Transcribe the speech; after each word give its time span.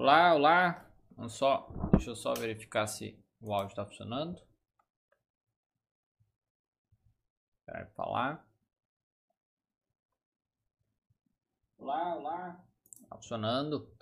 Olá, 0.00 0.34
olá. 0.34 0.90
Vamos 1.14 1.34
só, 1.34 1.68
deixa 1.92 2.08
eu 2.08 2.16
só 2.16 2.32
verificar 2.32 2.86
se 2.86 3.22
o 3.38 3.52
áudio 3.52 3.68
está 3.68 3.84
funcionando. 3.84 4.40
Espera 7.58 7.86
falar. 7.94 8.48
Olá, 11.76 12.16
olá. 12.16 12.64
Tá 13.10 13.16
funcionando. 13.16 13.94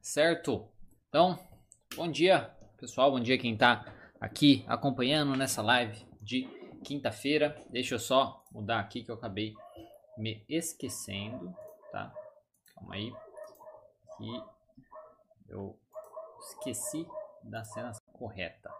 Certo? 0.00 0.72
Então, 1.08 1.36
bom 1.96 2.08
dia, 2.08 2.56
pessoal. 2.78 3.10
Bom 3.10 3.18
dia 3.18 3.36
quem 3.36 3.54
está 3.54 3.92
aqui 4.20 4.64
acompanhando 4.68 5.34
nessa 5.34 5.60
live 5.62 6.06
de 6.22 6.46
quinta-feira. 6.84 7.60
Deixa 7.70 7.96
eu 7.96 7.98
só 7.98 8.44
mudar 8.52 8.78
aqui 8.78 9.02
que 9.02 9.10
eu 9.10 9.16
acabei 9.16 9.52
me 10.16 10.44
esquecendo, 10.48 11.52
tá? 11.90 12.14
Calma 12.72 12.94
aí. 12.94 13.12
Que 14.16 14.53
eu 15.48 15.78
esqueci 16.40 17.06
da 17.42 17.64
cena 17.64 17.92
correta. 18.12 18.72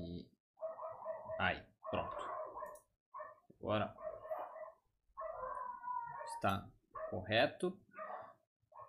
E 0.00 0.30
aí, 1.38 1.62
pronto. 1.90 2.16
Agora 3.60 3.94
está 6.34 6.68
correto 7.10 7.78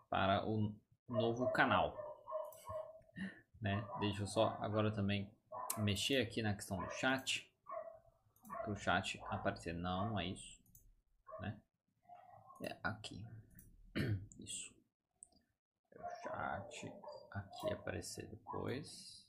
para 0.09 0.45
o 0.47 0.73
novo 1.07 1.51
canal, 1.51 1.95
né? 3.61 3.85
Deixa 3.99 4.23
eu 4.23 4.27
só 4.27 4.57
agora 4.61 4.91
também 4.91 5.31
mexer 5.77 6.21
aqui 6.21 6.41
na 6.41 6.53
questão 6.53 6.77
do 6.77 6.89
chat 6.91 7.51
para 8.63 8.71
o 8.71 8.75
chat 8.75 9.19
aparecer. 9.29 9.73
Não, 9.73 10.19
é 10.19 10.25
isso, 10.25 10.61
né? 11.39 11.59
É 12.61 12.77
aqui, 12.83 13.25
isso 14.37 14.78
chat 16.39 16.91
aqui 17.31 17.73
aparecer 17.73 18.25
depois. 18.27 19.27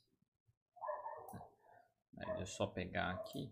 Aí 2.17 2.39
eu 2.39 2.45
só 2.45 2.65
pegar 2.67 3.11
aqui. 3.11 3.51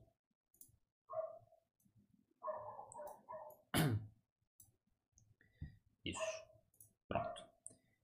Isso. 6.05 6.43
Pronto. 7.07 7.43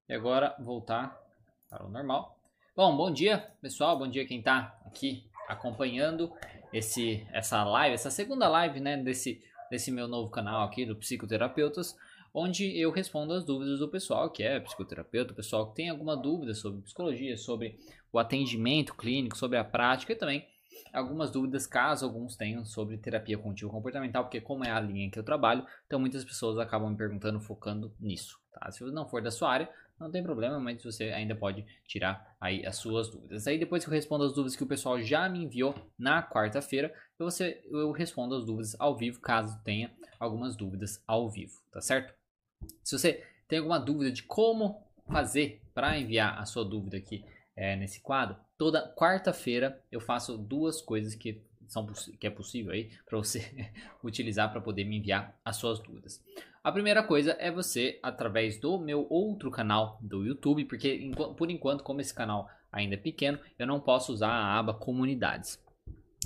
E 0.10 0.14
agora 0.14 0.56
voltar 0.60 1.20
para 1.70 1.86
o 1.86 1.90
normal. 1.90 2.38
Bom, 2.76 2.98
bom 2.98 3.12
dia, 3.12 3.40
pessoal. 3.62 3.98
Bom 3.98 4.08
dia 4.10 4.28
quem 4.28 4.40
está 4.40 4.78
aqui 4.86 5.30
acompanhando 5.48 6.36
esse 6.74 7.26
essa 7.32 7.64
live, 7.64 7.94
essa 7.94 8.12
segunda 8.12 8.50
live, 8.50 8.80
né, 8.82 8.98
desse 8.98 9.42
desse 9.70 9.92
meu 9.92 10.08
novo 10.08 10.30
canal 10.30 10.64
aqui 10.64 10.86
do 10.86 10.96
Psicoterapeutas 10.96 11.96
onde 12.36 12.78
eu 12.78 12.92
respondo 12.92 13.34
as 13.34 13.46
dúvidas 13.46 13.80
do 13.80 13.88
pessoal 13.88 14.30
que 14.30 14.44
é 14.44 14.60
psicoterapeuta, 14.60 15.32
o 15.32 15.36
pessoal 15.36 15.70
que 15.70 15.76
tem 15.76 15.90
alguma 15.90 16.18
dúvida 16.18 16.54
sobre 16.54 16.82
psicologia, 16.82 17.38
sobre 17.38 17.80
o 18.12 18.20
atendimento 18.20 18.94
clínico, 18.94 19.38
sobre 19.38 19.58
a 19.58 19.64
prática 19.64 20.12
e 20.12 20.18
também 20.18 20.46
algumas 20.92 21.32
dúvidas, 21.32 21.66
caso 21.66 22.06
alguns 22.06 22.36
tenham, 22.36 22.66
sobre 22.66 22.98
terapia 22.98 23.38
cognitivo 23.38 23.72
comportamental, 23.72 24.26
porque 24.26 24.42
como 24.42 24.66
é 24.66 24.70
a 24.70 24.80
linha 24.82 25.10
que 25.10 25.18
eu 25.18 25.24
trabalho, 25.24 25.66
então 25.88 25.98
muitas 25.98 26.26
pessoas 26.26 26.58
acabam 26.58 26.90
me 26.90 26.98
perguntando, 26.98 27.40
focando 27.40 27.94
nisso, 27.98 28.38
tá? 28.52 28.70
Se 28.70 28.84
não 28.84 29.08
for 29.08 29.22
da 29.22 29.32
sua 29.32 29.52
área, 29.52 29.70
não 29.98 30.12
tem 30.12 30.22
problema, 30.22 30.60
mas 30.60 30.84
você 30.84 31.06
ainda 31.06 31.34
pode 31.36 31.66
tirar 31.88 32.36
aí 32.40 32.66
as 32.66 32.76
suas 32.76 33.10
dúvidas. 33.10 33.48
Aí 33.48 33.58
depois 33.58 33.86
que 33.86 33.90
eu 33.90 33.94
respondo 33.94 34.26
as 34.26 34.34
dúvidas 34.34 34.58
que 34.58 34.64
o 34.64 34.68
pessoal 34.68 35.02
já 35.02 35.30
me 35.30 35.42
enviou 35.42 35.74
na 35.98 36.22
quarta-feira, 36.22 36.94
você 37.18 37.62
eu 37.72 37.92
respondo 37.92 38.36
as 38.36 38.46
dúvidas 38.46 38.76
ao 38.78 38.98
vivo, 38.98 39.22
caso 39.22 39.58
tenha 39.64 39.90
algumas 40.20 40.58
dúvidas 40.58 41.02
ao 41.08 41.30
vivo, 41.30 41.62
tá 41.72 41.80
certo? 41.80 42.14
Se 42.84 42.98
você 42.98 43.24
tem 43.48 43.60
alguma 43.60 43.80
dúvida 43.80 44.12
de 44.12 44.24
como 44.24 44.84
fazer 45.12 45.62
para 45.74 45.98
enviar 45.98 46.40
a 46.40 46.46
sua 46.46 46.66
dúvida 46.66 46.98
aqui 46.98 47.24
é, 47.56 47.76
nesse 47.76 48.02
quadro, 48.02 48.36
toda 48.58 48.94
quarta-feira 48.96 49.82
eu 49.92 50.00
faço 50.00 50.38
duas 50.38 50.82
coisas 50.82 51.16
que 51.16 51.42
são 51.68 51.86
que 52.20 52.28
é 52.28 52.30
possível 52.30 52.72
aí 52.72 52.92
para 53.06 53.18
você 53.18 53.72
utilizar 54.04 54.52
para 54.52 54.62
poder 54.62 54.84
me 54.84 54.98
enviar 54.98 55.38
as 55.44 55.58
suas 55.58 55.80
dúvidas. 55.80 56.24
A 56.64 56.72
primeira 56.72 57.04
coisa 57.04 57.36
é 57.40 57.52
você 57.52 58.00
através 58.02 58.60
do 58.60 58.80
meu 58.80 59.06
outro 59.10 59.52
canal 59.52 60.00
do 60.02 60.26
YouTube, 60.26 60.66
porque 60.66 61.12
por 61.38 61.52
enquanto 61.52 61.84
como 61.84 62.02
esse 62.02 62.14
canal 62.14 62.50
ainda 62.72 62.96
é 62.96 62.98
pequeno, 62.98 63.40
eu 63.58 63.68
não 63.68 63.80
posso 63.80 64.12
usar 64.12 64.30
a 64.30 64.58
aba 64.58 64.74
comunidades. 64.74 65.64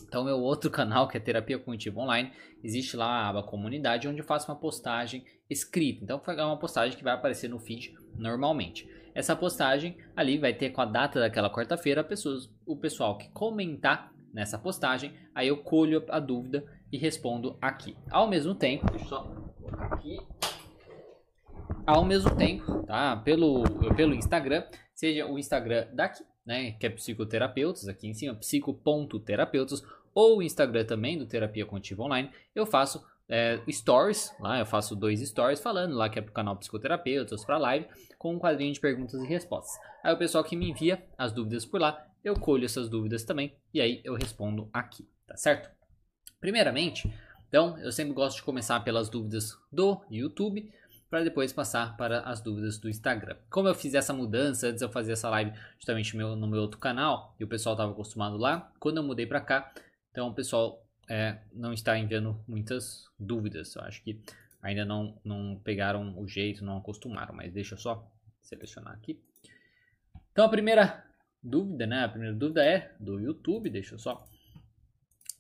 Então, 0.10 0.26
meu 0.26 0.40
outro 0.40 0.70
canal, 0.72 1.08
que 1.08 1.16
é 1.16 1.20
Terapia 1.20 1.58
Cognitiva 1.58 2.02
Online, 2.02 2.34
existe 2.62 2.98
lá 2.98 3.06
a 3.06 3.30
aba 3.30 3.44
comunidade, 3.44 4.08
onde 4.08 4.20
eu 4.20 4.26
faço 4.26 4.52
uma 4.52 4.58
postagem 4.58 5.24
escrita. 5.50 6.04
Então, 6.04 6.22
é 6.28 6.44
uma 6.44 6.60
postagem 6.60 6.98
que 6.98 7.04
vai 7.04 7.14
aparecer 7.14 7.48
no 7.48 7.60
feed 7.60 7.96
normalmente. 8.18 8.90
Essa 9.14 9.36
postagem 9.36 9.98
ali 10.16 10.38
vai 10.38 10.54
ter 10.54 10.72
com 10.72 10.82
a 10.82 10.86
data 10.86 11.20
daquela 11.20 11.50
quarta-feira, 11.50 12.08
o 12.66 12.76
pessoal 12.76 13.18
que 13.18 13.30
comentar 13.30 14.12
nessa 14.34 14.58
postagem, 14.58 15.14
aí 15.34 15.48
eu 15.48 15.58
colho 15.58 16.04
a 16.10 16.20
dúvida 16.20 16.64
e 16.92 16.98
respondo 16.98 17.58
aqui. 17.62 17.96
Ao 18.10 18.28
mesmo 18.28 18.56
tempo, 18.56 18.86
deixa 18.90 19.06
eu 19.06 19.10
só 19.10 19.24
colocar 19.24 19.94
aqui. 19.94 20.20
Ao 21.86 22.06
mesmo 22.06 22.36
tempo, 22.36 22.84
tá? 22.84 23.18
Pelo, 23.18 23.64
pelo 23.96 24.14
Instagram, 24.14 24.64
seja 24.94 25.26
o 25.26 25.40
Instagram 25.40 25.88
daqui, 25.94 26.24
né? 26.46 26.72
Que 26.74 26.88
é 26.88 26.90
psicoterapeutas, 26.90 27.88
aqui 27.88 28.08
em 28.08 28.14
cima, 28.14 28.36
psico.terapeutas, 28.36 29.84
ou 30.14 30.38
o 30.38 30.42
Instagram 30.42 30.86
também 30.86 31.18
do 31.18 31.26
Terapia 31.26 31.66
Contiva 31.66 32.04
Online, 32.04 32.30
eu 32.56 32.66
faço 32.66 33.06
é, 33.28 33.60
stories, 33.70 34.34
lá 34.40 34.60
eu 34.60 34.66
faço 34.66 34.96
dois 34.96 35.20
stories 35.22 35.60
falando 35.60 35.96
lá 35.96 36.10
que 36.10 36.18
é 36.18 36.22
pro 36.22 36.34
canal 36.34 36.56
Psicoterapeutas, 36.58 37.46
para 37.46 37.58
live, 37.58 37.88
com 38.18 38.34
um 38.34 38.40
quadrinho 38.40 38.74
de 38.74 38.80
perguntas 38.80 39.22
e 39.22 39.28
respostas. 39.28 39.80
Aí 40.04 40.14
o 40.14 40.18
pessoal 40.18 40.44
que 40.44 40.56
me 40.56 40.70
envia 40.70 41.04
as 41.18 41.32
dúvidas 41.32 41.66
por 41.66 41.80
lá, 41.80 42.06
eu 42.24 42.36
colho 42.36 42.66
essas 42.66 42.90
dúvidas 42.90 43.24
também 43.24 43.54
e 43.74 43.80
aí 43.80 44.02
eu 44.04 44.16
respondo 44.16 44.70
aqui, 44.74 45.08
tá 45.28 45.38
certo? 45.38 45.70
Primeiramente, 46.40 47.12
então 47.48 47.78
eu 47.80 47.92
sempre 47.92 48.14
gosto 48.14 48.38
de 48.38 48.44
começar 48.44 48.80
pelas 48.82 49.10
dúvidas 49.10 49.58
do 49.72 50.02
YouTube, 50.10 50.72
para 51.10 51.24
depois 51.24 51.52
passar 51.52 51.98
para 51.98 52.20
as 52.22 52.40
dúvidas 52.40 52.78
do 52.78 52.88
Instagram. 52.88 53.36
Como 53.50 53.68
eu 53.68 53.74
fiz 53.74 53.96
essa 53.96 54.14
mudança, 54.14 54.68
antes 54.68 54.82
eu 54.82 54.90
fazia 54.90 55.14
essa 55.14 55.30
live 55.30 55.52
justamente 55.78 56.16
no 56.16 56.48
meu, 56.48 56.62
outro 56.62 56.80
canal 56.80 57.36
e 57.40 57.44
o 57.44 57.48
pessoal 57.48 57.74
estava 57.74 57.92
acostumado 57.92 58.38
lá, 58.38 58.72
quando 58.80 58.98
eu 58.98 59.04
mudei 59.04 59.26
para 59.26 59.42
cá, 59.42 59.72
então 60.12 60.34
pessoal 60.34 60.86
é, 61.10 61.40
não 61.54 61.74
está 61.74 61.98
enviando 61.98 62.40
muitas 62.48 63.06
dúvidas. 63.20 63.76
Eu 63.76 63.82
acho 63.84 64.04
que 64.04 64.22
ainda 64.62 64.86
não, 64.86 65.20
não 65.24 65.60
pegaram 65.64 66.18
o 66.20 66.28
jeito, 66.28 66.64
não 66.64 66.78
acostumaram, 66.78 67.34
mas 67.34 67.52
deixa 67.52 67.76
eu 67.76 67.80
só 67.80 68.12
selecionar 68.42 68.94
aqui. 68.94 69.20
Então 70.32 70.46
a 70.46 70.50
primeira 70.50 71.06
dúvida, 71.42 71.88
né? 71.88 72.04
A 72.04 72.10
primeira 72.10 72.36
dúvida 72.36 72.64
é 72.64 72.96
do 73.00 73.20
YouTube, 73.20 73.70
deixa 73.70 73.96
eu 73.96 74.00
só. 74.00 74.26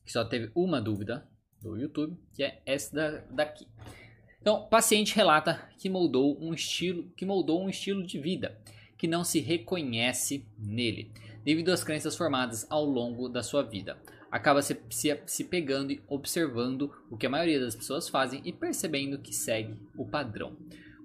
Que 0.06 0.12
só 0.12 0.26
teve 0.26 0.52
uma 0.56 0.82
dúvida 0.82 1.28
do 1.62 1.78
YouTube, 1.78 2.18
que 2.34 2.44
é 2.44 2.62
essa 2.66 3.26
daqui. 3.30 3.68
Então, 4.42 4.68
paciente 4.70 5.16
relata 5.16 5.70
que 5.78 5.90
moldou 5.90 6.42
um 6.42 6.54
estilo, 6.54 7.10
que 7.12 7.26
moldou 7.26 7.62
um 7.62 7.70
estilo 7.70 8.06
de 8.06 8.18
vida 8.20 8.58
que 9.00 9.08
não 9.08 9.24
se 9.24 9.40
reconhece 9.40 10.46
nele, 10.58 11.10
devido 11.44 11.70
às 11.70 11.86
crenças 11.86 12.18
formadas 12.18 12.68
ao 12.70 12.84
longo 12.84 13.30
da 13.30 13.42
sua 13.42 13.64
vida. 13.64 13.98
Acaba 14.32 14.62
se, 14.62 14.80
se, 14.90 15.22
se 15.26 15.44
pegando 15.44 15.92
e 15.92 16.02
observando 16.08 16.94
o 17.10 17.18
que 17.18 17.26
a 17.26 17.30
maioria 17.30 17.60
das 17.60 17.76
pessoas 17.76 18.08
fazem 18.08 18.42
e 18.46 18.54
percebendo 18.54 19.20
que 19.20 19.34
segue 19.34 19.76
o 19.98 20.06
padrão. 20.06 20.56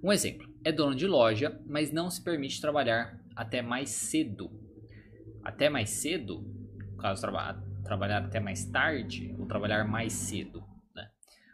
Um 0.03 0.11
exemplo: 0.11 0.47
é 0.63 0.71
dono 0.71 0.95
de 0.95 1.07
loja, 1.07 1.59
mas 1.65 1.91
não 1.91 2.09
se 2.09 2.23
permite 2.23 2.61
trabalhar 2.61 3.19
até 3.35 3.61
mais 3.61 3.89
cedo. 3.89 4.51
Até 5.43 5.69
mais 5.69 5.89
cedo, 5.89 6.43
caso 6.99 7.21
traba 7.21 7.63
trabalhar 7.83 8.25
até 8.25 8.39
mais 8.39 8.65
tarde 8.65 9.35
ou 9.37 9.45
trabalhar 9.45 9.85
mais 9.85 10.11
cedo. 10.13 10.63
Né? 10.95 11.07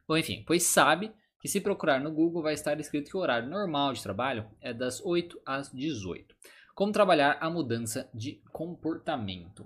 Bom, 0.08 0.18
enfim, 0.18 0.44
pois 0.48 0.64
sabe 0.64 1.12
que 1.42 1.48
se 1.48 1.60
procurar 1.60 2.00
no 2.00 2.12
Google 2.12 2.42
vai 2.42 2.54
estar 2.54 2.80
escrito 2.80 3.10
que 3.10 3.18
o 3.18 3.20
horário 3.20 3.50
normal 3.50 3.94
de 3.94 4.02
trabalho 4.02 4.46
é 4.62 4.74
das 4.74 5.02
8 5.04 5.42
às 5.46 5.72
18. 5.72 6.34
Como 6.74 6.92
trabalhar 6.92 7.38
a 7.42 7.50
mudança 7.50 8.10
de 8.14 8.42
comportamento? 8.52 9.66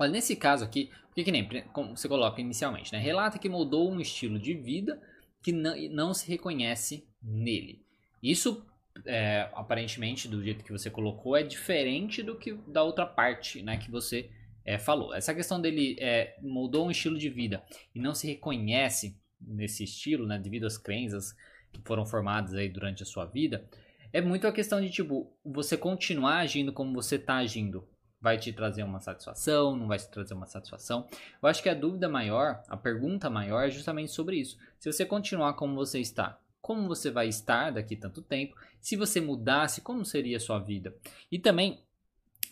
Olha, 0.00 0.12
nesse 0.12 0.34
caso 0.34 0.64
aqui, 0.64 0.90
o 1.10 1.14
que, 1.14 1.22
que 1.22 1.30
nem 1.30 1.46
como 1.74 1.94
você 1.94 2.08
coloca 2.08 2.40
inicialmente, 2.40 2.90
né? 2.90 2.98
Relata 2.98 3.38
que 3.38 3.50
mudou 3.50 3.92
um 3.92 4.00
estilo 4.00 4.38
de 4.38 4.54
vida 4.54 4.98
que 5.42 5.52
não, 5.52 5.76
não 5.90 6.14
se 6.14 6.26
reconhece 6.26 7.06
nele. 7.22 7.84
Isso, 8.22 8.64
é, 9.04 9.50
aparentemente, 9.52 10.26
do 10.26 10.42
jeito 10.42 10.64
que 10.64 10.72
você 10.72 10.88
colocou, 10.88 11.36
é 11.36 11.42
diferente 11.42 12.22
do 12.22 12.34
que 12.34 12.54
da 12.66 12.82
outra 12.82 13.04
parte, 13.04 13.62
né? 13.62 13.76
Que 13.76 13.90
você 13.90 14.30
é, 14.64 14.78
falou. 14.78 15.12
Essa 15.12 15.34
questão 15.34 15.60
dele 15.60 15.96
é, 16.00 16.34
mudou 16.40 16.86
um 16.86 16.90
estilo 16.90 17.18
de 17.18 17.28
vida 17.28 17.62
e 17.94 18.00
não 18.00 18.14
se 18.14 18.26
reconhece 18.26 19.20
nesse 19.38 19.84
estilo, 19.84 20.26
né, 20.26 20.38
devido 20.38 20.64
às 20.64 20.78
crenças 20.78 21.36
que 21.70 21.80
foram 21.84 22.06
formadas 22.06 22.54
aí 22.54 22.70
durante 22.70 23.02
a 23.02 23.06
sua 23.06 23.26
vida, 23.26 23.68
é 24.12 24.20
muito 24.22 24.46
a 24.46 24.52
questão 24.52 24.80
de 24.80 24.90
tipo, 24.90 25.30
você 25.44 25.76
continuar 25.76 26.38
agindo 26.38 26.72
como 26.72 26.94
você 26.94 27.16
está 27.16 27.36
agindo. 27.36 27.86
Vai 28.20 28.38
te 28.38 28.52
trazer 28.52 28.82
uma 28.82 29.00
satisfação, 29.00 29.74
não 29.74 29.88
vai 29.88 29.98
te 29.98 30.08
trazer 30.10 30.34
uma 30.34 30.46
satisfação. 30.46 31.06
Eu 31.42 31.48
acho 31.48 31.62
que 31.62 31.68
a 31.68 31.74
dúvida 31.74 32.08
maior, 32.08 32.62
a 32.68 32.76
pergunta 32.76 33.30
maior 33.30 33.66
é 33.66 33.70
justamente 33.70 34.12
sobre 34.12 34.36
isso. 34.36 34.58
Se 34.78 34.92
você 34.92 35.06
continuar 35.06 35.54
como 35.54 35.74
você 35.74 36.00
está, 36.00 36.38
como 36.60 36.86
você 36.86 37.10
vai 37.10 37.28
estar 37.28 37.70
daqui 37.70 37.96
tanto 37.96 38.20
tempo, 38.20 38.54
se 38.80 38.94
você 38.94 39.20
mudasse, 39.20 39.80
como 39.80 40.04
seria 40.04 40.36
a 40.36 40.40
sua 40.40 40.58
vida. 40.58 40.94
E 41.32 41.38
também 41.38 41.82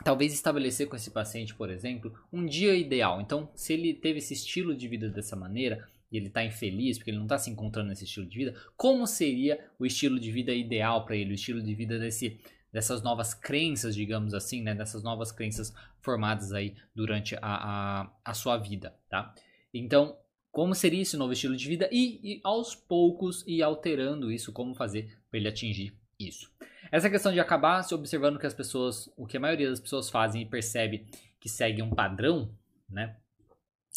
talvez 0.02 0.32
estabelecer 0.32 0.88
com 0.88 0.96
esse 0.96 1.10
paciente, 1.10 1.54
por 1.54 1.70
exemplo, 1.70 2.14
um 2.32 2.46
dia 2.46 2.74
ideal. 2.74 3.20
Então, 3.20 3.50
se 3.54 3.72
ele 3.72 3.92
teve 3.92 4.18
esse 4.18 4.34
estilo 4.34 4.74
de 4.74 4.88
vida 4.88 5.08
dessa 5.08 5.36
maneira, 5.36 5.86
e 6.10 6.16
ele 6.16 6.28
está 6.28 6.42
infeliz 6.44 6.96
porque 6.96 7.10
ele 7.10 7.18
não 7.18 7.26
está 7.26 7.38
se 7.38 7.50
encontrando 7.50 7.90
nesse 7.90 8.04
estilo 8.04 8.26
de 8.26 8.38
vida, 8.38 8.54
como 8.76 9.06
seria 9.06 9.58
o 9.78 9.84
estilo 9.84 10.18
de 10.18 10.30
vida 10.30 10.52
ideal 10.52 11.04
para 11.04 11.16
ele, 11.16 11.32
o 11.32 11.34
estilo 11.34 11.62
de 11.62 11.74
vida 11.74 11.98
desse 11.98 12.40
dessas 12.72 13.02
novas 13.02 13.34
crenças, 13.34 13.94
digamos 13.94 14.34
assim, 14.34 14.62
né, 14.62 14.74
dessas 14.74 15.02
novas 15.02 15.32
crenças 15.32 15.74
formadas 16.00 16.52
aí 16.52 16.76
durante 16.94 17.34
a, 17.36 17.40
a, 17.42 18.10
a 18.24 18.34
sua 18.34 18.56
vida, 18.56 18.94
tá? 19.08 19.34
Então, 19.72 20.16
como 20.50 20.74
seria 20.74 21.02
esse 21.02 21.16
novo 21.16 21.32
estilo 21.32 21.56
de 21.56 21.68
vida 21.68 21.88
e, 21.92 22.20
e 22.22 22.40
aos 22.42 22.74
poucos 22.74 23.44
ir 23.46 23.62
alterando 23.62 24.32
isso, 24.32 24.52
como 24.52 24.74
fazer 24.74 25.18
para 25.30 25.38
ele 25.38 25.48
atingir 25.48 25.96
isso. 26.18 26.50
Essa 26.90 27.10
questão 27.10 27.32
de 27.32 27.38
acabar 27.38 27.82
se 27.82 27.94
observando 27.94 28.38
que 28.38 28.46
as 28.46 28.54
pessoas, 28.54 29.10
o 29.16 29.26
que 29.26 29.36
a 29.36 29.40
maioria 29.40 29.68
das 29.68 29.80
pessoas 29.80 30.08
fazem 30.08 30.42
e 30.42 30.46
percebe 30.46 31.06
que 31.38 31.48
segue 31.48 31.82
um 31.82 31.90
padrão, 31.90 32.50
né? 32.88 33.16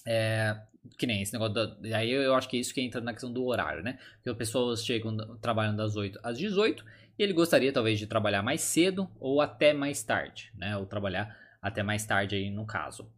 É, 0.05 0.61
que 0.97 1.05
nem 1.05 1.21
esse 1.21 1.33
negócio 1.33 1.53
da, 1.53 1.97
aí 1.97 2.11
eu 2.11 2.33
acho 2.35 2.49
que 2.49 2.57
é 2.57 2.59
isso 2.59 2.73
que 2.73 2.81
entra 2.81 3.01
na 3.01 3.13
questão 3.13 3.31
do 3.31 3.45
horário, 3.45 3.83
né? 3.83 3.99
Porque 4.15 4.29
as 4.29 4.37
pessoas 4.37 4.83
chegam 4.83 5.15
trabalhando 5.39 5.77
das 5.77 5.95
8 5.95 6.19
às 6.23 6.37
18 6.37 6.83
e 7.17 7.23
ele 7.23 7.33
gostaria 7.33 7.71
talvez 7.71 7.99
de 7.99 8.07
trabalhar 8.07 8.41
mais 8.41 8.61
cedo 8.61 9.09
ou 9.19 9.41
até 9.41 9.73
mais 9.73 10.03
tarde, 10.03 10.51
né? 10.55 10.75
Ou 10.77 10.85
trabalhar 10.85 11.35
até 11.61 11.83
mais 11.83 12.05
tarde 12.05 12.35
aí 12.35 12.49
no 12.49 12.65
caso. 12.65 13.11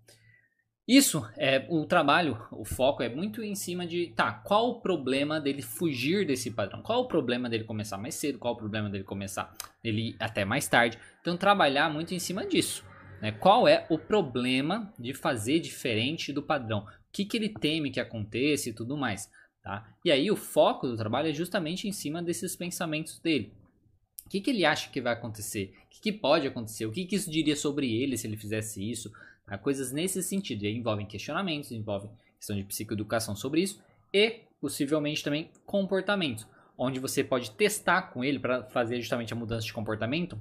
Isso 0.85 1.25
é 1.37 1.65
o 1.69 1.85
trabalho, 1.85 2.37
o 2.51 2.65
foco 2.65 3.01
é 3.01 3.07
muito 3.07 3.41
em 3.41 3.55
cima 3.55 3.87
de, 3.87 4.07
tá, 4.07 4.33
qual 4.33 4.69
o 4.69 4.81
problema 4.81 5.39
dele 5.39 5.61
fugir 5.61 6.27
desse 6.27 6.51
padrão? 6.51 6.81
Qual 6.81 7.03
o 7.03 7.07
problema 7.07 7.49
dele 7.49 7.63
começar 7.63 7.97
mais 7.97 8.15
cedo? 8.15 8.37
Qual 8.37 8.53
o 8.53 8.57
problema 8.57 8.89
dele 8.89 9.05
começar 9.05 9.55
ele 9.81 10.13
até 10.19 10.43
mais 10.43 10.67
tarde? 10.67 10.99
Então 11.21 11.37
trabalhar 11.37 11.89
muito 11.89 12.13
em 12.13 12.19
cima 12.19 12.45
disso, 12.45 12.83
né? 13.21 13.31
Qual 13.31 13.65
é 13.65 13.85
o 13.89 13.97
problema 13.97 14.93
de 14.99 15.13
fazer 15.13 15.59
diferente 15.59 16.33
do 16.33 16.43
padrão? 16.43 16.85
Que, 17.13 17.23
que 17.23 17.37
ele 17.37 17.47
teme 17.47 17.91
que 17.91 17.99
aconteça 17.99 18.69
e 18.69 18.73
tudo 18.73 18.97
mais, 18.97 19.29
tá? 19.61 19.95
E 20.03 20.11
aí 20.11 20.29
o 20.29 20.35
foco 20.35 20.87
do 20.87 20.97
trabalho 20.97 21.29
é 21.29 21.33
justamente 21.33 21.87
em 21.87 21.93
cima 21.93 22.21
desses 22.21 22.55
pensamentos 22.55 23.19
dele. 23.19 23.53
O 24.25 24.29
que, 24.29 24.41
que 24.41 24.49
ele 24.49 24.65
acha 24.65 24.89
que 24.89 24.99
vai 24.99 25.13
acontecer? 25.13 25.73
O 25.85 25.89
que, 25.89 26.01
que 26.01 26.11
pode 26.11 26.47
acontecer? 26.47 26.85
O 26.85 26.91
que, 26.91 27.05
que 27.05 27.15
isso 27.15 27.31
diria 27.31 27.55
sobre 27.55 27.93
ele 28.01 28.17
se 28.17 28.27
ele 28.27 28.35
fizesse 28.35 28.83
isso? 28.89 29.11
Tá? 29.45 29.57
Coisas 29.57 29.91
nesse 29.91 30.21
sentido. 30.23 30.63
E 30.63 30.67
aí 30.67 30.75
envolvem 30.75 31.05
questionamentos, 31.05 31.71
envolvem 31.71 32.09
questão 32.37 32.55
de 32.55 32.63
psicoeducação 32.63 33.35
sobre 33.35 33.61
isso 33.61 33.81
e 34.11 34.41
possivelmente 34.59 35.23
também 35.23 35.51
comportamentos, 35.65 36.47
onde 36.77 36.99
você 36.99 37.23
pode 37.23 37.51
testar 37.51 38.03
com 38.13 38.23
ele 38.23 38.39
para 38.39 38.63
fazer 38.63 38.99
justamente 39.01 39.33
a 39.33 39.35
mudança 39.35 39.65
de 39.65 39.73
comportamento, 39.73 40.39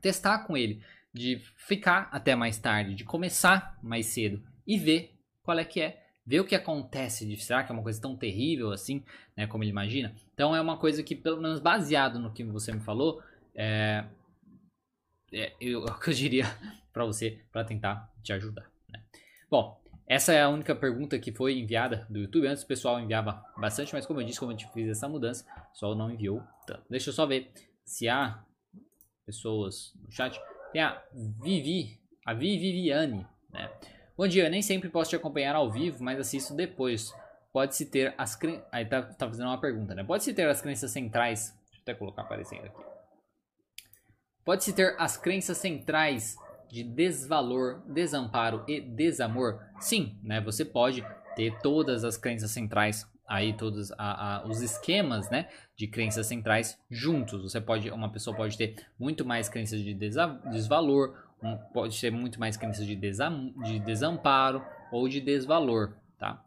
testar 0.00 0.40
com 0.40 0.56
ele 0.56 0.82
de 1.14 1.40
ficar 1.56 2.08
até 2.12 2.34
mais 2.34 2.58
tarde, 2.58 2.94
de 2.94 3.04
começar 3.04 3.78
mais 3.82 4.06
cedo 4.06 4.42
e 4.66 4.78
ver 4.78 5.11
qual 5.42 5.58
é 5.58 5.64
que 5.64 5.80
é, 5.80 6.02
ver 6.24 6.40
o 6.40 6.44
que 6.44 6.54
acontece, 6.54 7.36
será 7.36 7.64
que 7.64 7.72
é 7.72 7.74
uma 7.74 7.82
coisa 7.82 8.00
tão 8.00 8.16
terrível 8.16 8.70
assim, 8.70 9.04
né, 9.36 9.46
como 9.46 9.64
ele 9.64 9.70
imagina. 9.70 10.14
Então 10.32 10.54
é 10.54 10.60
uma 10.60 10.78
coisa 10.78 11.02
que 11.02 11.14
pelo 11.14 11.40
menos 11.40 11.60
baseado 11.60 12.18
no 12.18 12.32
que 12.32 12.44
você 12.44 12.72
me 12.72 12.80
falou, 12.80 13.22
é, 13.54 14.04
é, 15.32 15.52
eu, 15.60 15.84
eu 16.06 16.12
diria 16.12 16.46
para 16.92 17.04
você 17.04 17.40
para 17.50 17.64
tentar 17.64 18.10
te 18.22 18.32
ajudar. 18.32 18.70
Né? 18.88 19.02
Bom, 19.50 19.80
essa 20.06 20.32
é 20.32 20.42
a 20.42 20.48
única 20.48 20.74
pergunta 20.74 21.18
que 21.18 21.32
foi 21.32 21.58
enviada 21.58 22.06
do 22.10 22.18
YouTube. 22.18 22.46
Antes 22.46 22.62
o 22.62 22.66
pessoal 22.66 23.00
enviava 23.00 23.42
bastante, 23.56 23.92
mas 23.92 24.06
como 24.06 24.20
eu 24.20 24.26
disse, 24.26 24.38
como 24.38 24.52
a 24.52 24.54
gente 24.54 24.70
fez 24.72 24.88
essa 24.88 25.08
mudança, 25.08 25.44
o 25.68 25.72
pessoal 25.72 25.94
não 25.94 26.10
enviou 26.10 26.42
tanto. 26.66 26.84
Deixa 26.90 27.10
eu 27.10 27.14
só 27.14 27.26
ver 27.26 27.50
se 27.84 28.08
há 28.08 28.44
pessoas 29.24 29.94
no 30.02 30.10
chat. 30.10 30.40
Tem 30.72 30.82
a 30.82 31.02
Vivi, 31.42 31.98
a 32.26 32.34
Viviane, 32.34 33.26
né? 33.50 33.70
Bom 34.14 34.28
dia, 34.28 34.50
nem 34.50 34.60
sempre 34.60 34.90
posso 34.90 35.08
te 35.08 35.16
acompanhar 35.16 35.56
ao 35.56 35.72
vivo, 35.72 36.04
mas 36.04 36.20
assisto 36.20 36.54
depois. 36.54 37.14
Pode-se 37.50 37.86
ter 37.86 38.14
as 38.18 38.36
crenças. 38.36 38.62
Aí 38.70 38.84
tá, 38.84 39.02
tá 39.02 39.26
fazendo 39.26 39.46
uma 39.46 39.60
pergunta, 39.60 39.94
né? 39.94 40.04
Pode-se 40.04 40.34
ter 40.34 40.46
as 40.48 40.60
crenças 40.60 40.90
centrais. 40.90 41.56
Deixa 41.70 41.78
eu 41.78 41.82
até 41.82 41.94
colocar 41.94 42.22
aparecendo 42.22 42.66
aqui. 42.66 42.82
Pode-se 44.44 44.74
ter 44.74 44.94
as 44.98 45.16
crenças 45.16 45.56
centrais 45.56 46.36
de 46.70 46.82
desvalor, 46.82 47.80
desamparo 47.86 48.64
e 48.68 48.82
desamor? 48.82 49.60
Sim, 49.80 50.18
né? 50.22 50.42
Você 50.42 50.64
pode 50.64 51.02
ter 51.34 51.58
todas 51.60 52.04
as 52.04 52.18
crenças 52.18 52.50
centrais 52.50 53.10
aí 53.26 53.54
todos 53.54 53.90
a, 53.92 53.96
a, 54.42 54.46
os 54.46 54.60
esquemas, 54.60 55.30
né, 55.30 55.48
de 55.74 55.86
crenças 55.86 56.26
centrais 56.26 56.78
juntos. 56.90 57.42
Você 57.42 57.62
pode, 57.62 57.90
uma 57.90 58.12
pessoa 58.12 58.36
pode 58.36 58.58
ter 58.58 58.76
muito 58.98 59.24
mais 59.24 59.48
crenças 59.48 59.80
de 59.80 59.94
desvalor, 59.94 61.16
pode 61.72 62.00
ter 62.00 62.10
muito 62.10 62.38
mais 62.38 62.56
crenças 62.56 62.86
de, 62.86 62.94
desam, 62.94 63.52
de 63.62 63.78
desamparo 63.80 64.64
ou 64.90 65.08
de 65.08 65.20
desvalor, 65.20 65.96
tá? 66.18 66.44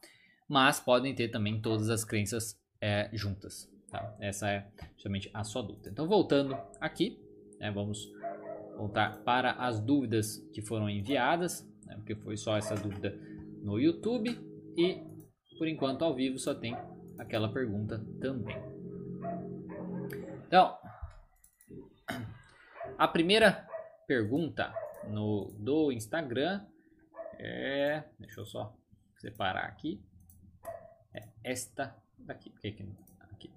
Mas 0.47 0.79
podem 0.79 1.13
ter 1.13 1.29
também 1.29 1.59
todas 1.61 1.89
as 1.89 2.03
crenças 2.03 2.59
é, 2.79 3.09
juntas, 3.13 3.69
tá? 3.89 4.15
Essa 4.19 4.49
é 4.49 4.67
justamente 4.95 5.29
a 5.33 5.43
sua 5.43 5.61
dúvida. 5.61 5.89
Então 5.89 6.07
voltando 6.07 6.57
aqui, 6.79 7.19
né, 7.59 7.71
vamos 7.71 8.11
voltar 8.77 9.17
para 9.23 9.51
as 9.53 9.79
dúvidas 9.79 10.37
que 10.53 10.61
foram 10.61 10.89
enviadas, 10.89 11.67
né, 11.85 11.95
porque 11.95 12.15
foi 12.15 12.37
só 12.37 12.57
essa 12.57 12.75
dúvida 12.75 13.17
no 13.61 13.79
YouTube 13.79 14.37
e 14.77 15.01
por 15.57 15.67
enquanto 15.67 16.03
ao 16.03 16.13
vivo 16.13 16.37
só 16.37 16.53
tem 16.53 16.75
aquela 17.17 17.51
pergunta 17.51 18.05
também. 18.19 18.57
Então, 20.47 20.77
a 22.97 23.07
primeira 23.07 23.67
pergunta 24.07 24.73
no 25.07 25.51
do 25.59 25.91
Instagram 25.91 26.65
é, 27.37 28.03
deixa 28.19 28.41
eu 28.41 28.45
só 28.45 28.75
separar 29.17 29.65
aqui, 29.65 30.01
é 31.13 31.27
esta 31.43 31.95
daqui, 32.17 32.53
aqui. 32.63 33.51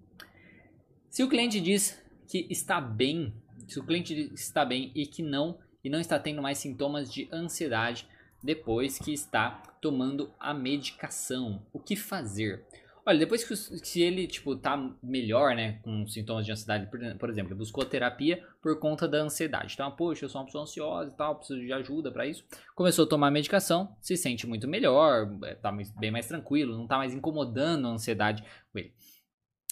Se 1.11 1.23
o 1.23 1.29
cliente 1.29 1.61
diz 1.61 2.03
que 2.27 2.47
está 2.51 2.81
bem 2.81 3.33
se 3.67 3.79
o 3.79 3.85
cliente 3.85 4.15
está 4.35 4.65
bem 4.65 4.93
e 4.95 5.07
que 5.07 5.23
não 5.23 5.59
e 5.83 5.91
não 5.91 6.01
está 6.01 6.19
tendo 6.19 6.43
mais 6.43 6.59
sintomas 6.59 7.13
de 7.13 7.29
ansiedade 7.33 8.07
depois 8.43 8.99
que 8.99 9.13
está 9.13 9.63
tomando 9.81 10.33
a 10.39 10.55
medicação. 10.55 11.63
O 11.73 11.79
que 11.79 11.97
fazer? 11.97 12.65
Olha, 13.09 13.21
depois 13.21 13.43
que 13.43 13.57
se 13.57 14.03
ele 14.03 14.27
tipo 14.27 14.55
tá 14.55 14.77
melhor, 15.03 15.57
né, 15.57 15.79
com 15.81 16.07
sintomas 16.07 16.45
de 16.45 16.53
ansiedade, 16.53 16.91
por, 16.91 17.01
por 17.17 17.31
exemplo, 17.31 17.57
buscou 17.57 17.83
terapia 17.83 18.47
por 18.61 18.79
conta 18.79 19.09
da 19.09 19.17
ansiedade. 19.23 19.73
Então, 19.73 19.91
poxa, 19.91 20.27
eu 20.27 20.29
sou 20.29 20.43
uma 20.43 20.45
pessoa 20.45 20.65
ansiosa 20.65 21.11
e 21.11 21.17
tal, 21.17 21.37
preciso 21.37 21.59
de 21.59 21.73
ajuda 21.73 22.13
para 22.13 22.27
isso. 22.27 22.45
Começou 22.75 23.07
a 23.07 23.09
tomar 23.09 23.31
medicação, 23.31 23.97
se 23.99 24.15
sente 24.15 24.47
muito 24.47 24.69
melhor, 24.69 25.27
é, 25.45 25.55
tá 25.55 25.75
bem 25.99 26.11
mais 26.11 26.29
tranquilo, 26.29 26.77
não 26.77 26.87
tá 26.87 26.99
mais 26.99 27.15
incomodando 27.15 27.89
a 27.89 27.93
ansiedade 27.93 28.45
com 28.71 28.79
ele. 28.79 28.93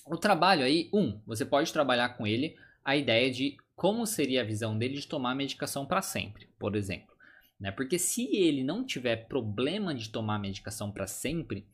O 0.07 0.17
trabalho 0.17 0.65
aí, 0.65 0.89
um, 0.91 1.21
você 1.27 1.45
pode 1.45 1.71
trabalhar 1.71 2.17
com 2.17 2.27
ele 2.27 2.57
a 2.83 2.97
ideia 2.97 3.31
de 3.31 3.59
como 3.75 4.07
seria 4.07 4.41
a 4.41 4.47
visão 4.47 4.79
dele 4.79 4.95
de 4.95 5.07
tomar 5.07 5.35
medicação 5.35 5.85
para 5.85 6.01
sempre, 6.01 6.49
por 6.59 6.75
exemplo. 6.75 7.15
Né? 7.61 7.71
Porque 7.71 7.99
se 7.99 8.35
ele 8.35 8.65
não 8.65 8.83
tiver 8.83 9.29
problema 9.29 9.95
de 9.95 10.09
tomar 10.09 10.39
medicação 10.39 10.91
para 10.91 11.07
sempre, 11.07 11.67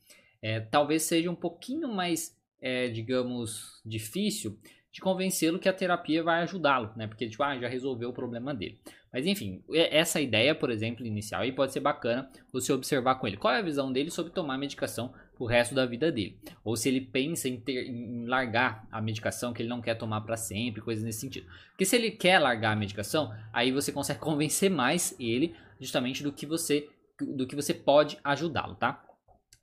é, 0.43 0.61
talvez 0.61 1.05
seja 1.05 1.31
um 1.31 1.35
pouquinho 1.35 1.89
mais, 1.89 2.37
é, 2.61 2.89
digamos, 2.89 3.81
difícil 3.85 4.59
de 4.91 5.01
convencê-lo 5.01 5.59
que 5.59 5.69
a 5.69 5.73
terapia 5.73 6.23
vai 6.23 6.43
ajudá-lo, 6.43 6.93
né? 6.95 7.07
Porque 7.07 7.27
tipo, 7.27 7.43
ah, 7.43 7.59
já 7.59 7.69
resolveu 7.69 8.11
o 8.11 8.13
problema 8.13 8.55
dele. 8.55 8.79
Mas 9.11 9.27
enfim, 9.27 9.63
essa 9.73 10.21
ideia, 10.21 10.55
por 10.55 10.71
exemplo, 10.71 11.07
inicial, 11.07 11.43
aí 11.43 11.53
pode 11.53 11.73
ser 11.73 11.81
bacana 11.81 12.31
você 12.53 12.73
observar 12.73 13.15
com 13.15 13.27
ele. 13.27 13.39
Qual 13.39 13.55
é 13.55 13.59
a 13.59 13.63
visão 13.63 13.91
dele 13.91 14.11
sobre 14.11 14.33
tomar 14.33 14.59
medicação 14.59 15.15
o 15.43 15.47
resto 15.47 15.75
da 15.75 15.85
vida 15.85 16.13
dele. 16.13 16.39
Ou 16.65 16.77
se 16.77 16.89
ele 16.89 17.01
pensa 17.01 17.49
em, 17.49 17.59
ter, 17.59 17.89
em 17.89 18.27
largar 18.27 18.87
a 18.93 19.01
medicação 19.01 19.53
que 19.53 19.61
ele 19.61 19.69
não 19.69 19.83
quer 19.83 19.97
tomar 19.97 20.21
para 20.21 20.37
sempre, 20.37 20.81
coisas 20.81 21.03
nesse 21.03 21.21
sentido. 21.21 21.47
Porque 21.71 21.85
se 21.85 21.97
ele 21.97 22.13
quer 22.13 22.39
largar 22.39 22.73
a 22.73 22.77
medicação, 22.77 23.35
aí 23.53 23.73
você 23.73 23.91
consegue 23.91 24.21
convencer 24.23 24.71
mais 24.71 25.17
ele 25.19 25.55
justamente 25.81 26.23
do 26.23 26.33
que 26.33 26.47
você 26.47 26.89
do 27.21 27.47
que 27.47 27.55
você 27.55 27.75
pode 27.75 28.19
ajudá-lo, 28.25 28.75
tá? 28.75 29.05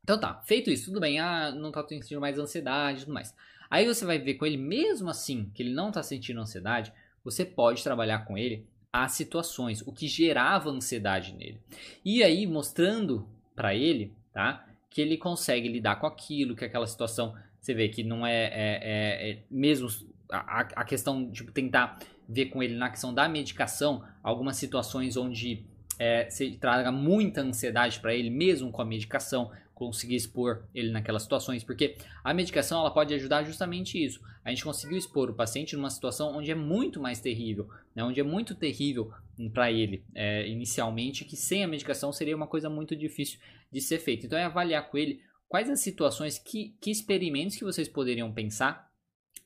Então 0.10 0.20
tá, 0.20 0.42
feito 0.44 0.72
isso, 0.72 0.86
tudo 0.86 1.00
bem, 1.00 1.20
ah, 1.20 1.52
não 1.52 1.72
tá 1.72 1.88
sentindo 1.88 2.20
mais 2.20 2.40
ansiedade 2.40 2.98
e 2.98 3.02
tudo 3.02 3.14
mais. 3.14 3.32
Aí 3.70 3.86
você 3.86 4.04
vai 4.04 4.18
ver 4.18 4.34
com 4.34 4.46
ele, 4.48 4.58
mesmo 4.58 5.08
assim, 5.08 5.52
que 5.54 5.62
ele 5.62 5.72
não 5.72 5.92
tá 5.92 6.02
sentindo 6.02 6.42
ansiedade, 6.42 6.92
você 7.24 7.46
pode 7.46 7.84
trabalhar 7.84 8.26
com 8.26 8.36
ele 8.36 8.66
as 8.92 9.12
situações, 9.12 9.84
o 9.86 9.94
que 9.94 10.08
gerava 10.08 10.72
ansiedade 10.72 11.36
nele. 11.36 11.62
E 12.04 12.24
aí, 12.24 12.48
mostrando 12.48 13.30
para 13.56 13.76
ele, 13.76 14.12
tá? 14.34 14.66
que 14.90 15.00
ele 15.00 15.16
consegue 15.16 15.68
lidar 15.68 15.98
com 15.98 16.08
aquilo, 16.08 16.56
que 16.56 16.66
aquela 16.66 16.88
situação, 16.88 17.36
você 17.62 17.76
vê 17.76 17.88
que 17.88 18.02
não 18.02 18.26
é, 18.26 18.46
é, 18.46 18.80
é, 18.82 19.30
é 19.30 19.44
mesmo 19.48 19.90
a, 20.32 20.62
a, 20.62 20.84
questão 20.84 21.26
de 21.26 21.34
tipo, 21.34 21.52
tentar 21.52 22.00
ver 22.28 22.48
com 22.48 22.64
ele 22.64 22.76
na 22.76 22.90
questão 22.90 23.14
da 23.14 23.30
medicação, 23.30 24.04
algumas 24.24 24.58
situações 24.58 25.16
onde 25.16 25.64
é, 26.00 26.30
traga 26.60 26.92
muita 26.92 27.42
ansiedade 27.42 28.00
para 28.00 28.16
ele, 28.16 28.32
mesmo 28.32 28.72
com 28.72 28.82
a 28.82 28.86
medicação, 28.86 29.52
conseguir 29.80 30.16
expor 30.16 30.64
ele 30.76 30.92
naquelas 30.92 31.24
situações, 31.24 31.64
porque 31.64 31.96
a 32.22 32.34
medicação 32.34 32.82
ela 32.82 32.92
pode 32.92 33.14
ajudar 33.14 33.44
justamente 33.44 34.04
isso. 34.04 34.22
A 34.44 34.50
gente 34.50 34.64
conseguiu 34.64 34.98
expor 34.98 35.30
o 35.30 35.34
paciente 35.34 35.76
numa 35.76 35.90
situação 35.90 36.38
onde 36.38 36.52
é 36.52 36.56
muito 36.56 37.00
mais 37.00 37.22
terrível, 37.22 37.70
né, 37.96 38.04
onde 38.04 38.20
é 38.20 38.24
muito 38.24 38.54
terrível 38.54 39.12
para 39.54 39.72
ele 39.72 40.04
é, 40.14 40.48
inicialmente, 40.48 41.24
que 41.24 41.38
sem 41.38 41.64
a 41.64 41.68
medicação 41.68 42.12
seria 42.12 42.36
uma 42.36 42.46
coisa 42.46 42.70
muito 42.70 42.96
difícil 42.96 43.40
de 43.72 43.80
ser 43.80 44.00
feita. 44.00 44.26
Então 44.26 44.38
é 44.38 44.44
avaliar 44.44 44.90
com 44.90 44.98
ele 44.98 45.22
quais 45.48 45.70
as 45.70 45.80
situações, 45.80 46.38
que, 46.38 46.76
que 46.82 46.92
experimentos 46.92 47.56
que 47.56 47.64
vocês 47.64 47.88
poderiam 47.88 48.32
pensar 48.34 48.92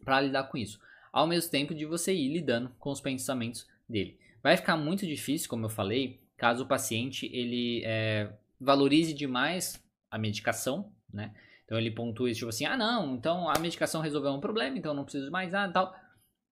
para 0.03 0.19
lidar 0.19 0.45
com 0.45 0.57
isso, 0.57 0.79
ao 1.11 1.27
mesmo 1.27 1.51
tempo 1.51 1.75
de 1.75 1.85
você 1.85 2.13
ir 2.13 2.33
lidando 2.33 2.69
com 2.79 2.89
os 2.89 2.99
pensamentos 2.99 3.67
dele. 3.87 4.17
Vai 4.41 4.57
ficar 4.57 4.75
muito 4.75 5.05
difícil, 5.05 5.47
como 5.47 5.65
eu 5.65 5.69
falei, 5.69 6.19
caso 6.35 6.63
o 6.63 6.67
paciente 6.67 7.29
ele 7.31 7.83
é, 7.85 8.29
valorize 8.59 9.13
demais 9.13 9.82
a 10.13 10.17
medicação, 10.19 10.93
né? 11.11 11.33
Então 11.65 11.75
ele 11.75 11.89
pontua 11.89 12.29
isso, 12.29 12.39
tipo 12.39 12.49
assim, 12.49 12.65
ah 12.65 12.77
não, 12.77 13.15
então 13.15 13.49
a 13.49 13.57
medicação 13.57 13.99
resolveu 13.99 14.31
um 14.31 14.39
problema, 14.39 14.77
então 14.77 14.93
não 14.93 15.03
preciso 15.03 15.31
mais 15.31 15.51
nada 15.51 15.71
e 15.71 15.73
tal. 15.73 15.95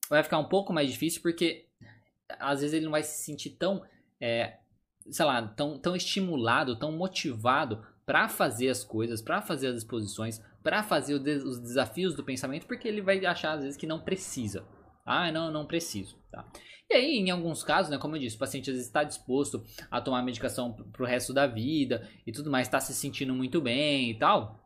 Vai 0.10 0.24
ficar 0.24 0.39
um 0.39 0.50
pouco 0.50 0.74
mais 0.74 0.89
difícil 0.89 1.22
porque 1.22 1.68
às 2.39 2.62
vezes 2.62 2.74
ele 2.74 2.86
não 2.86 2.91
vai 2.91 3.03
se 3.03 3.24
sentir 3.24 3.51
tão, 3.51 3.86
é, 4.20 4.58
sei 5.12 5.25
lá, 5.25 5.48
tão, 5.50 5.77
tão 5.77 5.96
estimulado, 5.96 6.75
tão 6.80 6.91
motivado 6.91 7.86
para 8.03 8.27
fazer 8.27 8.70
as 8.70 8.84
coisas, 8.84 9.22
para 9.22 9.44
fazer 9.44 9.68
as 9.68 9.77
exposições, 9.77 10.41
para 10.63 10.82
fazer 10.82 11.13
os 11.13 11.60
desafios 11.60 12.15
do 12.15 12.24
pensamento, 12.24 12.65
porque 12.65 12.88
ele 12.88 13.01
vai 13.01 13.24
achar 13.24 13.53
às 13.53 13.62
vezes 13.62 13.77
que 13.77 13.86
não 13.86 14.00
precisa. 14.00 14.65
Ah, 15.05 15.31
não, 15.31 15.51
não 15.51 15.65
preciso, 15.65 16.15
tá? 16.31 16.46
E 16.89 16.93
aí, 16.93 17.17
em 17.17 17.29
alguns 17.29 17.63
casos, 17.63 17.89
né, 17.89 17.98
como 17.98 18.17
eu 18.17 18.20
disse, 18.20 18.36
o 18.36 18.39
paciente 18.39 18.70
às 18.70 18.75
vezes 18.75 18.88
está 18.88 19.03
disposto 19.03 19.63
a 19.89 20.01
tomar 20.01 20.22
medicação 20.24 20.74
para 20.74 21.03
o 21.03 21.05
resto 21.05 21.34
da 21.34 21.48
vida 21.48 22.05
e 22.27 22.34
tudo 22.34 22.51
mais, 22.51 22.67
está 22.67 22.81
se 22.81 22.93
sentindo 22.93 23.34
muito 23.34 23.62
bem 23.62 24.12
e 24.12 24.15
tal. 24.15 24.62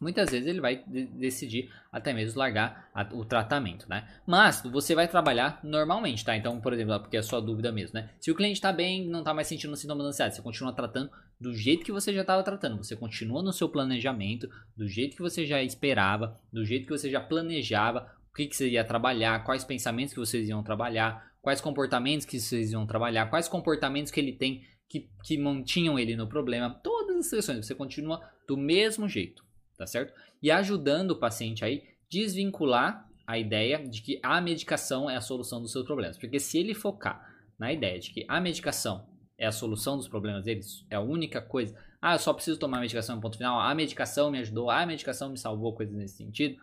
Muitas 0.00 0.30
vezes 0.30 0.48
ele 0.48 0.60
vai 0.60 0.82
decidir 0.84 1.70
até 1.92 2.12
mesmo 2.12 2.36
largar 2.36 2.90
a, 2.92 3.02
o 3.14 3.24
tratamento, 3.24 3.88
né? 3.88 4.08
Mas 4.26 4.60
você 4.62 4.96
vai 4.96 5.06
trabalhar 5.06 5.60
normalmente, 5.62 6.24
tá? 6.24 6.36
Então, 6.36 6.60
por 6.60 6.72
exemplo, 6.72 6.98
porque 6.98 7.16
é 7.16 7.20
a 7.20 7.22
sua 7.22 7.40
dúvida 7.40 7.70
mesmo, 7.70 7.94
né? 7.94 8.10
Se 8.18 8.28
o 8.32 8.34
cliente 8.34 8.54
está 8.54 8.72
bem, 8.72 9.06
não 9.06 9.20
está 9.20 9.32
mais 9.32 9.46
sentindo 9.46 9.76
sintomas 9.76 10.02
de 10.02 10.08
ansiedade, 10.08 10.34
você 10.34 10.42
continua 10.42 10.72
tratando 10.72 11.08
do 11.40 11.54
jeito 11.54 11.84
que 11.84 11.92
você 11.92 12.12
já 12.12 12.22
estava 12.22 12.42
tratando. 12.42 12.78
Você 12.78 12.96
continua 12.96 13.44
no 13.44 13.52
seu 13.52 13.68
planejamento, 13.68 14.48
do 14.76 14.88
jeito 14.88 15.14
que 15.14 15.22
você 15.22 15.46
já 15.46 15.62
esperava, 15.62 16.36
do 16.52 16.64
jeito 16.64 16.86
que 16.86 16.98
você 16.98 17.08
já 17.08 17.20
planejava, 17.20 18.10
o 18.32 18.34
que, 18.34 18.46
que 18.46 18.56
você 18.56 18.70
ia 18.70 18.82
trabalhar, 18.82 19.44
quais 19.44 19.62
pensamentos 19.62 20.14
que 20.14 20.20
vocês 20.20 20.48
iam 20.48 20.62
trabalhar, 20.62 21.30
quais 21.42 21.60
comportamentos 21.60 22.24
que 22.24 22.40
vocês 22.40 22.72
iam 22.72 22.86
trabalhar, 22.86 23.28
quais 23.28 23.46
comportamentos 23.46 24.10
que 24.10 24.18
ele 24.18 24.32
tem 24.32 24.64
que, 24.88 25.10
que 25.22 25.36
mantinham 25.36 25.98
ele 25.98 26.16
no 26.16 26.26
problema. 26.26 26.70
Todas 26.82 27.18
as 27.18 27.26
sessões, 27.26 27.66
você 27.66 27.74
continua 27.74 28.26
do 28.48 28.56
mesmo 28.56 29.06
jeito, 29.06 29.44
tá 29.76 29.86
certo? 29.86 30.14
E 30.42 30.50
ajudando 30.50 31.10
o 31.10 31.18
paciente 31.18 31.62
aí 31.62 31.82
desvincular 32.10 33.06
a 33.26 33.38
ideia 33.38 33.86
de 33.86 34.00
que 34.00 34.18
a 34.22 34.40
medicação 34.40 35.10
é 35.10 35.16
a 35.16 35.20
solução 35.20 35.60
dos 35.60 35.70
seus 35.70 35.84
problemas. 35.84 36.16
Porque 36.16 36.40
se 36.40 36.58
ele 36.58 36.74
focar 36.74 37.26
na 37.58 37.70
ideia 37.70 37.98
de 37.98 38.10
que 38.10 38.24
a 38.28 38.40
medicação 38.40 39.06
é 39.36 39.46
a 39.46 39.52
solução 39.52 39.96
dos 39.96 40.08
problemas 40.08 40.44
deles, 40.44 40.86
é 40.88 40.96
a 40.96 41.00
única 41.00 41.40
coisa. 41.40 41.76
Ah, 42.00 42.14
eu 42.14 42.18
só 42.18 42.32
preciso 42.32 42.58
tomar 42.58 42.80
medicação, 42.80 43.20
ponto 43.20 43.36
final. 43.36 43.60
A 43.60 43.74
medicação 43.74 44.30
me 44.30 44.38
ajudou, 44.38 44.70
a 44.70 44.84
medicação 44.86 45.30
me 45.30 45.38
salvou, 45.38 45.74
coisas 45.74 45.94
nesse 45.94 46.16
sentido 46.16 46.56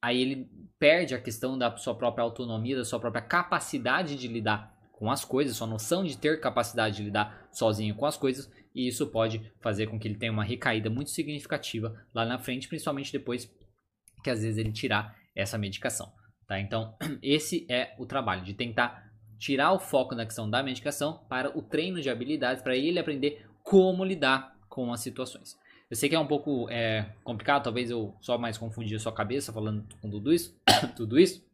aí 0.00 0.20
ele 0.20 0.50
perde 0.78 1.14
a 1.14 1.20
questão 1.20 1.58
da 1.58 1.76
sua 1.76 1.94
própria 1.94 2.24
autonomia, 2.24 2.76
da 2.76 2.84
sua 2.84 2.98
própria 2.98 3.22
capacidade 3.22 4.16
de 4.16 4.26
lidar 4.28 4.74
com 4.92 5.10
as 5.10 5.24
coisas, 5.24 5.56
sua 5.56 5.66
noção 5.66 6.04
de 6.04 6.16
ter 6.16 6.40
capacidade 6.40 6.96
de 6.96 7.04
lidar 7.04 7.48
sozinho 7.52 7.94
com 7.94 8.06
as 8.06 8.16
coisas, 8.16 8.50
e 8.74 8.86
isso 8.86 9.06
pode 9.06 9.50
fazer 9.60 9.86
com 9.86 9.98
que 9.98 10.06
ele 10.06 10.18
tenha 10.18 10.32
uma 10.32 10.44
recaída 10.44 10.90
muito 10.90 11.10
significativa 11.10 12.06
lá 12.14 12.24
na 12.24 12.38
frente, 12.38 12.68
principalmente 12.68 13.12
depois 13.12 13.50
que 14.22 14.30
às 14.30 14.42
vezes 14.42 14.58
ele 14.58 14.72
tirar 14.72 15.16
essa 15.34 15.56
medicação, 15.56 16.12
tá? 16.46 16.60
Então, 16.60 16.94
esse 17.22 17.66
é 17.70 17.94
o 17.98 18.06
trabalho 18.06 18.44
de 18.44 18.54
tentar 18.54 19.10
tirar 19.38 19.72
o 19.72 19.78
foco 19.78 20.14
da 20.14 20.26
questão 20.26 20.48
da 20.48 20.62
medicação 20.62 21.24
para 21.28 21.56
o 21.56 21.62
treino 21.62 22.00
de 22.02 22.10
habilidades 22.10 22.62
para 22.62 22.76
ele 22.76 22.98
aprender 22.98 23.46
como 23.62 24.04
lidar 24.04 24.54
com 24.68 24.92
as 24.92 25.00
situações. 25.00 25.58
Eu 25.90 25.96
sei 25.96 26.08
que 26.08 26.14
é 26.14 26.18
um 26.20 26.26
pouco 26.26 26.70
é, 26.70 27.04
complicado, 27.24 27.64
talvez 27.64 27.90
eu 27.90 28.14
só 28.20 28.38
mais 28.38 28.56
confundi 28.56 28.94
a 28.94 28.98
sua 29.00 29.12
cabeça 29.12 29.52
falando 29.52 29.84
com 30.00 30.08
tudo 30.08 30.32
isso, 30.32 30.56
tudo 30.94 31.18
isso. 31.18 31.44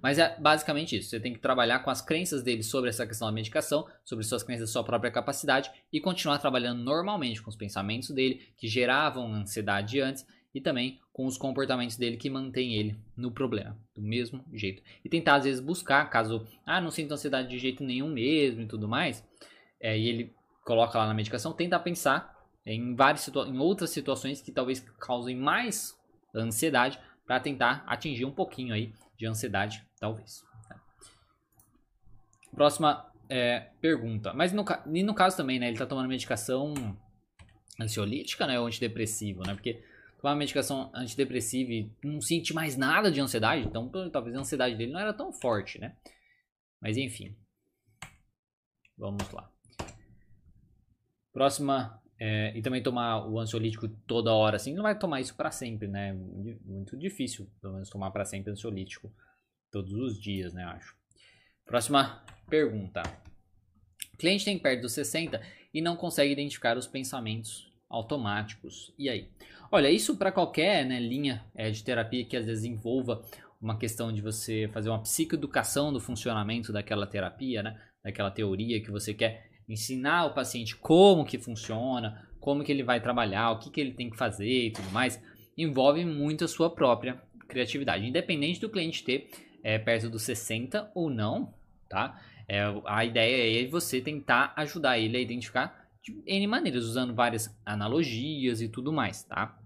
Mas 0.00 0.16
é 0.16 0.38
basicamente 0.38 0.96
isso. 0.96 1.10
Você 1.10 1.18
tem 1.18 1.32
que 1.32 1.40
trabalhar 1.40 1.80
com 1.80 1.90
as 1.90 2.00
crenças 2.00 2.42
dele 2.42 2.62
sobre 2.62 2.88
essa 2.88 3.04
questão 3.04 3.26
da 3.26 3.32
medicação, 3.32 3.84
sobre 4.04 4.24
suas 4.24 4.44
crenças 4.44 4.68
da 4.68 4.72
sua 4.72 4.84
própria 4.84 5.10
capacidade 5.10 5.70
e 5.92 6.00
continuar 6.00 6.38
trabalhando 6.38 6.82
normalmente 6.84 7.42
com 7.42 7.50
os 7.50 7.56
pensamentos 7.56 8.10
dele 8.10 8.46
que 8.56 8.68
geravam 8.68 9.34
ansiedade 9.34 10.00
antes 10.00 10.24
e 10.54 10.60
também 10.60 11.00
com 11.12 11.26
os 11.26 11.36
comportamentos 11.36 11.96
dele 11.96 12.16
que 12.16 12.30
mantêm 12.30 12.74
ele 12.74 12.96
no 13.16 13.32
problema, 13.32 13.76
do 13.94 14.00
mesmo 14.00 14.44
jeito. 14.52 14.82
E 15.04 15.08
tentar 15.08 15.34
às 15.34 15.44
vezes 15.44 15.60
buscar, 15.60 16.08
caso 16.08 16.46
ah, 16.64 16.80
não 16.80 16.92
sinto 16.92 17.12
ansiedade 17.12 17.48
de 17.48 17.58
jeito 17.58 17.82
nenhum 17.82 18.08
mesmo 18.08 18.62
e 18.62 18.66
tudo 18.66 18.88
mais, 18.88 19.22
é, 19.80 19.98
e 19.98 20.08
ele 20.08 20.32
coloca 20.64 20.96
lá 20.96 21.06
na 21.06 21.14
medicação, 21.14 21.52
tenta 21.52 21.78
pensar 21.78 22.39
em 22.74 22.94
várias 22.94 23.26
em 23.28 23.58
outras 23.58 23.90
situações 23.90 24.40
que 24.40 24.52
talvez 24.52 24.80
causem 24.98 25.36
mais 25.36 25.98
ansiedade 26.34 26.98
para 27.26 27.40
tentar 27.40 27.84
atingir 27.86 28.24
um 28.24 28.32
pouquinho 28.32 28.74
aí 28.74 28.92
de 29.16 29.26
ansiedade, 29.26 29.84
talvez. 29.98 30.44
Tá? 30.68 30.80
Próxima 32.54 33.10
é, 33.28 33.70
pergunta. 33.80 34.32
Mas 34.34 34.52
no, 34.52 34.64
e 34.92 35.02
no 35.02 35.14
caso 35.14 35.36
também, 35.36 35.58
né? 35.58 35.66
Ele 35.66 35.74
está 35.74 35.86
tomando 35.86 36.08
medicação 36.08 36.74
ansiolítica, 37.80 38.46
né? 38.46 38.58
Ou 38.58 38.66
antidepressivo, 38.66 39.42
né? 39.46 39.54
Porque 39.54 39.82
tomar 40.20 40.34
medicação 40.34 40.90
antidepressiva 40.94 41.72
e 41.72 41.90
não 42.02 42.20
sente 42.20 42.52
mais 42.52 42.76
nada 42.76 43.10
de 43.10 43.20
ansiedade, 43.20 43.66
então 43.66 43.88
talvez 44.10 44.36
a 44.36 44.40
ansiedade 44.40 44.76
dele 44.76 44.92
não 44.92 45.00
era 45.00 45.14
tão 45.14 45.32
forte, 45.32 45.78
né? 45.78 45.96
Mas 46.80 46.96
enfim. 46.96 47.36
Vamos 48.98 49.30
lá. 49.30 49.50
Próxima 51.32 52.02
é, 52.20 52.52
e 52.54 52.60
também 52.60 52.82
tomar 52.82 53.26
o 53.26 53.40
ansiolítico 53.40 53.88
toda 54.06 54.34
hora 54.34 54.56
assim, 54.56 54.74
não 54.74 54.82
vai 54.82 54.96
tomar 54.96 55.22
isso 55.22 55.34
para 55.34 55.50
sempre, 55.50 55.88
né? 55.88 56.12
Muito 56.12 56.94
difícil, 56.98 57.50
pelo 57.62 57.72
menos 57.72 57.88
tomar 57.88 58.10
para 58.10 58.26
sempre 58.26 58.52
ansiolítico 58.52 59.10
todos 59.72 59.94
os 59.94 60.20
dias, 60.20 60.52
né? 60.52 60.64
Acho. 60.64 60.94
Próxima 61.64 62.22
pergunta. 62.48 63.02
Cliente 64.18 64.44
tem 64.44 64.58
perto 64.58 64.82
dos 64.82 64.92
60 64.92 65.40
e 65.72 65.80
não 65.80 65.96
consegue 65.96 66.30
identificar 66.30 66.76
os 66.76 66.86
pensamentos 66.86 67.72
automáticos. 67.88 68.92
E 68.98 69.08
aí? 69.08 69.30
Olha, 69.72 69.90
isso 69.90 70.16
para 70.16 70.30
qualquer 70.30 70.84
né, 70.84 71.00
linha 71.00 71.42
é, 71.54 71.70
de 71.70 71.82
terapia 71.82 72.24
que 72.26 72.36
às 72.36 72.44
vezes 72.44 72.64
envolva 72.64 73.24
uma 73.58 73.78
questão 73.78 74.12
de 74.12 74.20
você 74.20 74.68
fazer 74.72 74.90
uma 74.90 75.00
psicoeducação 75.00 75.90
do 75.90 76.00
funcionamento 76.00 76.70
daquela 76.72 77.06
terapia, 77.06 77.62
né? 77.62 77.80
Daquela 78.04 78.30
teoria 78.30 78.82
que 78.82 78.90
você 78.90 79.14
quer 79.14 79.49
ensinar 79.72 80.26
o 80.26 80.34
paciente 80.34 80.76
como 80.76 81.24
que 81.24 81.38
funciona, 81.38 82.28
como 82.40 82.64
que 82.64 82.72
ele 82.72 82.82
vai 82.82 83.00
trabalhar, 83.00 83.50
o 83.50 83.58
que, 83.58 83.70
que 83.70 83.80
ele 83.80 83.92
tem 83.92 84.10
que 84.10 84.16
fazer 84.16 84.66
e 84.66 84.70
tudo 84.72 84.90
mais, 84.90 85.22
envolve 85.56 86.04
muito 86.04 86.44
a 86.44 86.48
sua 86.48 86.70
própria 86.70 87.22
criatividade. 87.48 88.06
Independente 88.06 88.60
do 88.60 88.70
cliente 88.70 89.04
ter 89.04 89.30
é, 89.62 89.78
perto 89.78 90.08
dos 90.08 90.22
60 90.22 90.90
ou 90.94 91.10
não, 91.10 91.54
tá? 91.88 92.20
É, 92.48 92.62
a 92.86 93.04
ideia 93.04 93.62
é 93.62 93.68
você 93.68 94.00
tentar 94.00 94.52
ajudar 94.56 94.98
ele 94.98 95.16
a 95.16 95.20
identificar 95.20 95.88
de 96.02 96.22
N 96.26 96.46
maneiras, 96.46 96.84
usando 96.84 97.14
várias 97.14 97.54
analogias 97.64 98.60
e 98.60 98.68
tudo 98.68 98.92
mais, 98.92 99.22
tá? 99.22 99.58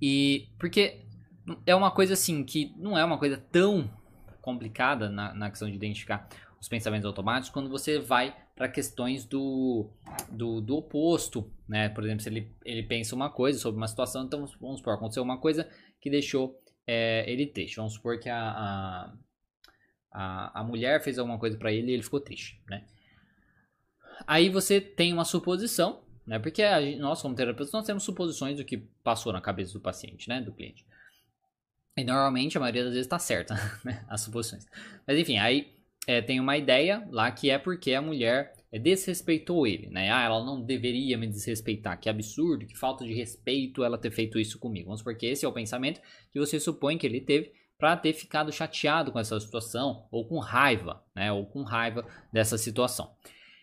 E 0.00 0.48
porque 0.58 1.04
é 1.66 1.74
uma 1.74 1.90
coisa 1.90 2.14
assim 2.14 2.44
que 2.44 2.72
não 2.76 2.96
é 2.96 3.04
uma 3.04 3.18
coisa 3.18 3.36
tão 3.36 3.90
complicada 4.40 5.10
na, 5.10 5.34
na 5.34 5.50
questão 5.50 5.68
de 5.68 5.74
identificar 5.74 6.28
os 6.60 6.68
pensamentos 6.68 7.06
automáticos 7.06 7.50
quando 7.50 7.68
você 7.68 7.98
vai 7.98 8.34
para 8.56 8.68
questões 8.68 9.26
do, 9.26 9.90
do, 10.30 10.62
do, 10.62 10.76
oposto, 10.78 11.52
né? 11.68 11.90
Por 11.90 12.02
exemplo, 12.02 12.22
se 12.22 12.30
ele, 12.30 12.50
ele 12.64 12.82
pensa 12.82 13.14
uma 13.14 13.28
coisa 13.28 13.58
sobre 13.58 13.76
uma 13.76 13.86
situação, 13.86 14.24
então 14.24 14.46
vamos 14.58 14.78
supor, 14.78 14.94
aconteceu 14.94 15.22
uma 15.22 15.38
coisa 15.38 15.68
que 16.00 16.08
deixou 16.08 16.58
é, 16.86 17.30
ele 17.30 17.46
triste. 17.46 17.76
Vamos 17.76 17.92
supor 17.92 18.18
que 18.18 18.30
a, 18.30 18.40
a, 18.40 19.12
a, 20.10 20.60
a 20.60 20.64
mulher 20.64 21.02
fez 21.02 21.18
alguma 21.18 21.38
coisa 21.38 21.58
para 21.58 21.70
ele 21.70 21.90
e 21.90 21.94
ele 21.94 22.02
ficou 22.02 22.18
triste, 22.18 22.58
né? 22.66 22.86
Aí 24.26 24.48
você 24.48 24.80
tem 24.80 25.12
uma 25.12 25.26
suposição, 25.26 26.02
né? 26.26 26.38
Porque 26.38 26.62
a, 26.62 26.80
nós, 26.96 27.20
como 27.20 27.34
terapeutas, 27.34 27.74
nós 27.74 27.84
temos 27.84 28.04
suposições 28.04 28.56
do 28.56 28.64
que 28.64 28.78
passou 29.04 29.34
na 29.34 29.40
cabeça 29.42 29.74
do 29.74 29.80
paciente, 29.80 30.30
né? 30.30 30.40
Do 30.40 30.52
cliente. 30.54 30.86
E 31.94 32.04
normalmente 32.04 32.56
a 32.56 32.60
maioria 32.60 32.84
das 32.84 32.92
vezes 32.92 33.06
está 33.06 33.18
certa, 33.18 33.54
né? 33.84 34.02
As 34.08 34.22
suposições. 34.22 34.66
Mas 35.06 35.18
enfim, 35.18 35.36
aí 35.36 35.75
é, 36.06 36.22
tem 36.22 36.38
uma 36.38 36.56
ideia 36.56 37.06
lá 37.10 37.30
que 37.32 37.50
é 37.50 37.58
porque 37.58 37.92
a 37.92 38.00
mulher 38.00 38.52
é, 38.70 38.78
desrespeitou 38.78 39.66
ele, 39.66 39.88
né? 39.90 40.10
Ah, 40.10 40.22
ela 40.22 40.44
não 40.44 40.62
deveria 40.62 41.18
me 41.18 41.26
desrespeitar, 41.26 41.98
que 41.98 42.08
absurdo, 42.08 42.66
que 42.66 42.76
falta 42.76 43.04
de 43.04 43.12
respeito 43.12 43.82
ela 43.82 43.98
ter 43.98 44.10
feito 44.10 44.38
isso 44.38 44.58
comigo. 44.58 44.86
Vamos 44.86 45.02
porque 45.02 45.26
esse 45.26 45.44
é 45.44 45.48
o 45.48 45.52
pensamento 45.52 46.00
que 46.30 46.38
você 46.38 46.60
supõe 46.60 46.96
que 46.96 47.06
ele 47.06 47.20
teve 47.20 47.52
para 47.76 47.96
ter 47.96 48.12
ficado 48.12 48.52
chateado 48.52 49.12
com 49.12 49.18
essa 49.18 49.38
situação 49.40 50.06
ou 50.10 50.26
com 50.26 50.38
raiva, 50.38 51.02
né? 51.14 51.32
Ou 51.32 51.44
com 51.44 51.62
raiva 51.62 52.06
dessa 52.32 52.56
situação. 52.56 53.10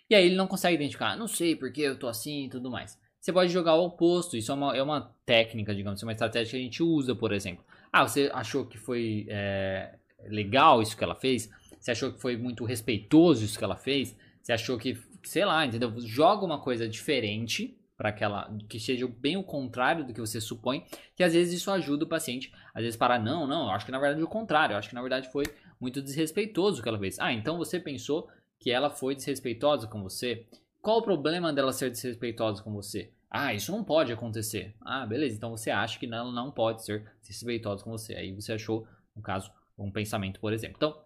E 0.09 0.15
aí 0.15 0.25
ele 0.25 0.35
não 0.35 0.47
consegue 0.47 0.75
identificar, 0.75 1.15
não 1.15 1.27
sei 1.27 1.55
porque 1.55 1.81
eu 1.81 1.97
tô 1.97 2.07
assim 2.07 2.45
e 2.45 2.49
tudo 2.49 2.69
mais. 2.69 2.99
você 3.19 3.31
pode 3.31 3.51
jogar 3.51 3.75
o 3.75 3.85
oposto. 3.85 4.35
Isso 4.35 4.51
é 4.51 4.55
uma, 4.55 4.75
é 4.75 4.83
uma 4.83 5.15
técnica, 5.25 5.73
digamos, 5.73 6.03
é 6.03 6.05
uma 6.05 6.11
estratégia 6.11 6.51
que 6.51 6.57
a 6.57 6.59
gente 6.59 6.83
usa, 6.83 7.15
por 7.15 7.31
exemplo. 7.31 7.63
Ah, 7.91 8.05
você 8.05 8.29
achou 8.33 8.65
que 8.65 8.77
foi 8.77 9.25
é, 9.29 9.95
legal 10.27 10.81
isso 10.81 10.97
que 10.97 11.03
ela 11.03 11.15
fez? 11.15 11.49
Você 11.83 11.91
achou 11.91 12.13
que 12.13 12.21
foi 12.21 12.37
muito 12.37 12.63
respeitoso 12.63 13.43
isso 13.43 13.57
que 13.57 13.63
ela 13.63 13.75
fez? 13.75 14.17
Você 14.41 14.53
achou 14.53 14.77
que, 14.77 14.97
sei 15.21 15.43
lá, 15.43 15.65
entendeu? 15.65 15.93
Joga 15.99 16.45
uma 16.45 16.57
coisa 16.57 16.87
diferente 16.87 17.77
para 17.97 18.07
aquela 18.07 18.49
que 18.69 18.79
seja 18.79 19.05
bem 19.05 19.35
o 19.35 19.43
contrário 19.43 20.05
do 20.07 20.13
que 20.13 20.21
você 20.21 20.39
supõe, 20.39 20.85
que 21.13 21.21
às 21.21 21.33
vezes 21.33 21.53
isso 21.53 21.69
ajuda 21.69 22.05
o 22.05 22.07
paciente, 22.07 22.53
às 22.73 22.83
vezes 22.83 22.95
para 22.95 23.19
não, 23.19 23.45
não, 23.45 23.65
eu 23.65 23.71
acho 23.71 23.85
que 23.85 23.91
na 23.91 23.99
verdade 23.99 24.21
é 24.21 24.23
o 24.23 24.29
contrário, 24.29 24.73
eu 24.73 24.77
acho 24.77 24.87
que 24.87 24.95
na 24.95 25.01
verdade 25.01 25.29
foi 25.29 25.43
muito 25.77 26.01
desrespeitoso 26.01 26.79
o 26.79 26.83
que 26.83 26.87
ela 26.87 26.97
fez. 26.97 27.19
Ah, 27.19 27.33
então 27.33 27.57
você 27.57 27.81
pensou 27.81 28.29
que 28.57 28.71
ela 28.71 28.89
foi 28.89 29.13
desrespeitosa 29.13 29.85
com 29.85 30.01
você? 30.01 30.47
Qual 30.81 30.99
o 30.99 31.03
problema 31.03 31.51
dela 31.51 31.73
ser 31.73 31.91
desrespeitosa 31.91 32.63
com 32.63 32.71
você? 32.71 33.11
Ah, 33.29 33.53
isso 33.53 33.73
não 33.73 33.83
pode 33.83 34.13
acontecer. 34.13 34.73
Ah, 34.81 35.05
beleza, 35.05 35.35
então 35.35 35.51
você 35.51 35.69
acha 35.69 35.99
que 35.99 36.05
ela 36.05 36.31
não 36.31 36.49
pode 36.49 36.85
ser 36.85 37.11
desrespeitosa 37.19 37.83
com 37.83 37.91
você. 37.91 38.15
Aí 38.15 38.33
você 38.33 38.53
achou, 38.53 38.87
no 39.13 39.21
caso, 39.21 39.51
um 39.77 39.91
pensamento, 39.91 40.39
por 40.39 40.53
exemplo. 40.53 40.77
Então, 40.77 41.02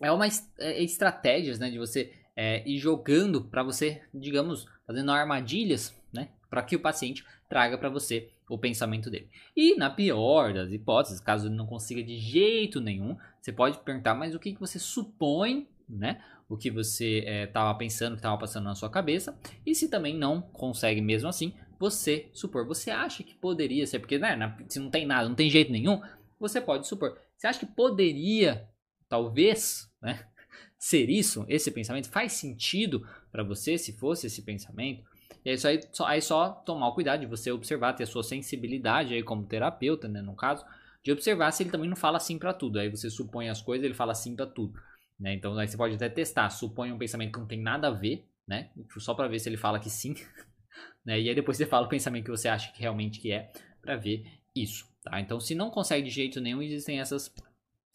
é 0.00 0.10
uma 0.10 0.26
é 0.58 0.82
estratégias, 0.82 1.58
né, 1.58 1.70
de 1.70 1.78
você 1.78 2.12
é, 2.34 2.66
ir 2.68 2.78
jogando 2.78 3.42
para 3.42 3.62
você, 3.62 4.02
digamos, 4.14 4.66
fazendo 4.86 5.10
armadilhas, 5.10 5.94
né, 6.12 6.28
para 6.48 6.62
que 6.62 6.76
o 6.76 6.80
paciente 6.80 7.24
traga 7.48 7.76
para 7.76 7.88
você 7.88 8.30
o 8.48 8.58
pensamento 8.58 9.10
dele. 9.10 9.28
E 9.56 9.76
na 9.76 9.90
pior 9.90 10.52
das 10.52 10.72
hipóteses, 10.72 11.20
caso 11.20 11.46
ele 11.46 11.54
não 11.54 11.66
consiga 11.66 12.02
de 12.02 12.16
jeito 12.16 12.80
nenhum, 12.80 13.16
você 13.40 13.52
pode 13.52 13.78
perguntar, 13.78 14.14
mas 14.14 14.34
o 14.34 14.38
que, 14.38 14.52
que 14.52 14.60
você 14.60 14.78
supõe, 14.78 15.68
né? 15.88 16.20
O 16.48 16.56
que 16.56 16.70
você 16.70 17.24
estava 17.46 17.70
é, 17.70 17.74
pensando, 17.74 18.12
que 18.12 18.18
estava 18.18 18.36
passando 18.36 18.64
na 18.64 18.74
sua 18.74 18.90
cabeça. 18.90 19.38
E 19.64 19.72
se 19.72 19.88
também 19.88 20.16
não 20.16 20.42
consegue 20.42 21.00
mesmo 21.00 21.28
assim, 21.28 21.54
você 21.78 22.28
supor. 22.32 22.66
Você 22.66 22.90
acha 22.90 23.22
que 23.22 23.34
poderia 23.34 23.86
ser, 23.86 24.00
porque 24.00 24.18
né, 24.18 24.56
se 24.68 24.80
não 24.80 24.90
tem 24.90 25.06
nada, 25.06 25.28
não 25.28 25.36
tem 25.36 25.48
jeito 25.48 25.70
nenhum, 25.70 26.00
você 26.38 26.60
pode 26.60 26.88
supor. 26.88 27.16
Você 27.36 27.46
acha 27.46 27.60
que 27.60 27.66
poderia, 27.66 28.68
talvez, 29.10 29.92
né? 30.00 30.24
Ser 30.78 31.10
isso, 31.10 31.44
esse 31.46 31.70
pensamento 31.70 32.08
faz 32.08 32.32
sentido 32.32 33.06
para 33.30 33.42
você 33.42 33.76
se 33.76 33.92
fosse 33.92 34.28
esse 34.28 34.40
pensamento? 34.40 35.04
E 35.44 35.50
é 35.50 35.52
aí 35.52 35.80
só, 35.92 36.06
aí 36.06 36.22
só 36.22 36.50
tomar 36.50 36.92
cuidado 36.92 37.20
de 37.20 37.26
você 37.26 37.52
observar, 37.52 37.92
ter 37.92 38.04
a 38.04 38.06
sua 38.06 38.22
sensibilidade 38.22 39.12
aí 39.12 39.22
como 39.22 39.44
terapeuta, 39.44 40.08
né, 40.08 40.22
no 40.22 40.34
caso, 40.34 40.64
de 41.02 41.12
observar 41.12 41.50
se 41.50 41.62
ele 41.62 41.70
também 41.70 41.88
não 41.88 41.96
fala 41.96 42.18
sim 42.18 42.38
para 42.38 42.54
tudo. 42.54 42.78
Aí 42.78 42.88
você 42.88 43.10
supõe 43.10 43.48
as 43.50 43.60
coisas, 43.60 43.84
ele 43.84 43.94
fala 43.94 44.14
sim 44.14 44.34
para 44.34 44.46
tudo. 44.46 44.78
Né? 45.18 45.34
Então 45.34 45.56
aí 45.58 45.68
você 45.68 45.76
pode 45.76 45.94
até 45.94 46.08
testar, 46.08 46.48
supõe 46.50 46.92
um 46.92 46.98
pensamento 46.98 47.32
que 47.32 47.38
não 47.38 47.46
tem 47.46 47.60
nada 47.60 47.88
a 47.88 47.90
ver, 47.90 48.26
né? 48.46 48.70
Só 48.98 49.14
para 49.14 49.28
ver 49.28 49.38
se 49.38 49.48
ele 49.48 49.56
fala 49.56 49.78
que 49.78 49.90
sim. 49.90 50.14
né? 51.04 51.20
E 51.20 51.28
aí 51.28 51.34
depois 51.34 51.56
você 51.56 51.66
fala 51.66 51.86
o 51.86 51.90
pensamento 51.90 52.24
que 52.24 52.30
você 52.30 52.48
acha 52.48 52.72
que 52.72 52.80
realmente 52.80 53.20
que 53.20 53.32
é, 53.32 53.50
para 53.82 53.96
ver 53.96 54.24
isso. 54.54 54.88
Tá? 55.02 55.20
Então 55.20 55.40
se 55.40 55.54
não 55.54 55.70
consegue 55.70 56.08
de 56.08 56.10
jeito 56.10 56.40
nenhum, 56.40 56.62
existem 56.62 57.00
essas, 57.00 57.34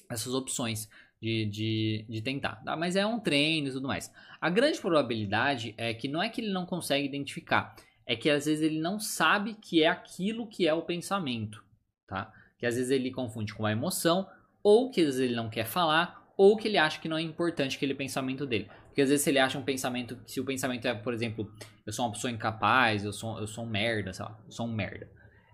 essas 0.10 0.34
opções 0.34 0.90
de, 1.26 1.46
de, 1.46 2.06
de 2.08 2.22
tentar. 2.22 2.62
Tá? 2.64 2.78
Mas 2.78 2.96
é 2.96 3.04
um 3.04 3.20
treino 3.20 3.68
e 3.68 3.72
tudo 3.72 3.88
mais. 3.88 4.14
A 4.40 4.48
grande 4.48 4.80
probabilidade 4.80 5.74
é 5.76 5.92
que 5.92 6.08
não 6.08 6.22
é 6.22 6.30
que 6.30 6.40
ele 6.40 6.54
não 6.54 6.68
consegue 6.68 7.04
identificar, 7.04 7.76
é 8.06 8.16
que 8.16 8.30
às 8.30 8.46
vezes 8.46 8.62
ele 8.62 8.80
não 8.80 9.00
sabe 9.00 9.56
que 9.56 9.82
é 9.82 9.88
aquilo 9.88 10.48
que 10.48 10.68
é 10.68 10.74
o 10.74 10.84
pensamento, 10.84 11.64
tá? 12.08 12.32
Que 12.60 12.68
às 12.68 12.76
vezes 12.76 12.92
ele 12.92 13.10
confunde 13.10 13.56
com 13.56 13.66
a 13.66 13.72
emoção, 13.72 14.28
ou 14.62 14.92
que 14.92 15.02
às 15.02 15.08
vezes 15.08 15.22
ele 15.22 15.36
não 15.36 15.50
quer 15.50 15.66
falar, 15.66 16.24
ou 16.38 16.56
que 16.56 16.68
ele 16.68 16.78
acha 16.78 17.02
que 17.02 17.10
não 17.10 17.18
é 17.18 17.22
importante 17.22 17.76
aquele 17.76 17.96
pensamento 17.96 18.46
dele. 18.46 18.70
Porque 18.86 19.02
às 19.02 19.10
vezes 19.10 19.26
ele 19.26 19.40
acha 19.40 19.58
um 19.58 19.64
pensamento, 19.64 20.20
se 20.28 20.40
o 20.40 20.46
pensamento 20.46 20.88
é, 20.88 20.94
por 20.94 21.14
exemplo, 21.14 21.52
eu 21.86 21.92
sou 21.92 22.06
uma 22.06 22.12
pessoa 22.12 22.30
incapaz, 22.30 23.04
eu 23.04 23.12
sou, 23.12 23.40
eu 23.40 23.48
sou 23.48 23.64
um 23.64 23.70
merda, 23.70 24.14
sei 24.14 24.26
lá, 24.26 24.38
eu 24.46 24.52
sou 24.52 24.68
um 24.68 24.72
merda. 24.72 25.10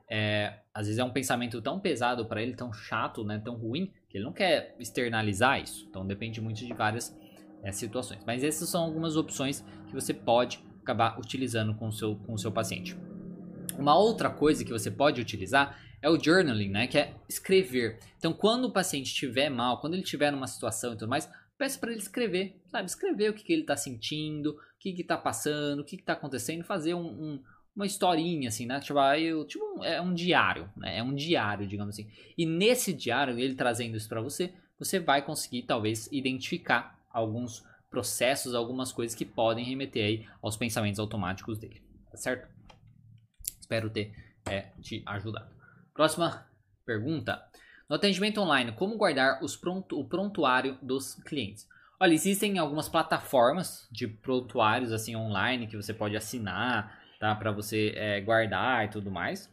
É, 0.10 0.60
às 0.74 0.88
vezes 0.88 1.00
é 1.00 1.04
um 1.04 1.12
pensamento 1.12 1.62
tão 1.62 1.80
pesado 1.80 2.26
para 2.26 2.42
ele, 2.42 2.56
tão 2.56 2.74
chato, 2.74 3.24
né, 3.24 3.42
tão 3.44 3.56
ruim, 3.56 3.90
que 4.12 4.18
ele 4.18 4.26
não 4.26 4.34
quer 4.34 4.76
externalizar 4.78 5.62
isso. 5.62 5.88
Então 5.90 6.06
depende 6.06 6.42
muito 6.42 6.66
de 6.66 6.74
várias 6.74 7.18
é, 7.64 7.72
situações. 7.72 8.22
Mas 8.26 8.44
essas 8.44 8.68
são 8.68 8.84
algumas 8.84 9.16
opções 9.16 9.64
que 9.88 9.94
você 9.94 10.14
pode 10.14 10.64
acabar 10.82 11.18
utilizando 11.18 11.74
com 11.76 11.88
o 11.88 11.92
seu, 11.92 12.16
com 12.18 12.34
o 12.34 12.38
seu 12.38 12.52
paciente. 12.52 12.98
Uma 13.78 13.98
outra 13.98 14.30
coisa 14.30 14.66
que 14.66 14.72
você 14.72 14.92
pode 14.92 15.22
utilizar 15.22 15.80
é 16.02 16.10
o 16.10 16.22
journaling, 16.22 16.70
né? 16.70 16.88
Que 16.88 16.98
é 16.98 17.16
escrever. 17.30 18.00
Então, 18.18 18.34
quando 18.34 18.66
o 18.66 18.72
paciente 18.72 19.08
estiver 19.08 19.50
mal, 19.50 19.80
quando 19.80 19.94
ele 19.94 20.04
estiver 20.04 20.32
numa 20.32 20.48
situação 20.48 20.94
e 20.94 20.98
tudo 20.98 21.10
mais, 21.10 21.30
peça 21.58 21.80
para 21.80 21.92
ele 21.92 22.02
escrever, 22.02 22.60
sabe? 22.68 22.90
Escrever 22.90 23.30
o 23.30 23.34
que, 23.34 23.44
que 23.44 23.54
ele 23.54 23.62
está 23.62 23.78
sentindo, 23.78 24.50
o 24.50 24.80
que 24.80 24.90
está 24.90 25.16
passando, 25.16 25.80
o 25.80 25.86
que 25.86 25.96
está 25.96 26.14
acontecendo, 26.14 26.64
fazer 26.64 26.96
um, 26.96 27.06
um, 27.06 27.44
uma 27.76 27.86
historinha, 27.86 28.50
assim, 28.50 28.66
né? 28.66 28.80
Tipo, 28.80 29.00
eu, 29.00 29.46
tipo 29.46 29.84
é 29.84 30.02
um 30.02 30.14
diário, 30.14 30.70
né? 30.76 30.98
É 30.98 31.04
um 31.04 31.16
diário, 31.16 31.68
digamos 31.68 31.96
assim. 31.96 32.10
E 32.38 32.46
nesse 32.46 32.94
diário, 32.94 33.38
ele 33.40 33.56
trazendo 33.56 33.96
isso 33.96 34.10
para 34.10 34.22
você, 34.22 34.54
você 34.78 35.00
vai 35.00 35.22
conseguir, 35.22 35.64
talvez, 35.64 36.08
identificar 36.12 37.00
alguns 37.12 37.64
processos, 37.90 38.56
algumas 38.56 38.92
coisas 38.92 39.16
que 39.16 39.26
podem 39.26 39.66
remeter 39.66 40.06
aí 40.06 40.28
aos 40.42 40.56
pensamentos 40.56 41.00
automáticos 41.00 41.58
dele, 41.58 41.82
tá 42.10 42.18
certo? 42.18 42.48
Espero 43.60 43.90
ter 43.90 44.14
é, 44.50 44.72
te 44.82 45.04
ajudado. 45.06 45.54
Próxima 45.94 46.48
pergunta. 46.86 47.44
No 47.90 47.98
atendimento 47.98 48.40
online, 48.40 48.72
como 48.72 48.98
guardar 48.98 49.40
pronto, 49.60 50.00
o 50.00 50.08
prontuário 50.08 50.78
dos 50.82 51.16
clientes? 51.26 51.68
Olha, 52.00 52.14
existem 52.14 52.58
algumas 52.58 52.90
plataformas 52.90 53.88
de 53.92 54.08
prontuários 54.08 54.92
assim 54.92 55.16
online 55.16 55.68
que 55.68 55.76
você 55.76 55.94
pode 55.94 56.16
assinar, 56.16 57.01
tá? 57.22 57.36
Para 57.36 57.52
você 57.52 57.94
é, 57.96 58.20
guardar 58.20 58.84
e 58.84 58.90
tudo 58.90 59.12
mais. 59.12 59.48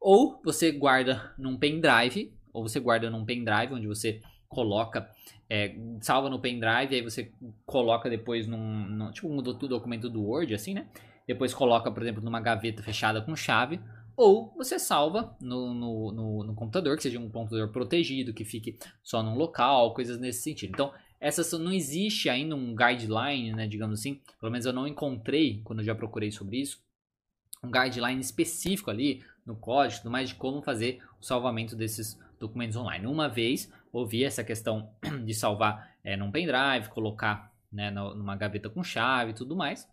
Ou 0.00 0.40
você 0.44 0.70
guarda 0.70 1.34
num 1.36 1.58
pendrive, 1.58 2.32
ou 2.52 2.62
você 2.62 2.78
guarda 2.78 3.10
num 3.10 3.24
pendrive 3.24 3.74
onde 3.74 3.88
você 3.88 4.20
coloca, 4.48 5.10
é, 5.50 5.74
salva 6.00 6.30
no 6.30 6.38
pendrive, 6.38 6.94
aí 6.94 7.02
você 7.02 7.32
coloca 7.66 8.08
depois 8.08 8.46
num, 8.46 8.86
num 8.86 9.10
tipo 9.10 9.28
um 9.28 9.42
documento 9.42 10.08
do 10.08 10.22
Word, 10.22 10.54
assim, 10.54 10.74
né? 10.74 10.86
Depois 11.26 11.52
coloca, 11.52 11.90
por 11.90 12.00
exemplo, 12.04 12.22
numa 12.22 12.40
gaveta 12.40 12.84
fechada 12.84 13.20
com 13.20 13.34
chave, 13.34 13.80
ou 14.16 14.54
você 14.56 14.78
salva 14.78 15.36
no, 15.40 15.74
no, 15.74 16.12
no, 16.12 16.44
no, 16.44 16.54
computador, 16.54 16.96
que 16.96 17.02
seja 17.02 17.18
um 17.18 17.28
computador 17.28 17.72
protegido, 17.72 18.32
que 18.32 18.44
fique 18.44 18.78
só 19.02 19.24
num 19.24 19.34
local, 19.34 19.92
coisas 19.92 20.20
nesse 20.20 20.42
sentido. 20.42 20.70
Então, 20.70 20.92
essa 21.20 21.58
não 21.58 21.72
existe 21.72 22.28
ainda 22.28 22.54
um 22.54 22.74
guideline, 22.74 23.52
né, 23.52 23.66
digamos 23.66 24.00
assim, 24.00 24.20
pelo 24.38 24.52
menos 24.52 24.66
eu 24.66 24.72
não 24.72 24.86
encontrei, 24.86 25.60
quando 25.64 25.80
eu 25.80 25.84
já 25.84 25.94
procurei 25.94 26.30
sobre 26.30 26.58
isso, 26.58 26.80
um 27.62 27.70
guideline 27.70 28.20
específico 28.20 28.90
ali 28.90 29.24
no 29.44 29.56
código, 29.56 30.02
tudo 30.02 30.10
mais 30.10 30.28
de 30.28 30.34
como 30.34 30.62
fazer 30.62 31.02
o 31.20 31.24
salvamento 31.24 31.74
desses 31.74 32.18
documentos 32.38 32.76
online. 32.76 33.06
Uma 33.06 33.28
vez 33.28 33.72
ouvi 33.92 34.24
essa 34.24 34.44
questão 34.44 34.90
de 35.24 35.34
salvar 35.34 35.96
é, 36.04 36.16
num 36.16 36.30
pendrive, 36.30 36.88
colocar 36.90 37.52
né, 37.72 37.90
numa 37.90 38.36
gaveta 38.36 38.68
com 38.68 38.82
chave 38.82 39.30
e 39.30 39.34
tudo 39.34 39.56
mais. 39.56 39.88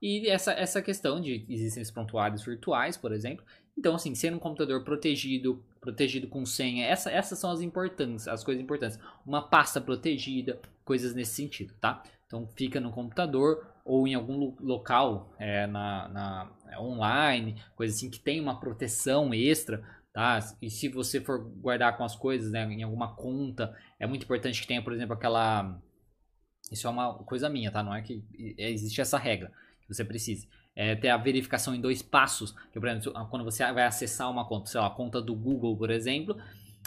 E 0.00 0.28
essa, 0.28 0.52
essa 0.52 0.82
questão 0.82 1.20
de 1.20 1.46
existem 1.48 1.80
esses 1.80 1.92
prontuários 1.92 2.44
virtuais, 2.44 2.96
por 2.96 3.12
exemplo. 3.12 3.44
Então, 3.78 3.94
assim, 3.94 4.14
sendo 4.14 4.36
um 4.36 4.40
computador 4.40 4.82
protegido, 4.82 5.64
protegido 5.82 6.28
com 6.28 6.46
senha, 6.46 6.86
essa, 6.86 7.10
essas 7.10 7.38
são 7.38 7.50
as 7.50 7.60
importantes, 7.60 8.26
as 8.26 8.42
coisas 8.42 8.62
importantes. 8.62 8.98
Uma 9.26 9.42
pasta 9.42 9.80
protegida, 9.80 10.58
coisas 10.84 11.14
nesse 11.14 11.34
sentido, 11.34 11.74
tá? 11.80 12.02
Então, 12.26 12.48
fica 12.56 12.80
no 12.80 12.90
computador 12.90 13.66
ou 13.84 14.08
em 14.08 14.14
algum 14.14 14.54
local 14.60 15.34
é, 15.38 15.66
na, 15.66 16.08
na 16.08 16.50
é, 16.70 16.78
online, 16.78 17.60
coisa 17.76 17.94
assim 17.94 18.08
que 18.08 18.18
tem 18.18 18.40
uma 18.40 18.58
proteção 18.58 19.34
extra 19.34 19.84
tá? 20.12 20.38
E 20.60 20.70
se 20.70 20.88
você 20.88 21.20
for 21.20 21.38
guardar 21.38 21.96
com 21.96 22.04
as 22.04 22.14
coisas, 22.14 22.52
né, 22.52 22.64
em 22.64 22.82
alguma 22.82 23.14
conta, 23.14 23.74
é 23.98 24.06
muito 24.06 24.24
importante 24.24 24.60
que 24.60 24.66
tenha, 24.66 24.82
por 24.82 24.92
exemplo, 24.92 25.14
aquela 25.14 25.80
isso 26.70 26.86
é 26.86 26.90
uma 26.90 27.14
coisa 27.24 27.50
minha, 27.50 27.70
tá? 27.70 27.82
Não 27.82 27.94
é 27.94 28.00
que 28.00 28.24
existe 28.56 29.00
essa 29.00 29.18
regra 29.18 29.52
que 29.82 29.94
você 29.94 30.04
precise. 30.04 30.48
É 30.74 30.94
ter 30.94 31.10
a 31.10 31.18
verificação 31.18 31.74
em 31.74 31.80
dois 31.80 32.00
passos, 32.00 32.52
que 32.72 32.80
por 32.80 32.88
exemplo, 32.88 33.12
quando 33.28 33.44
você 33.44 33.70
vai 33.72 33.84
acessar 33.84 34.30
uma 34.30 34.48
conta, 34.48 34.70
sei 34.70 34.80
lá, 34.80 34.86
a 34.86 34.90
conta 34.90 35.20
do 35.20 35.34
Google, 35.34 35.76
por 35.76 35.90
exemplo, 35.90 36.36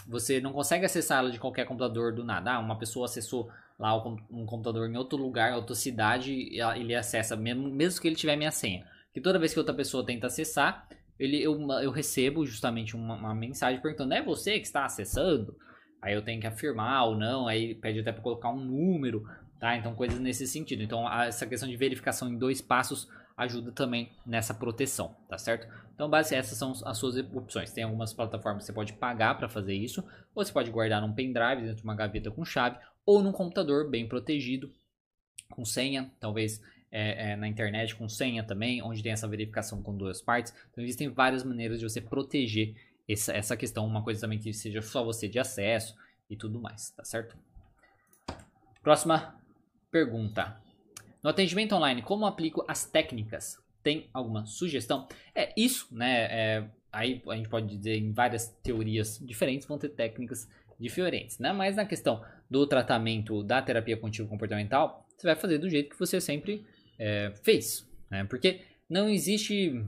você 0.08 0.40
não 0.40 0.52
consegue 0.52 0.84
acessar 0.84 1.18
ela 1.18 1.30
de 1.30 1.38
qualquer 1.38 1.66
computador 1.66 2.12
do 2.12 2.24
nada. 2.24 2.54
Ah, 2.54 2.58
uma 2.58 2.78
pessoa 2.78 3.06
acessou 3.06 3.48
lá 3.78 3.96
um 4.30 4.46
computador 4.46 4.88
em 4.88 4.96
outro 4.96 5.18
lugar, 5.18 5.54
outra 5.54 5.74
cidade, 5.74 6.48
ele 6.76 6.94
acessa, 6.94 7.36
mesmo, 7.36 7.68
mesmo 7.68 8.00
que 8.00 8.08
ele 8.08 8.16
tiver 8.16 8.36
minha 8.36 8.50
senha. 8.50 8.86
Que 9.12 9.20
toda 9.20 9.38
vez 9.38 9.52
que 9.52 9.58
outra 9.58 9.74
pessoa 9.74 10.04
tenta 10.04 10.26
acessar, 10.26 10.88
ele, 11.18 11.42
eu, 11.42 11.58
eu 11.82 11.90
recebo 11.90 12.44
justamente 12.44 12.94
uma, 12.94 13.14
uma, 13.14 13.34
mensagem 13.34 13.80
perguntando: 13.80 14.14
é 14.14 14.22
você 14.22 14.58
que 14.58 14.66
está 14.66 14.84
acessando? 14.84 15.56
Aí 16.00 16.14
eu 16.14 16.22
tenho 16.22 16.40
que 16.40 16.46
afirmar 16.46 17.04
ou 17.04 17.16
não, 17.16 17.48
aí 17.48 17.74
pede 17.74 18.00
até 18.00 18.12
para 18.12 18.22
colocar 18.22 18.50
um 18.50 18.60
número, 18.60 19.24
tá? 19.58 19.76
Então, 19.76 19.94
coisas 19.94 20.20
nesse 20.20 20.46
sentido. 20.46 20.82
Então, 20.82 21.10
essa 21.22 21.46
questão 21.46 21.68
de 21.68 21.76
verificação 21.76 22.28
em 22.28 22.38
dois 22.38 22.60
passos 22.60 23.08
ajuda 23.36 23.70
também 23.70 24.10
nessa 24.24 24.54
proteção, 24.54 25.14
tá 25.28 25.36
certo? 25.36 25.68
Então, 25.94 26.08
base, 26.08 26.34
essas 26.34 26.56
são 26.56 26.72
as 26.84 26.98
suas 26.98 27.16
opções. 27.16 27.72
Tem 27.72 27.84
algumas 27.84 28.12
plataformas 28.12 28.62
que 28.62 28.66
você 28.66 28.72
pode 28.72 28.92
pagar 28.94 29.36
para 29.36 29.48
fazer 29.48 29.74
isso, 29.74 30.04
ou 30.34 30.44
você 30.44 30.52
pode 30.52 30.70
guardar 30.70 31.00
num 31.00 31.12
pendrive 31.12 31.62
dentro 31.62 31.76
de 31.76 31.84
uma 31.84 31.94
gaveta 31.94 32.30
com 32.30 32.44
chave, 32.44 32.78
ou 33.04 33.22
num 33.22 33.32
computador 33.32 33.90
bem 33.90 34.08
protegido, 34.08 34.72
com 35.50 35.64
senha, 35.64 36.10
talvez 36.18 36.60
é, 36.90 37.32
é, 37.32 37.36
na 37.36 37.46
internet 37.46 37.94
com 37.94 38.08
senha 38.08 38.42
também, 38.42 38.82
onde 38.82 39.02
tem 39.02 39.12
essa 39.12 39.28
verificação 39.28 39.82
com 39.82 39.96
duas 39.96 40.20
partes. 40.20 40.52
Então 40.70 40.82
existem 40.82 41.08
várias 41.08 41.44
maneiras 41.44 41.78
de 41.78 41.88
você 41.88 42.00
proteger 42.00 42.74
essa, 43.08 43.32
essa 43.32 43.56
questão, 43.56 43.86
uma 43.86 44.02
coisa 44.02 44.20
também 44.20 44.38
que 44.38 44.52
seja 44.52 44.82
só 44.82 45.04
você 45.04 45.28
de 45.28 45.38
acesso 45.38 45.94
e 46.28 46.36
tudo 46.36 46.60
mais, 46.60 46.90
tá 46.90 47.04
certo? 47.04 47.36
Próxima 48.82 49.34
pergunta. 49.90 50.65
No 51.22 51.30
atendimento 51.30 51.74
online, 51.74 52.02
como 52.02 52.26
aplico 52.26 52.64
as 52.68 52.84
técnicas? 52.84 53.58
Tem 53.82 54.08
alguma 54.12 54.46
sugestão? 54.46 55.06
É 55.34 55.52
isso, 55.56 55.88
né? 55.90 56.26
É, 56.30 56.64
aí 56.92 57.22
a 57.28 57.36
gente 57.36 57.48
pode 57.48 57.76
dizer 57.76 57.96
em 57.96 58.12
várias 58.12 58.48
teorias 58.62 59.18
diferentes 59.18 59.66
vão 59.66 59.78
ter 59.78 59.90
técnicas 59.90 60.48
diferentes, 60.78 61.38
né? 61.38 61.52
Mas 61.52 61.76
na 61.76 61.84
questão 61.84 62.24
do 62.50 62.66
tratamento 62.66 63.42
da 63.42 63.60
terapia 63.62 63.96
contínua 63.96 64.28
comportamental, 64.28 65.06
você 65.16 65.26
vai 65.26 65.36
fazer 65.36 65.58
do 65.58 65.68
jeito 65.68 65.90
que 65.90 65.98
você 65.98 66.20
sempre 66.20 66.64
é, 66.98 67.32
fez, 67.42 67.88
né? 68.10 68.24
Porque 68.24 68.60
não 68.88 69.08
existe 69.08 69.84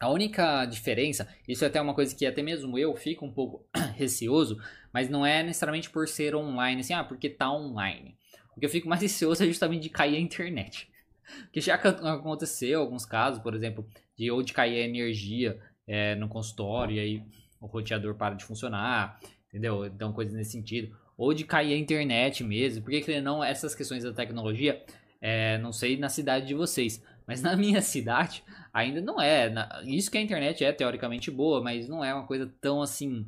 a 0.00 0.10
única 0.10 0.64
diferença, 0.64 1.28
isso 1.46 1.64
é 1.64 1.68
até 1.68 1.80
uma 1.80 1.94
coisa 1.94 2.14
que 2.14 2.26
até 2.26 2.42
mesmo 2.42 2.76
eu 2.76 2.94
fico 2.96 3.24
um 3.24 3.32
pouco 3.32 3.64
receoso, 3.94 4.60
mas 4.92 5.08
não 5.08 5.24
é 5.24 5.42
necessariamente 5.42 5.88
por 5.88 6.08
ser 6.08 6.34
online, 6.34 6.80
assim, 6.80 6.92
ah, 6.92 7.04
porque 7.04 7.30
tá 7.30 7.52
online. 7.52 8.16
O 8.56 8.60
que 8.60 8.66
eu 8.66 8.70
fico 8.70 8.88
mais 8.88 9.00
receoso 9.00 9.42
é 9.42 9.46
justamente 9.46 9.82
de 9.82 9.90
cair 9.90 10.16
a 10.16 10.20
internet. 10.20 10.88
Porque 11.44 11.60
já 11.60 11.74
aconteceu 11.74 12.80
alguns 12.80 13.06
casos, 13.06 13.42
por 13.42 13.54
exemplo, 13.54 13.86
de 14.16 14.30
ou 14.30 14.42
de 14.42 14.52
cair 14.52 14.82
a 14.82 14.84
energia 14.84 15.58
é, 15.86 16.14
no 16.14 16.28
consultório 16.28 16.96
e 16.96 17.00
aí 17.00 17.22
o 17.60 17.66
roteador 17.66 18.14
para 18.14 18.34
de 18.34 18.44
funcionar, 18.44 19.20
entendeu? 19.48 19.86
Então, 19.86 20.12
coisas 20.12 20.34
nesse 20.34 20.50
sentido. 20.50 20.96
Ou 21.16 21.32
de 21.32 21.44
cair 21.44 21.74
a 21.74 21.78
internet 21.78 22.42
mesmo. 22.42 22.82
Porque, 22.82 23.00
querendo 23.00 23.24
não, 23.24 23.44
essas 23.44 23.74
questões 23.74 24.02
da 24.02 24.12
tecnologia, 24.12 24.82
é, 25.20 25.56
não 25.58 25.72
sei 25.72 25.96
na 25.96 26.08
cidade 26.08 26.46
de 26.46 26.54
vocês, 26.54 27.02
mas 27.26 27.40
na 27.40 27.54
minha 27.56 27.80
cidade 27.80 28.42
ainda 28.72 29.00
não 29.00 29.20
é. 29.20 29.52
Isso 29.84 30.10
que 30.10 30.18
a 30.18 30.20
internet 30.20 30.64
é 30.64 30.72
teoricamente 30.72 31.30
boa, 31.30 31.62
mas 31.62 31.88
não 31.88 32.04
é 32.04 32.12
uma 32.12 32.26
coisa 32.26 32.52
tão 32.60 32.82
assim. 32.82 33.26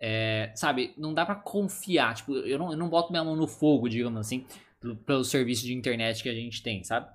É, 0.00 0.52
sabe, 0.54 0.94
não 0.96 1.12
dá 1.12 1.26
para 1.26 1.34
confiar. 1.34 2.14
Tipo, 2.14 2.34
eu 2.36 2.58
não, 2.58 2.70
eu 2.72 2.76
não 2.76 2.88
boto 2.88 3.10
minha 3.10 3.24
mão 3.24 3.36
no 3.36 3.46
fogo, 3.46 3.88
digamos 3.88 4.20
assim, 4.20 4.44
pelo, 4.80 4.96
pelo 4.96 5.24
serviço 5.24 5.64
de 5.64 5.74
internet 5.74 6.22
que 6.22 6.28
a 6.28 6.34
gente 6.34 6.62
tem, 6.62 6.84
sabe? 6.84 7.08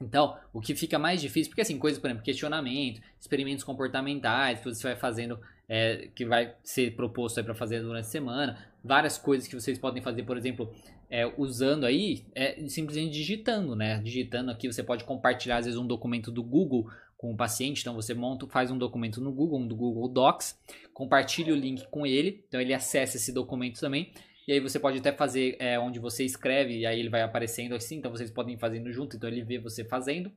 Então, 0.00 0.36
o 0.52 0.60
que 0.60 0.74
fica 0.74 0.98
mais 0.98 1.20
difícil, 1.20 1.50
porque 1.50 1.60
assim, 1.60 1.78
coisas, 1.78 2.00
por 2.00 2.08
exemplo, 2.08 2.24
questionamento, 2.24 3.00
experimentos 3.20 3.64
comportamentais 3.64 4.58
que 4.58 4.64
você 4.64 4.82
vai 4.82 4.96
fazendo, 4.96 5.38
é, 5.68 6.08
que 6.14 6.24
vai 6.24 6.54
ser 6.62 6.96
proposto 6.96 7.42
para 7.44 7.54
fazer 7.54 7.80
durante 7.80 8.06
a 8.06 8.08
semana, 8.08 8.58
várias 8.82 9.16
coisas 9.16 9.46
que 9.46 9.54
vocês 9.54 9.78
podem 9.78 10.02
fazer, 10.02 10.24
por 10.24 10.36
exemplo, 10.36 10.74
é, 11.08 11.30
usando 11.36 11.84
aí, 11.84 12.24
é, 12.34 12.66
simplesmente 12.68 13.12
digitando, 13.12 13.76
né? 13.76 14.00
Digitando 14.02 14.50
aqui, 14.50 14.66
você 14.66 14.82
pode 14.82 15.04
compartilhar 15.04 15.58
às 15.58 15.66
vezes 15.66 15.78
um 15.78 15.86
documento 15.86 16.32
do 16.32 16.42
Google 16.42 16.90
com 17.22 17.30
o 17.30 17.36
paciente, 17.36 17.82
então 17.82 17.94
você 17.94 18.14
monta, 18.14 18.48
faz 18.48 18.68
um 18.72 18.76
documento 18.76 19.20
no 19.20 19.30
Google, 19.30 19.60
um 19.60 19.68
do 19.68 19.76
Google 19.76 20.08
Docs, 20.08 20.58
compartilha 20.92 21.52
o 21.52 21.56
link 21.56 21.86
com 21.88 22.04
ele, 22.04 22.44
então 22.48 22.60
ele 22.60 22.74
acessa 22.74 23.16
esse 23.16 23.32
documento 23.32 23.78
também, 23.78 24.12
e 24.48 24.52
aí 24.52 24.58
você 24.58 24.80
pode 24.80 24.98
até 24.98 25.12
fazer 25.12 25.56
é, 25.60 25.78
onde 25.78 26.00
você 26.00 26.24
escreve, 26.24 26.78
e 26.78 26.84
aí 26.84 26.98
ele 26.98 27.08
vai 27.08 27.22
aparecendo 27.22 27.76
assim, 27.76 27.98
então 27.98 28.10
vocês 28.10 28.28
podem 28.28 28.56
ir 28.56 28.58
fazendo 28.58 28.92
junto, 28.92 29.14
então 29.14 29.30
ele 29.30 29.40
vê 29.44 29.56
você 29.56 29.84
fazendo, 29.84 30.32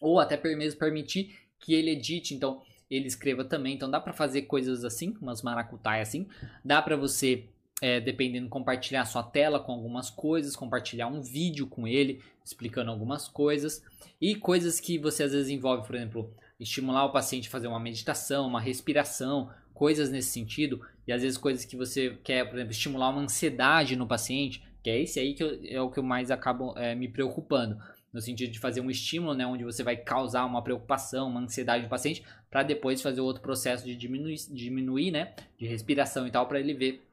ou 0.00 0.20
até 0.20 0.40
mesmo 0.54 0.78
permitir 0.78 1.36
que 1.58 1.74
ele 1.74 1.90
edite, 1.90 2.34
então 2.34 2.62
ele 2.88 3.08
escreva 3.08 3.44
também, 3.44 3.74
então 3.74 3.90
dá 3.90 3.98
para 3.98 4.12
fazer 4.12 4.42
coisas 4.42 4.84
assim, 4.84 5.12
umas 5.20 5.42
maracutai 5.42 6.00
assim, 6.00 6.28
dá 6.64 6.80
para 6.80 6.96
você 6.96 7.48
é, 7.80 8.00
dependendo, 8.00 8.48
compartilhar 8.48 9.04
sua 9.04 9.22
tela 9.22 9.60
com 9.60 9.72
algumas 9.72 10.08
coisas, 10.08 10.56
compartilhar 10.56 11.08
um 11.08 11.20
vídeo 11.20 11.66
com 11.66 11.86
ele 11.86 12.22
explicando 12.44 12.90
algumas 12.90 13.28
coisas. 13.28 13.82
E 14.20 14.34
coisas 14.34 14.80
que 14.80 14.98
você 14.98 15.24
às 15.24 15.32
vezes 15.32 15.50
envolve, 15.50 15.86
por 15.86 15.94
exemplo, 15.94 16.32
estimular 16.58 17.04
o 17.04 17.12
paciente 17.12 17.48
a 17.48 17.50
fazer 17.50 17.66
uma 17.66 17.80
meditação, 17.80 18.46
uma 18.46 18.60
respiração, 18.60 19.50
coisas 19.74 20.10
nesse 20.10 20.30
sentido. 20.30 20.80
E 21.06 21.12
às 21.12 21.22
vezes 21.22 21.36
coisas 21.36 21.64
que 21.64 21.76
você 21.76 22.16
quer, 22.24 22.46
por 22.46 22.54
exemplo, 22.56 22.72
estimular 22.72 23.10
uma 23.10 23.20
ansiedade 23.20 23.94
no 23.94 24.06
paciente, 24.06 24.62
que 24.82 24.88
é 24.88 25.00
esse 25.00 25.20
aí 25.20 25.34
que 25.34 25.42
eu, 25.42 25.60
é 25.64 25.80
o 25.80 25.90
que 25.90 25.98
eu 25.98 26.02
mais 26.02 26.30
acabo 26.30 26.72
é, 26.78 26.94
me 26.94 27.08
preocupando. 27.08 27.76
No 28.12 28.20
sentido 28.22 28.50
de 28.50 28.58
fazer 28.58 28.80
um 28.80 28.90
estímulo, 28.90 29.34
né, 29.34 29.46
onde 29.46 29.62
você 29.62 29.82
vai 29.82 29.94
causar 29.94 30.46
uma 30.46 30.62
preocupação, 30.62 31.28
uma 31.28 31.40
ansiedade 31.40 31.84
no 31.84 31.90
paciente, 31.90 32.24
para 32.50 32.62
depois 32.62 33.02
fazer 33.02 33.20
outro 33.20 33.42
processo 33.42 33.84
de 33.84 33.94
diminuir, 33.94 34.36
diminuir, 34.50 35.10
né, 35.10 35.34
de 35.58 35.66
respiração 35.66 36.26
e 36.26 36.30
tal, 36.30 36.46
para 36.46 36.58
ele 36.58 36.72
ver 36.72 37.05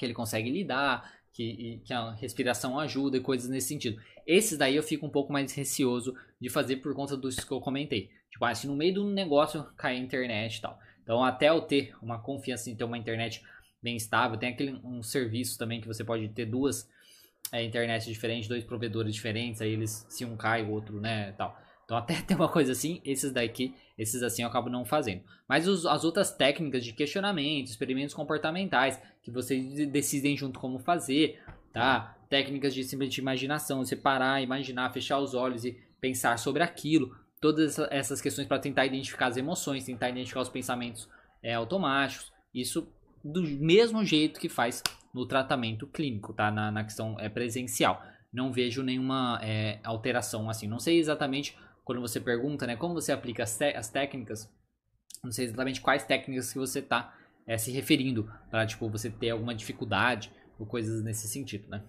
que 0.00 0.06
ele 0.06 0.14
consegue 0.14 0.50
lidar, 0.50 1.12
que, 1.30 1.82
que, 1.84 1.92
a 1.92 2.12
respiração 2.12 2.78
ajuda 2.78 3.18
e 3.18 3.20
coisas 3.20 3.50
nesse 3.50 3.68
sentido. 3.68 4.00
Esses 4.26 4.56
daí 4.56 4.74
eu 4.74 4.82
fico 4.82 5.04
um 5.06 5.10
pouco 5.10 5.30
mais 5.30 5.52
receoso 5.52 6.16
de 6.40 6.48
fazer 6.48 6.76
por 6.76 6.94
conta 6.94 7.18
dos 7.18 7.36
que 7.36 7.52
eu 7.52 7.60
comentei. 7.60 8.10
Tipo, 8.30 8.54
se 8.54 8.66
no 8.66 8.74
meio 8.74 8.94
do 8.94 9.04
negócio 9.04 9.62
cair 9.76 9.98
a 9.98 10.00
internet 10.00 10.56
e 10.56 10.60
tal. 10.62 10.78
Então, 11.02 11.22
até 11.22 11.50
eu 11.50 11.60
ter 11.60 11.94
uma 12.00 12.18
confiança 12.18 12.70
em 12.70 12.74
ter 12.74 12.84
uma 12.84 12.96
internet 12.96 13.42
bem 13.82 13.94
estável, 13.94 14.38
tem 14.38 14.48
aquele 14.48 14.80
um 14.82 15.02
serviço 15.02 15.58
também 15.58 15.82
que 15.82 15.86
você 15.86 16.02
pode 16.02 16.28
ter 16.30 16.46
duas 16.46 16.88
é, 17.52 17.62
internets 17.62 18.06
diferentes, 18.06 18.48
dois 18.48 18.64
provedores 18.64 19.14
diferentes, 19.14 19.60
aí 19.60 19.72
eles 19.72 20.06
se 20.08 20.24
um 20.24 20.36
cai, 20.36 20.62
o 20.62 20.70
outro, 20.70 20.98
né, 20.98 21.32
tal. 21.32 21.60
Então 21.84 21.98
até 21.98 22.14
tem 22.22 22.36
uma 22.36 22.48
coisa 22.48 22.72
assim, 22.72 23.02
esses 23.04 23.32
daqui, 23.32 23.74
esses 24.00 24.22
assim 24.22 24.40
eu 24.40 24.48
acabo 24.48 24.70
não 24.70 24.82
fazendo. 24.82 25.22
Mas 25.46 25.68
os, 25.68 25.84
as 25.84 26.04
outras 26.04 26.32
técnicas 26.32 26.82
de 26.82 26.94
questionamento, 26.94 27.66
experimentos 27.66 28.14
comportamentais, 28.14 28.98
que 29.22 29.30
vocês 29.30 29.86
decidem 29.88 30.34
junto 30.34 30.58
como 30.58 30.78
fazer, 30.78 31.38
tá? 31.70 32.16
Técnicas 32.30 32.72
de 32.72 32.82
simplesmente 32.82 33.18
imaginação, 33.18 33.84
você 33.84 33.94
parar, 33.94 34.40
imaginar, 34.40 34.90
fechar 34.90 35.18
os 35.18 35.34
olhos 35.34 35.66
e 35.66 35.78
pensar 36.00 36.38
sobre 36.38 36.62
aquilo. 36.62 37.14
Todas 37.42 37.78
essas 37.90 38.22
questões 38.22 38.48
para 38.48 38.58
tentar 38.58 38.86
identificar 38.86 39.26
as 39.26 39.36
emoções, 39.36 39.84
tentar 39.84 40.08
identificar 40.08 40.40
os 40.40 40.48
pensamentos 40.48 41.06
é, 41.42 41.52
automáticos. 41.52 42.32
Isso 42.54 42.88
do 43.22 43.42
mesmo 43.42 44.02
jeito 44.02 44.40
que 44.40 44.48
faz 44.48 44.82
no 45.12 45.26
tratamento 45.26 45.86
clínico, 45.86 46.32
tá? 46.32 46.50
Na, 46.50 46.70
na 46.70 46.84
questão 46.84 47.16
é, 47.20 47.28
presencial. 47.28 48.02
Não 48.32 48.50
vejo 48.50 48.82
nenhuma 48.82 49.38
é, 49.42 49.78
alteração 49.84 50.48
assim. 50.48 50.66
Não 50.66 50.78
sei 50.78 50.98
exatamente 50.98 51.54
quando 51.84 52.00
você 52.00 52.20
pergunta, 52.20 52.66
né, 52.66 52.76
como 52.76 52.94
você 52.94 53.12
aplica 53.12 53.42
as, 53.42 53.60
as 53.60 53.88
técnicas, 53.88 54.50
não 55.22 55.32
sei 55.32 55.46
exatamente 55.46 55.80
quais 55.80 56.04
técnicas 56.04 56.52
que 56.52 56.58
você 56.58 56.78
está 56.78 57.14
é, 57.46 57.58
se 57.58 57.70
referindo, 57.70 58.30
para 58.50 58.66
tipo, 58.66 58.88
você 58.88 59.10
ter 59.10 59.30
alguma 59.30 59.54
dificuldade 59.54 60.32
ou 60.58 60.66
coisas 60.66 61.02
nesse 61.02 61.26
sentido, 61.28 61.68
né? 61.68 61.82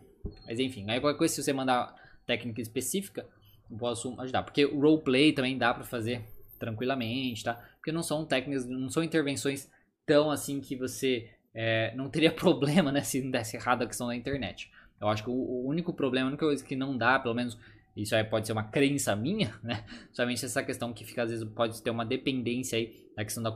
Mas 0.45 0.59
enfim, 0.59 0.89
aí 0.89 0.99
qualquer 0.99 1.17
coisa, 1.17 1.33
se 1.33 1.43
você 1.43 1.53
mandar 1.53 1.95
técnica 2.25 2.61
específica, 2.61 3.27
eu 3.69 3.77
posso 3.77 4.19
ajudar. 4.21 4.43
Porque 4.43 4.65
o 4.65 4.79
roleplay 4.79 5.33
também 5.33 5.57
dá 5.57 5.73
para 5.73 5.83
fazer 5.83 6.23
tranquilamente, 6.59 7.43
tá? 7.43 7.55
Porque 7.75 7.91
não 7.91 8.03
são 8.03 8.25
técnicas, 8.25 8.67
não 8.67 8.89
são 8.89 9.03
intervenções 9.03 9.69
tão 10.05 10.29
assim 10.29 10.59
que 10.59 10.75
você 10.75 11.29
é, 11.53 11.93
não 11.95 12.09
teria 12.09 12.31
problema, 12.33 12.91
né? 12.91 13.01
Se 13.01 13.21
não 13.21 13.31
desse 13.31 13.55
errado 13.57 13.83
a 13.83 13.87
questão 13.87 14.07
da 14.07 14.15
internet. 14.15 14.71
Eu 14.99 15.07
acho 15.07 15.23
que 15.23 15.29
o, 15.29 15.33
o 15.33 15.67
único 15.67 15.93
problema, 15.93 16.27
a 16.27 16.29
única 16.29 16.45
coisa 16.45 16.63
que 16.63 16.75
não 16.75 16.97
dá, 16.97 17.19
pelo 17.19 17.33
menos 17.33 17.57
isso 17.95 18.15
aí 18.15 18.23
pode 18.23 18.47
ser 18.47 18.53
uma 18.53 18.63
crença 18.63 19.15
minha, 19.15 19.53
né? 19.61 19.85
Somente 20.13 20.45
essa 20.45 20.63
questão 20.63 20.93
que 20.93 21.03
fica, 21.03 21.23
às 21.23 21.29
vezes, 21.29 21.47
pode 21.53 21.81
ter 21.81 21.89
uma 21.89 22.05
dependência 22.05 22.77
aí 22.77 22.93
da 23.15 23.23
questão 23.23 23.43
da, 23.43 23.53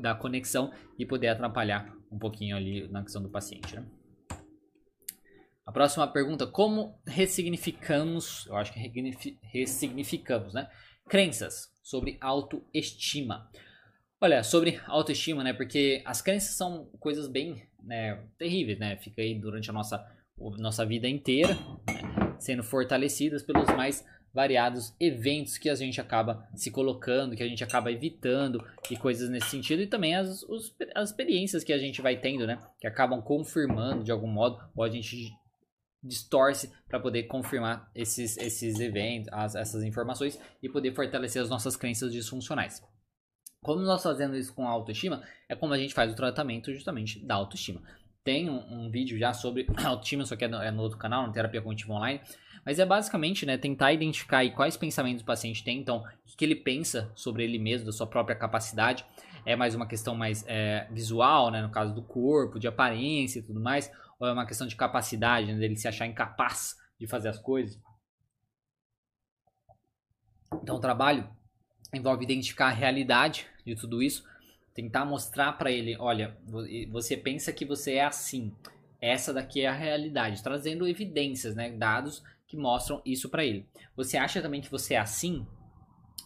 da 0.00 0.14
conexão 0.14 0.72
e 0.98 1.04
poder 1.04 1.28
atrapalhar 1.28 1.94
um 2.10 2.18
pouquinho 2.18 2.56
ali 2.56 2.88
na 2.88 3.02
questão 3.02 3.22
do 3.22 3.28
paciente, 3.28 3.76
né? 3.76 3.86
A 5.66 5.72
próxima 5.72 6.08
pergunta, 6.08 6.46
como 6.46 6.98
ressignificamos, 7.06 8.46
eu 8.46 8.56
acho 8.56 8.72
que 8.72 8.80
ressignificamos, 9.52 10.52
né? 10.52 10.68
Crenças 11.08 11.70
sobre 11.82 12.18
autoestima. 12.20 13.48
Olha, 14.20 14.42
sobre 14.42 14.80
autoestima, 14.86 15.44
né? 15.44 15.52
Porque 15.52 16.02
as 16.04 16.20
crenças 16.20 16.56
são 16.56 16.86
coisas 16.98 17.28
bem 17.28 17.62
né, 17.82 18.20
terríveis, 18.36 18.78
né? 18.78 18.96
Fica 18.96 19.22
aí 19.22 19.38
durante 19.38 19.70
a 19.70 19.72
nossa, 19.72 20.04
nossa 20.58 20.84
vida 20.84 21.08
inteira. 21.08 21.54
Né? 21.86 22.29
Sendo 22.40 22.62
fortalecidas 22.62 23.42
pelos 23.42 23.68
mais 23.68 24.04
variados 24.32 24.94
eventos 25.00 25.58
que 25.58 25.68
a 25.68 25.74
gente 25.74 26.00
acaba 26.00 26.48
se 26.54 26.70
colocando, 26.70 27.36
que 27.36 27.42
a 27.42 27.48
gente 27.48 27.64
acaba 27.64 27.90
evitando 27.90 28.64
e 28.90 28.96
coisas 28.96 29.28
nesse 29.28 29.50
sentido, 29.50 29.82
e 29.82 29.86
também 29.86 30.14
as, 30.14 30.42
os, 30.44 30.74
as 30.94 31.10
experiências 31.10 31.64
que 31.64 31.72
a 31.72 31.78
gente 31.78 32.00
vai 32.00 32.16
tendo, 32.16 32.46
né? 32.46 32.60
Que 32.80 32.86
acabam 32.86 33.20
confirmando 33.20 34.04
de 34.04 34.12
algum 34.12 34.28
modo, 34.28 34.62
ou 34.74 34.84
a 34.84 34.88
gente 34.88 35.32
distorce 36.02 36.72
para 36.88 36.98
poder 36.98 37.24
confirmar 37.24 37.90
esses, 37.94 38.36
esses 38.38 38.80
eventos, 38.80 39.28
as, 39.32 39.54
essas 39.54 39.82
informações 39.82 40.40
e 40.62 40.68
poder 40.68 40.94
fortalecer 40.94 41.42
as 41.42 41.50
nossas 41.50 41.76
crenças 41.76 42.12
disfuncionais. 42.12 42.82
Como 43.62 43.82
nós 43.82 44.02
fazemos 44.02 44.38
isso 44.38 44.54
com 44.54 44.66
a 44.66 44.70
autoestima, 44.70 45.22
é 45.46 45.54
como 45.54 45.74
a 45.74 45.78
gente 45.78 45.92
faz 45.92 46.10
o 46.10 46.16
tratamento 46.16 46.72
justamente 46.72 47.20
da 47.26 47.34
autoestima. 47.34 47.82
Tem 48.22 48.50
um, 48.50 48.84
um 48.86 48.90
vídeo 48.90 49.18
já 49.18 49.32
sobre 49.32 49.66
autoestima, 49.84 50.24
só 50.24 50.36
que 50.36 50.44
é 50.44 50.48
no, 50.48 50.56
é 50.58 50.70
no, 50.70 50.82
outro 50.82 50.98
canal, 50.98 51.26
no 51.26 51.32
Terapia 51.32 51.62
Cognitiva 51.62 51.92
Online. 51.92 52.20
Mas 52.64 52.78
é 52.78 52.84
basicamente 52.84 53.46
né, 53.46 53.56
tentar 53.56 53.92
identificar 53.92 54.48
quais 54.50 54.76
pensamentos 54.76 55.22
o 55.22 55.26
paciente 55.26 55.64
tem, 55.64 55.78
então, 55.78 55.98
o 55.98 56.36
que 56.36 56.44
ele 56.44 56.54
pensa 56.54 57.10
sobre 57.14 57.44
ele 57.44 57.58
mesmo, 57.58 57.86
da 57.86 57.92
sua 57.92 58.06
própria 58.06 58.36
capacidade. 58.36 59.04
É 59.46 59.56
mais 59.56 59.74
uma 59.74 59.86
questão 59.86 60.14
mais 60.14 60.44
é, 60.46 60.86
visual, 60.90 61.50
né, 61.50 61.62
no 61.62 61.70
caso 61.70 61.94
do 61.94 62.02
corpo, 62.02 62.58
de 62.58 62.68
aparência 62.68 63.38
e 63.38 63.42
tudo 63.42 63.58
mais, 63.58 63.90
ou 64.18 64.28
é 64.28 64.32
uma 64.32 64.46
questão 64.46 64.66
de 64.66 64.76
capacidade, 64.76 65.50
né, 65.50 65.58
dele 65.58 65.76
se 65.76 65.88
achar 65.88 66.06
incapaz 66.06 66.76
de 66.98 67.06
fazer 67.06 67.30
as 67.30 67.38
coisas. 67.38 67.80
Então, 70.62 70.76
o 70.76 70.80
trabalho 70.80 71.28
envolve 71.94 72.24
identificar 72.24 72.66
a 72.66 72.72
realidade 72.72 73.46
de 73.64 73.74
tudo 73.74 74.02
isso, 74.02 74.24
tentar 74.74 75.04
mostrar 75.04 75.52
para 75.52 75.70
ele, 75.70 75.96
olha, 75.98 76.36
você 76.90 77.16
pensa 77.16 77.52
que 77.52 77.64
você 77.64 77.94
é 77.94 78.04
assim, 78.04 78.52
essa 79.00 79.32
daqui 79.32 79.62
é 79.62 79.66
a 79.66 79.72
realidade, 79.72 80.42
trazendo 80.42 80.86
evidências, 80.86 81.54
né, 81.54 81.70
dados 81.70 82.22
que 82.46 82.56
mostram 82.56 83.00
isso 83.04 83.28
para 83.28 83.44
ele. 83.44 83.66
Você 83.96 84.16
acha 84.16 84.42
também 84.42 84.60
que 84.60 84.70
você 84.70 84.94
é 84.94 84.98
assim? 84.98 85.46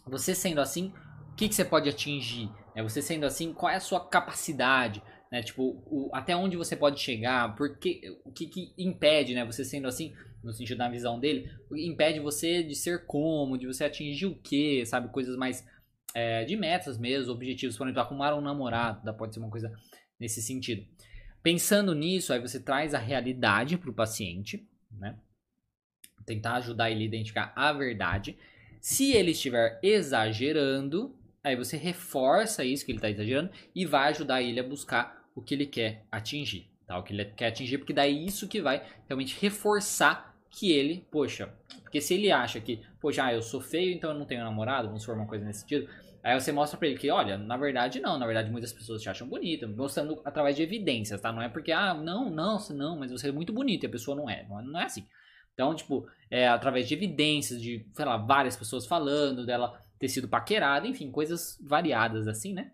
Você 0.07 0.35
sendo 0.35 0.61
assim, 0.61 0.93
o 1.33 1.35
que, 1.35 1.49
que 1.49 1.55
você 1.55 1.65
pode 1.65 1.89
atingir? 1.89 2.51
É, 2.75 2.83
você 2.83 3.03
sendo 3.03 3.27
assim, 3.27 3.53
qual 3.53 3.71
é 3.71 3.77
a 3.77 3.81
sua 3.81 4.01
capacidade? 4.01 5.03
Né? 5.31 5.43
Tipo, 5.43 5.83
o, 5.87 6.11
até 6.13 6.37
onde 6.37 6.57
você 6.57 6.77
pode 6.77 7.01
chegar? 7.01 7.55
Porque, 7.57 8.01
o 8.25 8.31
que, 8.31 8.47
que 8.47 8.73
impede, 8.79 9.35
né? 9.35 9.45
Você 9.45 9.65
sendo 9.65 9.89
assim, 9.89 10.15
no 10.45 10.53
sentido 10.53 10.79
da 10.79 10.89
visão 10.89 11.19
dele, 11.19 11.51
impede 11.73 12.21
você 12.21 12.63
de 12.63 12.75
ser 12.75 13.05
como, 13.05 13.59
de 13.59 13.67
você 13.67 13.85
atingir 13.85 14.27
o 14.27 14.37
quê, 14.37 14.85
sabe? 14.87 15.09
Coisas 15.09 15.37
mais 15.37 15.67
é, 16.15 16.45
de 16.45 16.57
metas 16.57 16.97
mesmo, 16.97 17.33
objetivos, 17.33 17.77
por 17.77 17.87
exemplo, 17.87 18.01
arrumar 18.01 18.35
um 18.35 18.41
namorado, 18.41 19.13
pode 19.15 19.35
ser 19.35 19.41
uma 19.41 19.51
coisa 19.51 19.73
nesse 20.19 20.41
sentido. 20.41 20.87
Pensando 21.43 21.95
nisso, 21.95 22.33
aí 22.33 22.41
você 22.41 22.59
traz 22.59 22.95
a 22.95 22.99
realidade 22.99 23.77
para 23.77 23.91
o 23.91 23.95
paciente, 23.95 24.67
né? 24.91 25.19
Tentar 26.25 26.55
ajudar 26.55 26.91
ele 26.91 27.03
a 27.03 27.07
identificar 27.07 27.53
a 27.55 27.73
verdade. 27.73 28.39
Se 28.81 29.13
ele 29.13 29.33
estiver 29.33 29.79
exagerando, 29.83 31.19
aí 31.43 31.55
você 31.55 31.77
reforça 31.77 32.65
isso 32.65 32.87
que 32.87 32.93
ele 32.93 32.99
está 32.99 33.11
exagerando 33.11 33.51
e 33.75 33.85
vai 33.85 34.09
ajudar 34.11 34.41
ele 34.41 34.59
a 34.61 34.63
buscar 34.63 35.23
o 35.35 35.43
que 35.43 35.55
ele 35.55 35.67
quer 35.67 36.07
atingir, 36.11 36.71
tá? 36.87 36.99
O 36.99 37.03
que 37.03 37.13
ele 37.13 37.25
quer 37.27 37.49
atingir, 37.49 37.79
porque 37.79 37.93
daí 37.93 38.17
é 38.17 38.27
isso 38.27 38.49
que 38.49 38.63
vai 38.63 38.87
realmente 39.07 39.39
reforçar 39.39 40.35
que 40.49 40.71
ele, 40.71 41.05
poxa, 41.11 41.53
porque 41.83 42.01
se 42.01 42.15
ele 42.15 42.31
acha 42.31 42.61
que, 42.61 42.81
poxa, 43.01 43.25
ah, 43.25 43.35
eu 43.35 43.43
sou 43.43 43.61
feio, 43.61 43.93
então 43.93 44.11
eu 44.11 44.19
não 44.19 44.25
tenho 44.25 44.45
namorado, 44.45 44.87
vamos 44.87 45.05
formar 45.05 45.23
uma 45.23 45.29
coisa 45.29 45.45
nesse 45.45 45.61
sentido, 45.61 45.89
Aí 46.25 46.41
você 46.41 46.51
mostra 46.53 46.79
pra 46.79 46.89
ele 46.89 46.97
que, 46.97 47.11
olha, 47.11 47.37
na 47.37 47.55
verdade 47.55 48.01
não, 48.01 48.19
na 48.19 48.25
verdade 48.25 48.51
muitas 48.51 48.73
pessoas 48.73 49.03
te 49.03 49.11
acham 49.11 49.29
bonita, 49.29 49.69
mostrando 49.69 50.23
através 50.25 50.57
de 50.57 50.63
evidências, 50.63 51.21
tá? 51.21 51.31
Não 51.31 51.43
é 51.43 51.51
porque, 51.51 51.71
ah, 51.71 51.93
não, 51.93 52.31
não, 52.31 52.59
não, 52.71 52.99
mas 52.99 53.13
você 53.13 53.29
é 53.29 53.33
muito 53.33 53.53
bonita 53.53 53.85
e 53.85 53.89
a 53.89 53.93
pessoa 53.93 54.17
não 54.17 54.31
é. 54.31 54.47
Não 54.49 54.81
é 54.81 54.85
assim. 54.85 55.07
Então, 55.53 55.75
tipo, 55.75 56.09
é 56.31 56.49
através 56.49 56.89
de 56.89 56.95
evidências, 56.95 57.61
de, 57.61 57.87
sei 57.93 58.05
lá, 58.07 58.17
várias 58.17 58.57
pessoas 58.57 58.87
falando 58.87 59.45
dela 59.45 59.79
ter 59.99 60.09
sido 60.09 60.27
paquerada, 60.27 60.87
enfim, 60.87 61.11
coisas 61.11 61.59
variadas 61.63 62.27
assim, 62.27 62.55
né? 62.55 62.73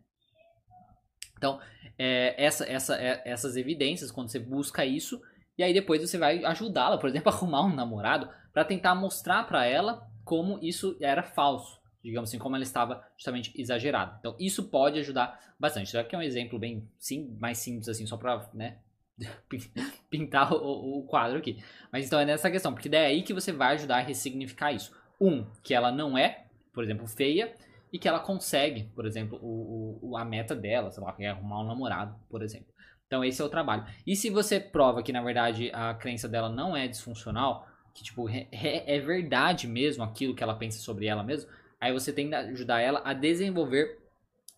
Então, 1.36 1.58
é, 1.98 2.40
essa, 2.42 2.64
essa, 2.64 3.02
é, 3.02 3.20
essas 3.24 3.56
evidências, 3.56 4.12
quando 4.12 4.30
você 4.30 4.38
busca 4.38 4.86
isso, 4.86 5.20
e 5.58 5.64
aí 5.64 5.74
depois 5.74 6.00
você 6.00 6.16
vai 6.16 6.44
ajudá-la, 6.44 6.98
por 6.98 7.08
exemplo, 7.08 7.32
a 7.32 7.34
arrumar 7.34 7.62
um 7.62 7.74
namorado, 7.74 8.30
para 8.52 8.64
tentar 8.64 8.94
mostrar 8.94 9.42
para 9.42 9.66
ela 9.66 10.06
como 10.24 10.60
isso 10.62 10.96
era 11.00 11.24
falso 11.24 11.79
digamos 12.02 12.30
assim, 12.30 12.38
como 12.38 12.56
ela 12.56 12.62
estava 12.62 13.04
justamente 13.16 13.52
exagerada. 13.60 14.16
Então, 14.18 14.36
isso 14.38 14.68
pode 14.68 14.98
ajudar 14.98 15.38
bastante. 15.58 15.88
Isso 15.88 15.98
aqui 15.98 16.14
é 16.14 16.18
um 16.18 16.22
exemplo 16.22 16.58
bem 16.58 16.88
sim, 16.98 17.36
mais 17.38 17.58
simples, 17.58 17.88
assim, 17.88 18.06
só 18.06 18.16
para 18.16 18.48
né, 18.54 18.78
pintar 20.10 20.52
o, 20.52 20.98
o, 20.98 21.02
quadro 21.04 21.38
aqui. 21.38 21.62
Mas 21.92 22.06
então 22.06 22.18
é 22.18 22.24
nessa 22.24 22.50
questão, 22.50 22.72
porque 22.72 22.88
daí 22.88 23.02
é 23.02 23.06
aí 23.06 23.22
que 23.22 23.34
você 23.34 23.52
vai 23.52 23.74
ajudar 23.74 23.98
a 23.98 24.02
ressignificar 24.02 24.72
isso. 24.72 24.92
Um, 25.20 25.44
que 25.62 25.74
ela 25.74 25.92
não 25.92 26.16
é, 26.16 26.46
por 26.72 26.82
exemplo, 26.82 27.06
feia, 27.06 27.54
e 27.92 27.98
que 27.98 28.08
ela 28.08 28.20
consegue, 28.20 28.84
por 28.94 29.04
exemplo, 29.04 29.38
o, 29.42 29.98
o, 30.02 30.16
a 30.16 30.24
meta 30.24 30.54
dela, 30.54 30.90
sei 30.90 31.02
lá, 31.02 31.12
que 31.12 31.24
é 31.24 31.28
arrumar 31.28 31.60
um 31.60 31.66
namorado, 31.66 32.14
por 32.28 32.42
exemplo. 32.42 32.72
Então 33.06 33.24
esse 33.24 33.42
é 33.42 33.44
o 33.44 33.48
trabalho. 33.48 33.84
E 34.06 34.14
se 34.14 34.30
você 34.30 34.60
prova 34.60 35.02
que 35.02 35.12
na 35.12 35.20
verdade 35.20 35.68
a 35.74 35.92
crença 35.94 36.28
dela 36.28 36.48
não 36.48 36.76
é 36.76 36.86
disfuncional, 36.86 37.66
que 37.92 38.04
tipo 38.04 38.28
é, 38.28 38.46
é 38.52 39.00
verdade 39.00 39.66
mesmo 39.66 40.04
aquilo 40.04 40.34
que 40.34 40.44
ela 40.44 40.54
pensa 40.54 40.78
sobre 40.78 41.06
ela 41.06 41.24
mesmo, 41.24 41.50
Aí 41.80 41.92
você 41.92 42.12
tem 42.12 42.28
que 42.28 42.34
ajudar 42.34 42.80
ela 42.80 43.00
a 43.04 43.14
desenvolver 43.14 43.98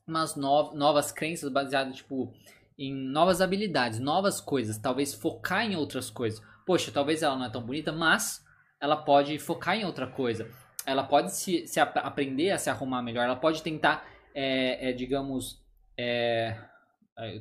umas 0.06 0.34
no 0.34 0.74
novas 0.74 1.12
crenças 1.12 1.50
baseadas, 1.50 1.96
tipo, 1.96 2.32
em 2.76 2.92
novas 2.92 3.40
habilidades, 3.40 4.00
novas 4.00 4.40
coisas. 4.40 4.76
Talvez 4.76 5.14
focar 5.14 5.64
em 5.64 5.76
outras 5.76 6.10
coisas. 6.10 6.42
Poxa, 6.66 6.90
talvez 6.90 7.22
ela 7.22 7.36
não 7.36 7.46
é 7.46 7.50
tão 7.50 7.62
bonita, 7.62 7.92
mas 7.92 8.44
ela 8.80 8.96
pode 8.96 9.38
focar 9.38 9.76
em 9.76 9.84
outra 9.84 10.06
coisa. 10.06 10.50
Ela 10.84 11.04
pode 11.04 11.32
se, 11.32 11.66
se 11.66 11.78
ap 11.78 11.96
aprender 11.98 12.50
a 12.50 12.58
se 12.58 12.68
arrumar 12.68 13.02
melhor. 13.02 13.24
Ela 13.24 13.36
pode 13.36 13.62
tentar, 13.62 14.04
é, 14.34 14.90
é, 14.90 14.92
digamos, 14.92 15.62
é, 15.96 16.58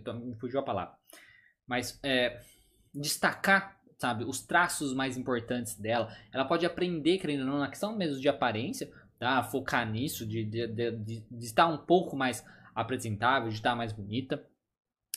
tô, 0.03 0.13
me 0.13 0.35
fugiu 0.35 0.59
a 0.59 0.63
palavra. 0.63 0.93
Mas 1.65 1.99
é, 2.03 2.39
destacar, 2.93 3.79
sabe, 3.97 4.23
os 4.25 4.41
traços 4.41 4.93
mais 4.93 5.17
importantes 5.17 5.75
dela. 5.75 6.15
Ela 6.31 6.45
pode 6.45 6.65
aprender, 6.65 7.17
querendo 7.17 7.41
ou 7.41 7.47
não, 7.47 7.59
na 7.59 7.69
questão 7.69 7.95
mesmo 7.95 8.19
de 8.19 8.29
aparência 8.29 8.91
tá? 9.21 9.43
focar 9.43 9.87
nisso, 9.87 10.25
de, 10.25 10.43
de, 10.43 10.65
de, 10.65 10.91
de, 11.29 11.45
estar 11.45 11.67
um 11.67 11.77
pouco 11.77 12.15
mais 12.17 12.43
apresentável, 12.73 13.49
de 13.49 13.55
estar 13.55 13.75
mais 13.75 13.93
bonita. 13.93 14.43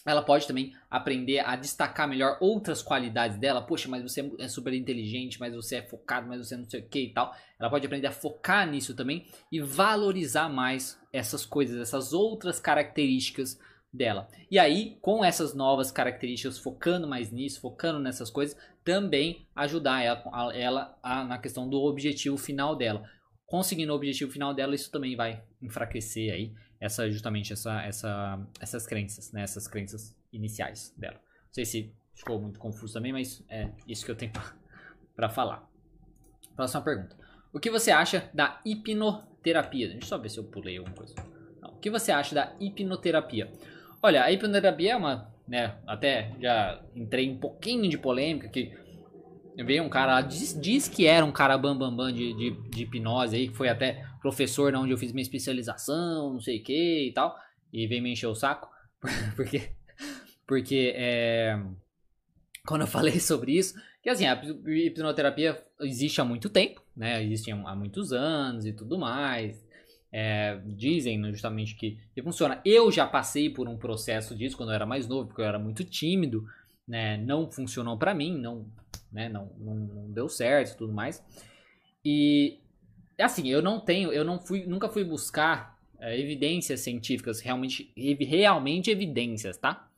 Ela 0.05 0.21
pode 0.21 0.47
também 0.47 0.75
aprender 0.90 1.38
a 1.38 1.57
destacar 1.57 2.07
melhor 2.07 2.37
outras 2.38 2.83
qualidades 2.83 3.38
dela. 3.38 3.62
Poxa, 3.62 3.88
mas 3.88 4.03
você 4.03 4.31
é 4.38 4.47
super 4.47 4.75
inteligente, 4.75 5.40
mas 5.40 5.55
você 5.55 5.77
é 5.77 5.83
focado, 5.83 6.29
mas 6.29 6.47
você 6.47 6.55
não 6.55 6.69
sei 6.69 6.81
o 6.81 6.87
que 6.87 7.01
e 7.01 7.14
tal. 7.14 7.35
Ela 7.59 7.71
pode 7.71 7.87
aprender 7.87 8.07
a 8.07 8.12
focar 8.12 8.69
nisso 8.69 8.95
também 8.95 9.27
e 9.51 9.59
valorizar 9.62 10.51
mais 10.51 11.01
essas 11.11 11.47
coisas, 11.47 11.81
essas 11.81 12.12
outras 12.12 12.61
características 12.61 13.59
dela. 13.90 14.29
E 14.51 14.59
aí, 14.59 14.99
com 15.01 15.25
essas 15.25 15.55
novas 15.55 15.90
características, 15.90 16.59
focando 16.59 17.09
mais 17.09 17.33
nisso, 17.33 17.62
focando 17.62 17.99
nessas 17.99 18.29
coisas, 18.29 18.55
também 18.85 19.49
ajudar 19.57 20.03
ela, 20.03 20.23
ela 20.55 20.99
a, 21.03 21.25
na 21.25 21.38
questão 21.38 21.67
do 21.67 21.81
objetivo 21.81 22.37
final 22.37 22.77
dela 22.77 23.09
conseguindo 23.46 23.92
o 23.92 23.96
objetivo 23.96 24.30
final 24.30 24.54
dela, 24.54 24.74
isso 24.74 24.90
também 24.90 25.16
vai 25.16 25.42
enfraquecer 25.61 26.33
aí 26.33 26.54
essa 26.80 27.11
justamente 27.11 27.52
essa, 27.52 27.83
essa, 27.83 28.46
essas 28.61 28.87
crenças, 28.87 29.33
né? 29.33 29.42
Essas 29.42 29.66
crenças 29.66 30.16
iniciais 30.33 30.94
dela. 30.96 31.16
Não 31.16 31.52
sei 31.52 31.64
se 31.64 31.94
ficou 32.14 32.40
muito 32.40 32.59
confuso 32.59 32.94
também, 32.94 33.12
mas 33.12 33.44
é 33.48 33.70
isso 33.87 34.04
que 34.04 34.11
eu 34.11 34.16
tenho 34.16 34.33
para 35.16 35.28
falar. 35.28 35.68
Próxima 36.54 36.83
pergunta. 36.83 37.16
O 37.52 37.61
que 37.61 37.70
você 37.70 37.90
acha 37.90 38.30
da 38.35 38.61
hipnoterapia? 38.64 39.88
Deixa 39.88 40.04
eu 40.04 40.09
só 40.09 40.18
ver 40.18 40.28
se 40.28 40.38
eu 40.38 40.44
pulei 40.44 40.76
alguma 40.76 40.96
coisa. 40.96 41.14
Não. 41.61 41.70
O 41.70 41.78
que 41.78 41.90
você 41.90 42.12
acha 42.12 42.35
da 42.35 42.54
hipnoterapia? 42.61 43.50
Olha, 44.02 44.24
a 44.24 44.30
hipnoterapia 44.30 44.92
é 44.92 44.96
uma, 44.96 45.33
né, 45.46 45.78
até 45.87 46.35
já 46.40 46.83
entrei 46.94 47.30
um 47.30 47.38
pouquinho 47.38 47.88
de 47.88 47.96
polêmica 47.96 48.48
que 48.48 48.72
Veio 49.57 49.85
um 49.85 49.88
cara 49.88 50.14
lá, 50.14 50.21
diz, 50.21 50.59
diz 50.61 50.88
que 50.88 51.07
era 51.07 51.25
um 51.25 51.31
cara 51.31 51.57
bambambam 51.57 51.97
bam, 51.97 52.07
bam 52.07 52.12
de, 52.12 52.35
de, 52.35 52.71
de, 52.71 52.83
hipnose 52.83 53.37
aí, 53.37 53.49
que 53.49 53.57
foi 53.57 53.69
até 53.69 54.05
professor 54.21 54.75
onde 54.75 54.90
eu 54.90 54.99
fiz 54.99 55.12
minha 55.12 55.23
especialização, 55.23 56.33
não 56.33 56.40
sei 56.40 56.59
o 56.59 56.62
que 56.62 57.09
e 57.09 57.12
tal. 57.12 57.37
E 57.73 57.87
veio 57.87 58.03
me 58.03 58.11
encher 58.11 58.27
o 58.27 58.35
saco. 58.35 58.69
Porque, 59.37 59.71
porque 60.47 60.95
é, 60.97 61.62
quando 62.67 62.83
eu 62.83 62.87
falei 62.87 63.21
sobre 63.21 63.53
isso, 63.53 63.75
que 64.03 64.09
assim, 64.09 64.27
a 64.27 64.40
hipnoterapia 64.67 65.62
existe 65.81 66.21
há 66.21 66.25
muito 66.25 66.49
tempo, 66.49 66.83
né? 66.97 67.23
Existe 67.23 67.51
há 67.51 67.77
muitos 67.77 68.12
anos 68.12 68.64
e 68.64 68.73
tudo 68.73 68.99
mais. 68.99 69.62
É, 70.11 70.61
dizem 70.67 71.23
justamente 71.33 71.75
que, 71.75 71.99
que 72.14 72.23
funciona. 72.23 72.61
Eu 72.64 72.90
já 72.90 73.07
passei 73.07 73.51
por 73.51 73.69
um 73.69 73.77
processo 73.77 74.35
disso 74.35 74.57
quando 74.57 74.71
eu 74.71 74.75
era 74.75 74.87
mais 74.87 75.07
novo, 75.07 75.29
porque 75.29 75.43
eu 75.43 75.47
era 75.47 75.59
muito 75.59 75.85
tímido, 75.85 76.45
né? 76.87 77.17
Não 77.19 77.51
funcionou 77.51 77.99
para 77.99 78.14
mim, 78.14 78.38
não 78.38 78.67
né? 79.14 79.29
Não, 79.29 79.50
não, 79.57 79.74
não 79.74 80.11
deu 80.11 80.29
certo 80.29 80.72
e 80.72 80.77
tudo 80.77 80.92
mais. 80.92 81.24
E 82.05 82.59
assim, 83.18 83.48
eu 83.48 83.62
não 83.62 83.81
tenho, 83.81 84.12
eu 84.12 84.24
não 84.24 84.40
fui, 84.40 84.66
nunca 84.66 84.88
fui 84.88 85.05
buscar 85.05 85.79
é, 86.00 86.18
evidências 86.18 86.81
científicas, 86.81 87.40
realmente, 87.40 87.92
realmente 87.96 88.90
evidências, 88.90 89.57
tá? 89.57 89.88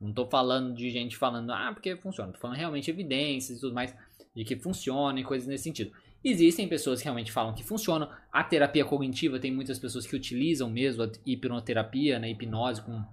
Não 0.00 0.12
tô 0.12 0.26
falando 0.26 0.74
de 0.74 0.90
gente 0.90 1.16
falando, 1.16 1.52
ah, 1.52 1.70
porque 1.72 1.96
funciona. 1.96 2.32
Tô 2.32 2.38
falando 2.38 2.58
realmente 2.58 2.90
evidências 2.90 3.58
e 3.58 3.60
tudo 3.60 3.74
mais 3.74 3.96
de 4.34 4.44
que 4.44 4.56
funciona 4.56 5.18
e 5.20 5.24
coisas 5.24 5.46
nesse 5.48 5.64
sentido. 5.64 5.92
Existem 6.22 6.66
pessoas 6.66 6.98
que 6.98 7.04
realmente 7.04 7.30
falam 7.30 7.54
que 7.54 7.62
funciona. 7.62 8.10
A 8.32 8.42
terapia 8.42 8.84
cognitiva 8.84 9.38
tem 9.38 9.52
muitas 9.52 9.78
pessoas 9.78 10.06
que 10.06 10.16
utilizam 10.16 10.68
mesmo 10.68 11.04
a 11.04 11.10
hipnoterapia, 11.24 12.18
né, 12.18 12.30
hipnose 12.30 12.82
com 12.82 13.04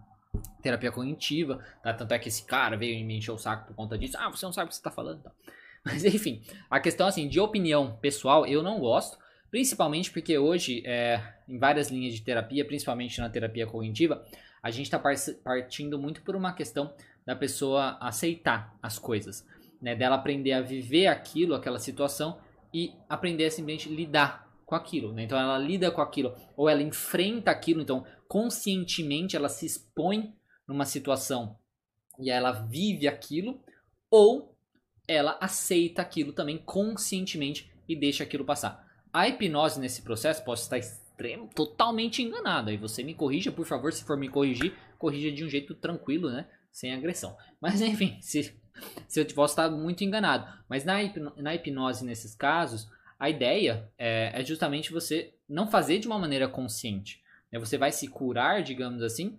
terapia 0.61 0.91
cognitiva, 0.91 1.63
tá? 1.83 1.93
Tanto 1.93 2.13
é 2.13 2.19
que 2.19 2.29
esse 2.29 2.43
cara 2.43 2.77
veio 2.77 3.03
me 3.05 3.17
encher 3.17 3.31
o 3.31 3.37
saco 3.37 3.67
por 3.67 3.75
conta 3.75 3.97
disso. 3.97 4.17
Ah, 4.17 4.29
você 4.29 4.45
não 4.45 4.53
sabe 4.53 4.67
o 4.67 4.69
que 4.69 4.75
você 4.75 4.81
tá 4.81 4.91
falando, 4.91 5.21
tá? 5.21 5.31
Mas 5.83 6.05
enfim, 6.05 6.41
a 6.69 6.79
questão 6.79 7.07
assim, 7.07 7.27
de 7.27 7.39
opinião 7.39 7.97
pessoal, 8.01 8.45
eu 8.45 8.61
não 8.61 8.79
gosto. 8.79 9.17
Principalmente 9.49 10.09
porque 10.11 10.37
hoje, 10.37 10.81
é, 10.85 11.21
em 11.47 11.57
várias 11.57 11.89
linhas 11.89 12.13
de 12.13 12.21
terapia, 12.21 12.63
principalmente 12.63 13.19
na 13.19 13.29
terapia 13.29 13.67
cognitiva, 13.67 14.23
a 14.63 14.71
gente 14.71 14.85
está 14.85 14.97
partindo 15.43 15.99
muito 15.99 16.21
por 16.21 16.35
uma 16.35 16.53
questão 16.53 16.93
da 17.25 17.35
pessoa 17.35 17.97
aceitar 17.99 18.73
as 18.81 18.97
coisas, 18.97 19.45
né? 19.81 19.95
Dela 19.95 20.15
aprender 20.15 20.53
a 20.53 20.61
viver 20.61 21.07
aquilo, 21.07 21.53
aquela 21.53 21.79
situação 21.79 22.39
e 22.73 22.93
aprender 23.09 23.45
a 23.45 23.51
simplesmente 23.51 23.89
lidar 23.89 24.50
com 24.71 24.75
aquilo, 24.75 25.11
né? 25.11 25.23
Então 25.23 25.37
ela 25.37 25.57
lida 25.57 25.91
com 25.91 25.99
aquilo 25.99 26.33
ou 26.55 26.69
ela 26.69 26.81
enfrenta 26.81 27.51
aquilo, 27.51 27.81
então 27.81 28.05
conscientemente 28.25 29.35
ela 29.35 29.49
se 29.49 29.65
expõe 29.65 30.33
numa 30.65 30.85
situação 30.85 31.57
e 32.17 32.31
ela 32.31 32.53
vive 32.53 33.05
aquilo 33.05 33.61
ou 34.09 34.55
ela 35.05 35.37
aceita 35.41 36.01
aquilo 36.01 36.31
também 36.31 36.57
conscientemente 36.57 37.69
e 37.85 37.97
deixa 37.97 38.23
aquilo 38.23 38.45
passar. 38.45 38.87
A 39.11 39.27
hipnose 39.27 39.77
nesse 39.77 40.01
processo 40.03 40.41
pode 40.45 40.61
estar 40.61 40.77
extremo, 40.77 41.49
totalmente 41.53 42.23
enganado. 42.23 42.69
Aí 42.69 42.77
você 42.77 43.03
me 43.03 43.13
corrija, 43.13 43.51
por 43.51 43.65
favor, 43.65 43.91
se 43.91 44.05
for 44.05 44.15
me 44.15 44.29
corrigir, 44.29 44.73
corrija 44.97 45.33
de 45.33 45.43
um 45.43 45.49
jeito 45.49 45.75
tranquilo, 45.75 46.29
né? 46.29 46.47
Sem 46.71 46.93
agressão. 46.93 47.35
Mas 47.59 47.81
enfim, 47.81 48.17
se, 48.21 48.57
se 49.05 49.19
eu 49.19 49.25
posso 49.35 49.51
estar 49.51 49.69
muito 49.69 50.01
enganado. 50.05 50.47
Mas 50.69 50.85
na, 50.85 50.95
na 51.35 51.53
hipnose, 51.53 52.05
nesses 52.05 52.33
casos, 52.33 52.89
a 53.21 53.29
ideia 53.29 53.87
é, 53.99 54.31
é 54.33 54.43
justamente 54.43 54.91
você 54.91 55.35
não 55.47 55.67
fazer 55.67 55.99
de 55.99 56.07
uma 56.07 56.17
maneira 56.17 56.47
consciente. 56.47 57.21
Né? 57.51 57.59
Você 57.59 57.77
vai 57.77 57.91
se 57.91 58.07
curar, 58.07 58.63
digamos 58.63 59.03
assim. 59.03 59.37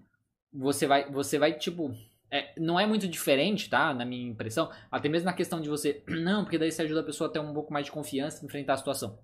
Você 0.54 0.86
vai, 0.86 1.10
você 1.10 1.36
vai 1.36 1.52
tipo, 1.52 1.92
é, 2.30 2.52
não 2.56 2.78
é 2.78 2.86
muito 2.86 3.08
diferente, 3.08 3.68
tá? 3.68 3.92
Na 3.92 4.04
minha 4.04 4.30
impressão. 4.30 4.70
Até 4.88 5.08
mesmo 5.08 5.26
na 5.26 5.32
questão 5.32 5.60
de 5.60 5.68
você. 5.68 6.00
Não, 6.06 6.44
porque 6.44 6.58
daí 6.58 6.70
você 6.70 6.82
ajuda 6.82 7.00
a 7.00 7.04
pessoa 7.04 7.28
a 7.28 7.32
ter 7.32 7.40
um 7.40 7.52
pouco 7.52 7.72
mais 7.72 7.86
de 7.86 7.90
confiança 7.90 8.40
em 8.40 8.46
enfrentar 8.46 8.74
a 8.74 8.76
situação. 8.76 9.18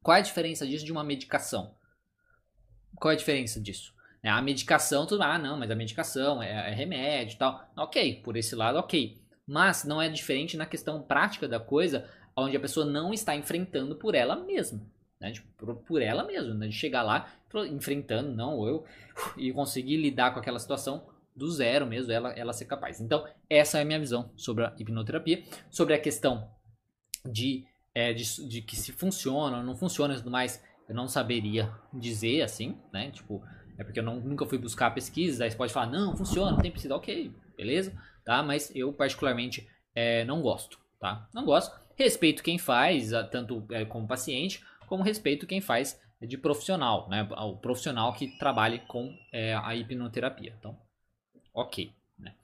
Qual 0.00 0.16
é 0.16 0.20
a 0.20 0.22
diferença 0.22 0.64
disso 0.64 0.84
de 0.84 0.92
uma 0.92 1.02
medicação? 1.02 1.74
Qual 2.94 3.10
é 3.10 3.14
a 3.14 3.18
diferença 3.18 3.60
disso? 3.60 3.92
É, 4.22 4.30
a 4.30 4.40
medicação, 4.40 5.04
tudo. 5.04 5.24
Ah, 5.24 5.36
não, 5.36 5.58
mas 5.58 5.68
a 5.68 5.74
medicação 5.74 6.40
é, 6.40 6.70
é 6.70 6.72
remédio 6.72 7.34
e 7.34 7.38
tal. 7.38 7.68
Ok, 7.76 8.22
por 8.22 8.36
esse 8.36 8.54
lado, 8.54 8.78
ok. 8.78 9.20
Mas 9.44 9.82
não 9.82 10.00
é 10.00 10.08
diferente 10.08 10.56
na 10.56 10.64
questão 10.64 11.02
prática 11.02 11.48
da 11.48 11.58
coisa, 11.58 12.08
onde 12.36 12.56
a 12.56 12.60
pessoa 12.60 12.84
não 12.84 13.12
está 13.12 13.34
enfrentando 13.34 13.96
por 13.96 14.14
ela 14.14 14.36
mesma. 14.36 14.80
Né? 15.20 15.32
Tipo, 15.32 15.74
por, 15.74 16.02
ela 16.02 16.24
mesma, 16.24 16.54
né? 16.54 16.68
de 16.68 16.74
chegar 16.74 17.02
lá 17.02 17.32
enfrentando, 17.70 18.34
não, 18.34 18.66
eu, 18.66 18.84
e 19.36 19.52
conseguir 19.52 19.96
lidar 19.96 20.32
com 20.32 20.40
aquela 20.40 20.58
situação 20.58 21.06
do 21.34 21.50
zero 21.50 21.86
mesmo, 21.86 22.12
ela, 22.12 22.32
ela 22.32 22.52
ser 22.52 22.64
capaz. 22.64 23.00
Então, 23.00 23.26
essa 23.48 23.78
é 23.78 23.82
a 23.82 23.84
minha 23.84 24.00
visão 24.00 24.30
sobre 24.36 24.64
a 24.64 24.74
hipnoterapia, 24.78 25.44
sobre 25.70 25.94
a 25.94 25.98
questão 25.98 26.50
de, 27.24 27.64
é, 27.94 28.12
de, 28.12 28.48
de, 28.48 28.62
que 28.62 28.76
se 28.76 28.92
funciona 28.92 29.58
ou 29.58 29.62
não 29.62 29.76
funciona 29.76 30.14
e 30.14 30.16
tudo 30.18 30.30
mais, 30.30 30.62
eu 30.88 30.94
não 30.94 31.08
saberia 31.08 31.70
dizer 31.92 32.42
assim, 32.42 32.78
né? 32.92 33.10
Tipo, 33.10 33.42
é 33.76 33.84
porque 33.84 33.98
eu 33.98 34.04
não, 34.04 34.18
nunca 34.20 34.46
fui 34.46 34.56
buscar 34.56 34.94
pesquisas, 34.94 35.40
aí 35.40 35.50
você 35.50 35.56
pode 35.56 35.72
falar, 35.72 35.88
não, 35.88 36.16
funciona, 36.16 36.52
não 36.52 36.58
tem 36.58 36.70
pesquisa, 36.70 36.96
ok, 36.96 37.34
beleza, 37.56 37.92
tá? 38.24 38.42
Mas 38.42 38.74
eu 38.74 38.92
particularmente 38.92 39.68
é, 39.94 40.24
não 40.24 40.40
gosto, 40.40 40.78
tá? 40.98 41.28
Não 41.34 41.44
gosto. 41.44 41.85
Respeito 41.96 42.42
quem 42.42 42.58
faz, 42.58 43.10
tanto 43.30 43.66
é, 43.70 43.84
como 43.84 44.06
paciente, 44.06 44.62
como 44.86 45.02
respeito 45.02 45.46
quem 45.46 45.60
faz 45.60 46.00
de 46.20 46.38
profissional, 46.38 47.08
né? 47.08 47.28
O 47.38 47.56
profissional 47.56 48.12
que 48.12 48.38
trabalhe 48.38 48.80
com 48.86 49.14
é, 49.32 49.54
a 49.54 49.74
hipnoterapia. 49.74 50.54
Então, 50.58 50.78
ok. 51.52 51.92
Né? 52.18 52.34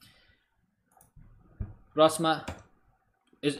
Próxima. 1.93 2.45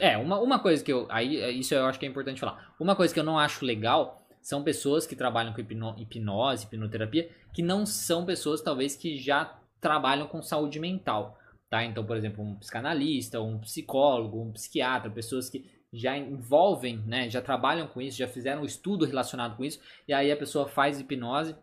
É, 0.00 0.16
uma, 0.16 0.38
uma 0.38 0.58
coisa 0.58 0.82
que 0.82 0.92
eu. 0.92 1.06
Aí, 1.10 1.58
isso 1.58 1.74
eu 1.74 1.86
acho 1.86 1.98
que 1.98 2.06
é 2.06 2.08
importante 2.08 2.40
falar. 2.40 2.74
Uma 2.78 2.96
coisa 2.96 3.12
que 3.12 3.20
eu 3.20 3.24
não 3.24 3.38
acho 3.38 3.64
legal 3.64 4.26
são 4.40 4.62
pessoas 4.62 5.06
que 5.06 5.16
trabalham 5.16 5.52
com 5.52 5.60
hipno, 5.60 5.94
hipnose, 5.98 6.66
hipnoterapia, 6.66 7.30
que 7.52 7.62
não 7.62 7.86
são 7.86 8.24
pessoas, 8.24 8.60
talvez, 8.60 8.96
que 8.96 9.16
já 9.16 9.58
trabalham 9.80 10.26
com 10.26 10.42
saúde 10.42 10.78
mental. 10.78 11.38
Tá? 11.68 11.84
Então, 11.84 12.04
por 12.04 12.16
exemplo, 12.16 12.44
um 12.44 12.54
psicanalista, 12.56 13.40
um 13.40 13.58
psicólogo, 13.58 14.40
um 14.40 14.52
psiquiatra, 14.52 15.10
pessoas 15.10 15.50
que 15.50 15.73
já 15.94 16.16
envolvem, 16.16 16.98
né, 17.06 17.30
já 17.30 17.40
trabalham 17.40 17.86
com 17.86 18.00
isso, 18.02 18.18
já 18.18 18.28
fizeram 18.28 18.62
um 18.62 18.64
estudo 18.64 19.04
relacionado 19.04 19.56
com 19.56 19.64
isso, 19.64 19.80
e 20.06 20.12
aí 20.12 20.30
a 20.30 20.36
pessoa 20.36 20.68
faz 20.68 21.00
hipnose 21.00 21.54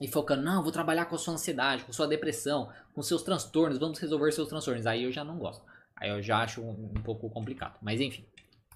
e 0.00 0.08
focando, 0.08 0.42
não, 0.42 0.62
vou 0.62 0.72
trabalhar 0.72 1.04
com 1.04 1.14
a 1.14 1.18
sua 1.18 1.34
ansiedade, 1.34 1.84
com 1.84 1.92
sua 1.92 2.08
depressão, 2.08 2.72
com 2.94 3.02
seus 3.02 3.22
transtornos, 3.22 3.78
vamos 3.78 3.98
resolver 3.98 4.32
seus 4.32 4.48
transtornos. 4.48 4.86
Aí 4.86 5.04
eu 5.04 5.12
já 5.12 5.22
não 5.22 5.38
gosto. 5.38 5.62
Aí 5.94 6.08
eu 6.08 6.22
já 6.22 6.38
acho 6.38 6.62
um, 6.62 6.90
um 6.96 7.02
pouco 7.02 7.28
complicado. 7.28 7.76
Mas 7.82 8.00
enfim, 8.00 8.24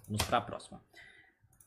vamos 0.07 0.23
para 0.25 0.39
a 0.39 0.43
próxima. 0.43 0.83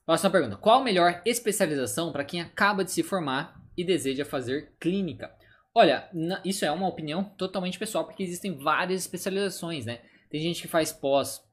Próxima 0.06 0.30
pergunta: 0.30 0.56
Qual 0.58 0.80
a 0.80 0.84
melhor 0.84 1.22
especialização 1.26 2.12
para 2.12 2.24
quem 2.24 2.40
acaba 2.40 2.84
de 2.84 2.92
se 2.92 3.02
formar 3.02 3.60
e 3.76 3.84
deseja 3.84 4.24
fazer 4.24 4.74
clínica? 4.80 5.36
Olha, 5.74 6.10
isso 6.46 6.63
é 6.63 6.72
uma 6.72 6.88
opinião 6.88 7.24
totalmente 7.24 7.78
pessoal, 7.78 8.06
porque 8.06 8.24
existem 8.24 8.58
várias 8.58 9.02
especializações, 9.02 9.86
né? 9.86 10.02
Tem 10.30 10.42
gente 10.42 10.62
que 10.62 10.68
faz 10.68 10.92
pós. 10.92 11.44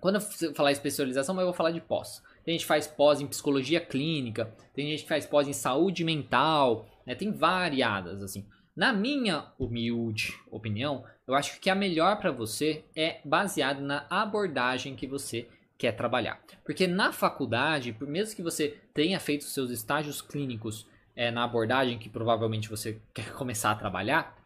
Quando 0.00 0.16
eu 0.16 0.54
falar 0.54 0.72
especialização, 0.72 1.38
eu 1.38 1.46
vou 1.46 1.54
falar 1.54 1.72
de 1.72 1.80
pós. 1.80 2.22
Tem 2.44 2.54
gente 2.54 2.62
que 2.62 2.68
faz 2.68 2.86
pós 2.86 3.20
em 3.20 3.26
psicologia 3.26 3.80
clínica, 3.80 4.54
tem 4.72 4.88
gente 4.88 5.02
que 5.02 5.08
faz 5.08 5.26
pós 5.26 5.48
em 5.48 5.52
saúde 5.52 6.04
mental, 6.04 6.88
né? 7.04 7.14
Tem 7.14 7.32
variadas, 7.32 8.22
assim. 8.22 8.46
Na 8.76 8.92
minha 8.92 9.46
humilde 9.58 10.38
opinião, 10.50 11.04
eu 11.26 11.34
acho 11.34 11.60
que 11.60 11.68
a 11.68 11.74
melhor 11.74 12.16
para 12.18 12.30
você 12.30 12.84
é 12.94 13.20
baseado 13.24 13.80
na 13.80 14.06
abordagem 14.08 14.94
que 14.94 15.06
você 15.06 15.48
quer 15.76 15.92
trabalhar. 15.92 16.40
Porque 16.64 16.86
na 16.86 17.12
faculdade, 17.12 17.96
mesmo 18.00 18.36
que 18.36 18.42
você 18.42 18.78
tenha 18.94 19.18
feito 19.18 19.44
seus 19.44 19.70
estágios 19.70 20.22
clínicos 20.22 20.86
é, 21.16 21.30
na 21.32 21.42
abordagem 21.42 21.98
que 21.98 22.08
provavelmente 22.08 22.68
você 22.68 23.00
quer 23.12 23.32
começar 23.34 23.72
a 23.72 23.76
trabalhar, 23.76 24.38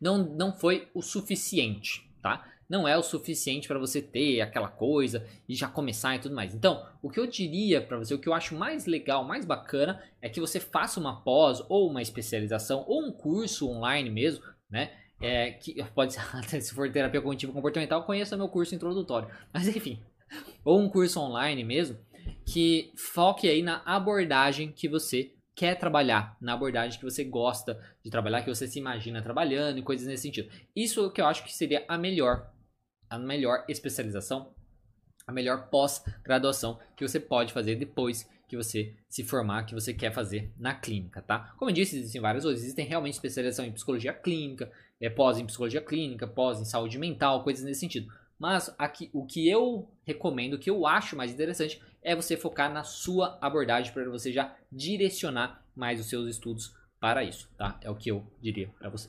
não, 0.00 0.18
não 0.18 0.52
foi 0.52 0.88
o 0.94 1.02
suficiente, 1.02 2.08
tá? 2.22 2.46
Não 2.68 2.86
é 2.86 2.96
o 2.96 3.02
suficiente 3.02 3.68
para 3.68 3.78
você 3.78 4.02
ter 4.02 4.40
aquela 4.40 4.68
coisa 4.68 5.26
e 5.48 5.54
já 5.54 5.68
começar 5.68 6.16
e 6.16 6.18
tudo 6.18 6.34
mais. 6.34 6.54
Então, 6.54 6.84
o 7.02 7.08
que 7.08 7.20
eu 7.20 7.26
diria 7.26 7.80
para 7.80 7.98
você, 7.98 8.14
o 8.14 8.18
que 8.18 8.28
eu 8.28 8.34
acho 8.34 8.56
mais 8.56 8.86
legal, 8.86 9.24
mais 9.24 9.44
bacana, 9.44 10.02
é 10.20 10.28
que 10.28 10.40
você 10.40 10.58
faça 10.58 10.98
uma 10.98 11.22
pós 11.22 11.62
ou 11.68 11.88
uma 11.88 12.02
especialização 12.02 12.84
ou 12.88 13.06
um 13.06 13.12
curso 13.12 13.68
online 13.68 14.10
mesmo, 14.10 14.44
né? 14.68 14.92
É, 15.20 15.52
que 15.52 15.82
pode 15.94 16.12
ser, 16.12 16.22
se 16.60 16.74
for 16.74 16.90
terapia 16.90 17.20
cognitiva 17.20 17.52
comportamental, 17.52 18.04
conheça 18.04 18.36
meu 18.36 18.48
curso 18.48 18.74
introdutório. 18.74 19.28
Mas 19.52 19.68
enfim, 19.68 20.00
ou 20.64 20.80
um 20.80 20.88
curso 20.88 21.20
online 21.20 21.62
mesmo, 21.62 21.96
que 22.44 22.92
foque 22.96 23.48
aí 23.48 23.62
na 23.62 23.82
abordagem 23.84 24.72
que 24.72 24.88
você 24.88 25.32
quer 25.54 25.74
trabalhar, 25.78 26.36
na 26.38 26.52
abordagem 26.52 26.98
que 26.98 27.04
você 27.04 27.24
gosta 27.24 27.80
de 28.04 28.10
trabalhar, 28.10 28.42
que 28.42 28.54
você 28.54 28.68
se 28.68 28.78
imagina 28.78 29.22
trabalhando 29.22 29.78
e 29.78 29.82
coisas 29.82 30.06
nesse 30.06 30.24
sentido. 30.24 30.50
Isso 30.74 31.06
é 31.06 31.10
que 31.10 31.20
eu 31.20 31.26
acho 31.26 31.42
que 31.44 31.54
seria 31.54 31.82
a 31.88 31.96
melhor, 31.96 32.52
a 33.16 33.26
melhor 33.26 33.64
especialização, 33.68 34.54
a 35.26 35.32
melhor 35.32 35.68
pós-graduação 35.68 36.78
que 36.96 37.06
você 37.06 37.18
pode 37.18 37.52
fazer 37.52 37.74
depois 37.76 38.28
que 38.48 38.56
você 38.56 38.94
se 39.08 39.24
formar, 39.24 39.64
que 39.64 39.74
você 39.74 39.92
quer 39.92 40.12
fazer 40.12 40.52
na 40.56 40.74
clínica, 40.74 41.20
tá? 41.20 41.52
Como 41.58 41.70
eu 41.70 41.74
disse, 41.74 41.98
existem 41.98 42.20
várias 42.20 42.44
outras, 42.44 42.62
existem 42.62 42.86
realmente 42.86 43.14
especialização 43.14 43.64
em 43.64 43.72
psicologia 43.72 44.12
clínica, 44.12 44.70
é, 45.00 45.10
pós 45.10 45.38
em 45.38 45.46
psicologia 45.46 45.80
clínica, 45.80 46.26
pós 46.26 46.60
em 46.60 46.64
saúde 46.64 46.96
mental, 46.98 47.42
coisas 47.42 47.64
nesse 47.64 47.80
sentido. 47.80 48.12
Mas 48.38 48.72
aqui, 48.78 49.10
o 49.12 49.26
que 49.26 49.48
eu 49.48 49.90
recomendo, 50.04 50.54
o 50.54 50.58
que 50.58 50.70
eu 50.70 50.86
acho 50.86 51.16
mais 51.16 51.32
interessante, 51.32 51.82
é 52.02 52.14
você 52.14 52.36
focar 52.36 52.72
na 52.72 52.84
sua 52.84 53.36
abordagem 53.40 53.92
para 53.92 54.08
você 54.08 54.32
já 54.32 54.54
direcionar 54.70 55.64
mais 55.74 55.98
os 55.98 56.06
seus 56.06 56.28
estudos 56.28 56.74
para 57.00 57.24
isso, 57.24 57.48
tá? 57.56 57.78
É 57.82 57.90
o 57.90 57.96
que 57.96 58.10
eu 58.10 58.24
diria 58.40 58.68
para 58.78 58.88
você. 58.88 59.08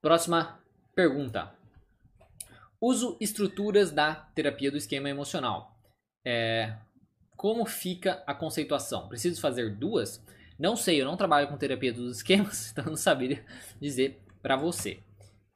Próxima 0.00 0.58
pergunta. 0.94 1.52
Uso 2.86 3.16
estruturas 3.18 3.90
da 3.90 4.14
terapia 4.14 4.70
do 4.70 4.76
esquema 4.76 5.08
emocional. 5.08 5.74
É, 6.22 6.76
como 7.34 7.64
fica 7.64 8.22
a 8.26 8.34
conceituação? 8.34 9.08
Preciso 9.08 9.40
fazer 9.40 9.74
duas? 9.74 10.22
Não 10.58 10.76
sei, 10.76 11.00
eu 11.00 11.06
não 11.06 11.16
trabalho 11.16 11.48
com 11.48 11.56
terapia 11.56 11.94
dos 11.94 12.18
esquemas, 12.18 12.68
então 12.76 12.84
não 12.84 12.96
saberia 12.96 13.42
dizer 13.80 14.20
para 14.42 14.54
você. 14.54 15.00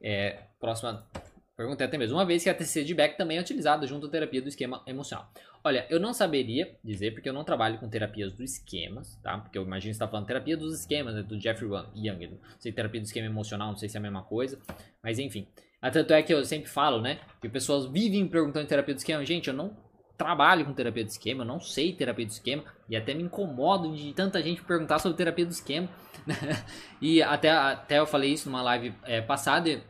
É, 0.00 0.44
próxima 0.58 1.06
Perguntei 1.54 1.86
até 1.86 1.98
mesmo, 1.98 2.16
uma 2.16 2.24
vez 2.24 2.42
que 2.42 2.48
a 2.48 2.54
TCC 2.54 2.82
de 2.82 2.94
Beck 2.94 3.18
também 3.18 3.36
é 3.36 3.40
utilizada 3.42 3.86
junto 3.86 4.06
à 4.06 4.08
terapia 4.08 4.40
do 4.40 4.48
esquema 4.48 4.82
emocional. 4.86 5.30
Olha, 5.62 5.86
eu 5.90 6.00
não 6.00 6.14
saberia 6.14 6.78
dizer, 6.82 7.10
porque 7.10 7.28
eu 7.28 7.32
não 7.34 7.44
trabalho 7.44 7.78
com 7.78 7.90
terapias 7.90 8.32
dos 8.32 8.52
esquemas, 8.52 9.16
tá? 9.16 9.36
Porque 9.36 9.58
eu 9.58 9.64
imagino 9.64 9.90
que 9.90 9.96
você 9.98 10.04
está 10.04 10.08
falando 10.08 10.26
terapia 10.26 10.56
dos 10.56 10.80
esquemas, 10.80 11.14
né? 11.14 11.22
do 11.22 11.38
Jeffrey 11.38 11.68
Young. 11.94 12.28
Não 12.28 12.38
sei, 12.58 12.72
terapia 12.72 13.02
do 13.02 13.04
esquema 13.04 13.26
emocional, 13.26 13.72
não 13.72 13.76
sei 13.76 13.88
se 13.88 13.96
é 13.96 13.98
a 13.98 14.02
mesma 14.02 14.22
coisa. 14.22 14.58
Mas 15.02 15.18
enfim. 15.18 15.46
Ah, 15.80 15.90
tanto 15.90 16.12
é 16.12 16.22
que 16.22 16.32
eu 16.32 16.44
sempre 16.44 16.68
falo, 16.68 17.00
né? 17.00 17.20
Que 17.40 17.48
pessoas 17.48 17.86
vivem 17.86 18.26
perguntando 18.26 18.66
terapia 18.66 18.94
do 18.94 18.98
esquema. 18.98 19.24
Gente, 19.24 19.48
eu 19.48 19.54
não 19.54 19.76
trabalho 20.16 20.64
com 20.64 20.74
terapia 20.74 21.04
do 21.04 21.08
esquema, 21.08 21.44
eu 21.44 21.46
não 21.46 21.60
sei 21.60 21.92
terapia 21.92 22.26
do 22.26 22.32
esquema. 22.32 22.64
E 22.88 22.96
até 22.96 23.14
me 23.14 23.22
incomodo 23.22 23.94
de 23.94 24.12
tanta 24.12 24.42
gente 24.42 24.62
perguntar 24.64 24.98
sobre 24.98 25.16
terapia 25.16 25.46
do 25.46 25.53
esquema. 25.53 25.88
e 27.00 27.22
até, 27.22 27.50
até 27.50 28.00
eu 28.00 28.07
falei 28.07 28.32
isso 28.32 28.50
numa 28.50 28.62
live 28.62 28.92
é, 29.05 29.20
passada 29.20 29.80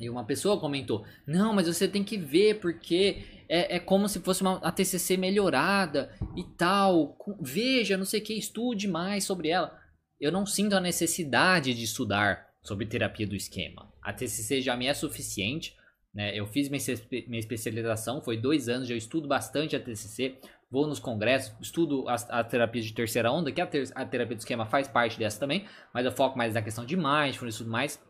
e 0.00 0.10
uma 0.10 0.24
pessoa 0.24 0.58
comentou: 0.58 1.04
Não, 1.26 1.52
mas 1.52 1.66
você 1.66 1.86
tem 1.86 2.02
que 2.02 2.16
ver 2.16 2.60
porque 2.60 3.44
é, 3.48 3.76
é 3.76 3.78
como 3.78 4.08
se 4.08 4.20
fosse 4.20 4.42
uma 4.42 4.56
a 4.56 4.72
TCC 4.72 5.16
melhorada 5.16 6.12
e 6.36 6.42
tal. 6.56 7.16
Veja, 7.40 7.96
não 7.96 8.04
sei 8.04 8.20
o 8.20 8.24
que, 8.24 8.34
estude 8.34 8.88
mais 8.88 9.24
sobre 9.24 9.48
ela. 9.48 9.78
Eu 10.20 10.32
não 10.32 10.46
sinto 10.46 10.74
a 10.74 10.80
necessidade 10.80 11.74
de 11.74 11.84
estudar 11.84 12.48
sobre 12.62 12.86
terapia 12.86 13.26
do 13.26 13.36
esquema. 13.36 13.91
A 14.02 14.12
TCC 14.12 14.60
já 14.60 14.76
me 14.76 14.86
é 14.86 14.94
suficiente. 14.94 15.76
Né? 16.14 16.36
Eu 16.36 16.46
fiz 16.46 16.68
minha, 16.68 17.38
especialização, 17.38 18.20
foi 18.20 18.36
dois 18.36 18.68
anos, 18.68 18.88
já 18.88 18.94
estudo 18.94 19.26
bastante 19.28 19.76
a 19.76 19.80
TCC. 19.80 20.38
Vou 20.70 20.86
nos 20.86 20.98
congressos, 20.98 21.54
estudo 21.60 22.08
a, 22.08 22.14
a 22.14 22.44
terapia 22.44 22.80
de 22.80 22.92
terceira 22.92 23.30
onda, 23.30 23.52
que 23.52 23.60
a, 23.60 23.66
ter, 23.66 23.90
a 23.94 24.04
terapia 24.06 24.36
do 24.36 24.40
esquema 24.40 24.64
faz 24.64 24.88
parte 24.88 25.18
dessa 25.18 25.38
também, 25.38 25.66
mas 25.92 26.06
eu 26.06 26.12
foco 26.12 26.36
mais 26.36 26.54
na 26.54 26.62
questão 26.62 26.86
de 26.86 26.96
mindfulness, 26.96 27.54
estudo 27.54 27.70
mais 27.70 28.02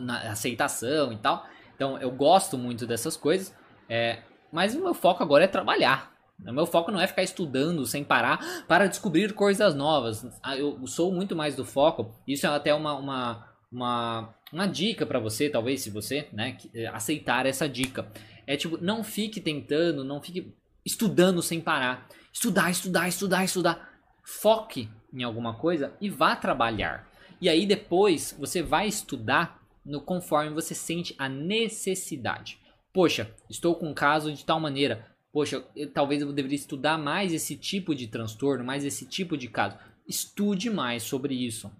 na 0.00 0.32
aceitação 0.32 1.12
e 1.12 1.16
tal. 1.18 1.46
Então 1.74 1.98
eu 1.98 2.10
gosto 2.10 2.58
muito 2.58 2.84
dessas 2.84 3.16
coisas, 3.16 3.54
é, 3.88 4.22
mas 4.50 4.74
o 4.74 4.82
meu 4.82 4.92
foco 4.92 5.22
agora 5.22 5.44
é 5.44 5.48
trabalhar. 5.48 6.12
O 6.44 6.52
meu 6.52 6.66
foco 6.66 6.90
não 6.90 7.00
é 7.00 7.06
ficar 7.06 7.22
estudando 7.22 7.86
sem 7.86 8.02
parar 8.02 8.64
para 8.66 8.88
descobrir 8.88 9.32
coisas 9.32 9.74
novas. 9.74 10.26
Ah, 10.42 10.56
eu 10.56 10.84
sou 10.86 11.12
muito 11.12 11.36
mais 11.36 11.54
do 11.54 11.64
foco. 11.64 12.12
Isso 12.26 12.46
é 12.46 12.48
até 12.50 12.74
uma, 12.74 12.94
uma, 12.94 13.51
uma, 13.72 14.34
uma 14.52 14.66
dica 14.66 15.06
para 15.06 15.18
você, 15.18 15.48
talvez, 15.48 15.80
se 15.80 15.90
você 15.90 16.28
né, 16.32 16.58
eh, 16.74 16.86
aceitar 16.88 17.46
essa 17.46 17.68
dica. 17.68 18.06
É 18.46 18.56
tipo, 18.56 18.76
não 18.76 19.02
fique 19.02 19.40
tentando, 19.40 20.04
não 20.04 20.20
fique 20.20 20.54
estudando 20.84 21.42
sem 21.42 21.60
parar. 21.60 22.06
Estudar, 22.32 22.70
estudar, 22.70 23.08
estudar, 23.08 23.44
estudar. 23.44 23.90
Foque 24.24 24.88
em 25.12 25.22
alguma 25.22 25.54
coisa 25.54 25.96
e 26.00 26.10
vá 26.10 26.36
trabalhar. 26.36 27.10
E 27.40 27.48
aí 27.48 27.66
depois 27.66 28.34
você 28.38 28.62
vai 28.62 28.86
estudar 28.86 29.60
no 29.84 30.00
conforme 30.00 30.54
você 30.54 30.74
sente 30.74 31.14
a 31.18 31.28
necessidade. 31.28 32.58
Poxa, 32.92 33.34
estou 33.48 33.74
com 33.74 33.88
um 33.88 33.94
caso 33.94 34.32
de 34.32 34.44
tal 34.44 34.60
maneira. 34.60 35.06
Poxa, 35.32 35.64
eu, 35.74 35.90
talvez 35.90 36.20
eu 36.20 36.32
deveria 36.32 36.56
estudar 36.56 36.98
mais 36.98 37.32
esse 37.32 37.56
tipo 37.56 37.94
de 37.94 38.06
transtorno, 38.06 38.64
mais 38.64 38.84
esse 38.84 39.06
tipo 39.06 39.36
de 39.36 39.48
caso. 39.48 39.76
Estude 40.06 40.68
mais 40.68 41.02
sobre 41.02 41.34
isso. 41.34 41.70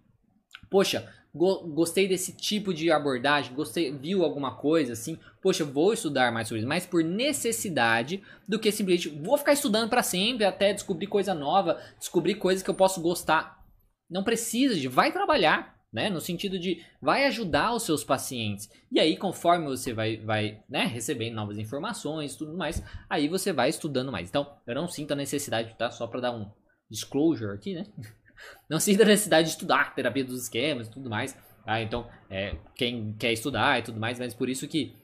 Poxa, 0.70 1.12
go 1.35 1.66
gostei 1.68 2.07
desse 2.07 2.37
tipo 2.37 2.74
de 2.74 2.91
abordagem, 2.91 3.55
gostei, 3.55 3.91
viu 3.91 4.22
alguma 4.22 4.55
coisa 4.57 4.93
assim, 4.93 5.18
poxa, 5.41 5.64
vou 5.64 5.93
estudar 5.93 6.30
mais 6.30 6.49
sobre 6.49 6.61
isso, 6.61 6.68
mas 6.68 6.87
por 6.87 7.03
necessidade 7.03 8.22
do 8.47 8.59
que 8.59 8.70
simplesmente 8.70 9.09
vou 9.09 9.39
ficar 9.39 9.53
estudando 9.53 9.89
para 9.89 10.03
sempre 10.03 10.45
até 10.45 10.72
descobrir 10.72 11.07
coisa 11.07 11.35
nova, 11.35 11.80
descobrir 11.99 12.35
coisas 12.35 12.62
que 12.62 12.70
eu 12.70 12.74
posso 12.74 13.01
gostar. 13.01 13.62
Não 14.11 14.22
precisa 14.22 14.74
de, 14.74 14.89
vai 14.89 15.11
trabalhar, 15.11 15.80
né? 15.93 16.11
No 16.11 16.20
sentido 16.20 16.59
de 16.59 16.85
vai 17.01 17.26
ajudar 17.26 17.74
os 17.74 17.83
seus 17.83 18.05
pacientes. 18.05 18.68
E 18.91 19.01
aí, 19.01 19.16
conforme 19.16 19.66
você 19.66 19.93
vai, 19.93 20.18
vai 20.18 20.62
né, 20.68 20.85
recebendo 20.85 21.35
novas 21.35 21.59
informações 21.59 22.37
tudo 22.37 22.57
mais, 22.57 22.83
aí 23.09 23.28
você 23.28 23.53
vai 23.53 23.68
estudando 23.68 24.12
mais. 24.12 24.28
Então, 24.28 24.55
eu 24.66 24.74
não 24.74 24.89
sinto 24.89 25.12
a 25.12 25.16
necessidade, 25.16 25.74
tá? 25.78 25.91
Só 25.91 26.07
para 26.07 26.20
dar 26.20 26.33
um 26.33 26.51
disclosure 26.91 27.55
aqui, 27.55 27.74
né? 27.74 27.85
Não 28.68 28.80
sinto 28.80 29.03
a 29.03 29.07
necessidade 29.07 29.49
de 29.49 29.55
estudar 29.55 29.95
terapia 29.95 30.24
dos 30.24 30.43
esquemas 30.43 30.89
e 30.89 30.91
tudo 30.91 31.09
mais. 31.09 31.37
Tá? 31.64 31.80
Então, 31.80 32.09
é, 32.28 32.57
quem 32.74 33.12
quer 33.14 33.33
estudar 33.33 33.78
e 33.78 33.83
tudo 33.83 34.01
mais, 34.01 34.18
mas 34.18 34.35
por 34.35 34.49
isso 34.49 34.66
que 34.66 34.95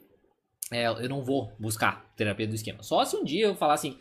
é, 0.70 0.86
eu 0.86 1.08
não 1.08 1.24
vou 1.24 1.52
buscar 1.58 2.12
terapia 2.16 2.46
do 2.46 2.54
esquema. 2.54 2.82
Só 2.82 3.04
se 3.04 3.16
um 3.16 3.24
dia 3.24 3.46
eu 3.46 3.54
falar 3.54 3.74
assim, 3.74 3.98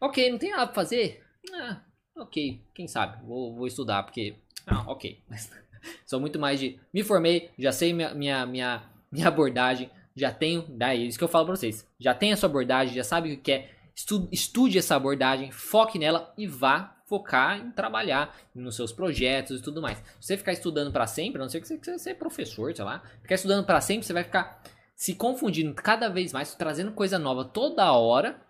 ok, 0.00 0.30
não 0.30 0.38
tem 0.38 0.50
nada 0.50 0.66
pra 0.66 0.74
fazer. 0.74 1.22
Ah, 1.54 1.80
ok, 2.16 2.60
quem 2.74 2.86
sabe, 2.86 3.24
vou, 3.24 3.54
vou 3.54 3.66
estudar, 3.66 4.02
porque. 4.02 4.36
Ah, 4.66 4.84
ok. 4.86 5.20
Mas 5.28 5.50
Sou 6.06 6.20
muito 6.20 6.38
mais 6.38 6.60
de. 6.60 6.78
Me 6.92 7.02
formei, 7.02 7.50
já 7.58 7.72
sei 7.72 7.92
minha, 7.92 8.14
minha, 8.14 8.46
minha, 8.46 8.82
minha 9.10 9.28
abordagem, 9.28 9.90
já 10.14 10.32
tenho. 10.32 10.64
Daí, 10.68 11.06
isso 11.06 11.18
que 11.18 11.24
eu 11.24 11.28
falo 11.28 11.46
pra 11.46 11.56
vocês. 11.56 11.86
Já 11.98 12.14
tem 12.14 12.32
a 12.32 12.36
sua 12.36 12.48
abordagem, 12.48 12.94
já 12.94 13.04
sabe 13.04 13.32
o 13.32 13.38
que 13.38 13.52
é. 13.52 13.70
Estude, 13.94 14.28
estude 14.32 14.78
essa 14.78 14.96
abordagem, 14.96 15.50
foque 15.50 15.98
nela 15.98 16.32
e 16.36 16.46
vá 16.46 16.96
focar 17.12 17.58
em 17.58 17.70
trabalhar 17.70 18.34
nos 18.54 18.74
seus 18.74 18.90
projetos 18.90 19.60
e 19.60 19.62
tudo 19.62 19.82
mais. 19.82 20.02
Você 20.18 20.34
ficar 20.34 20.54
estudando 20.54 20.90
para 20.90 21.06
sempre, 21.06 21.38
a 21.38 21.44
não 21.44 21.50
ser 21.50 21.60
que 21.60 21.68
você 21.68 21.98
seja 21.98 22.16
professor, 22.16 22.74
sei 22.74 22.82
lá, 22.82 23.02
ficar 23.20 23.34
estudando 23.34 23.66
para 23.66 23.82
sempre, 23.82 24.06
você 24.06 24.14
vai 24.14 24.24
ficar 24.24 24.62
se 24.96 25.14
confundindo 25.14 25.74
cada 25.74 26.08
vez 26.08 26.32
mais, 26.32 26.54
trazendo 26.54 26.90
coisa 26.92 27.18
nova 27.18 27.44
toda 27.44 27.92
hora, 27.92 28.40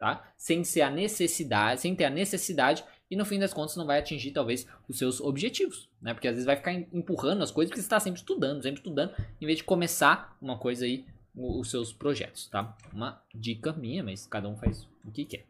tá? 0.00 0.32
Sem 0.36 0.64
ser 0.64 0.80
a 0.80 0.90
necessidade, 0.90 1.80
sem 1.80 1.94
ter 1.94 2.06
a 2.06 2.10
necessidade 2.10 2.84
e 3.08 3.14
no 3.14 3.24
fim 3.24 3.38
das 3.38 3.54
contas 3.54 3.76
não 3.76 3.86
vai 3.86 4.00
atingir 4.00 4.32
talvez 4.32 4.66
os 4.88 4.98
seus 4.98 5.20
objetivos, 5.20 5.88
né? 6.02 6.12
Porque 6.12 6.26
às 6.26 6.34
vezes 6.34 6.46
vai 6.46 6.56
ficar 6.56 6.72
empurrando 6.72 7.44
as 7.44 7.52
coisas 7.52 7.70
porque 7.70 7.80
você 7.80 7.86
está 7.86 8.00
sempre 8.00 8.18
estudando, 8.18 8.64
sempre 8.64 8.80
estudando, 8.80 9.14
em 9.40 9.46
vez 9.46 9.58
de 9.58 9.64
começar 9.64 10.36
uma 10.42 10.58
coisa 10.58 10.84
aí, 10.84 11.06
os 11.36 11.70
seus 11.70 11.92
projetos, 11.92 12.48
tá? 12.48 12.76
Uma 12.92 13.22
dica 13.32 13.72
minha, 13.72 14.02
mas 14.02 14.26
cada 14.26 14.48
um 14.48 14.56
faz 14.56 14.88
o 15.04 15.12
que 15.12 15.24
quer. 15.24 15.46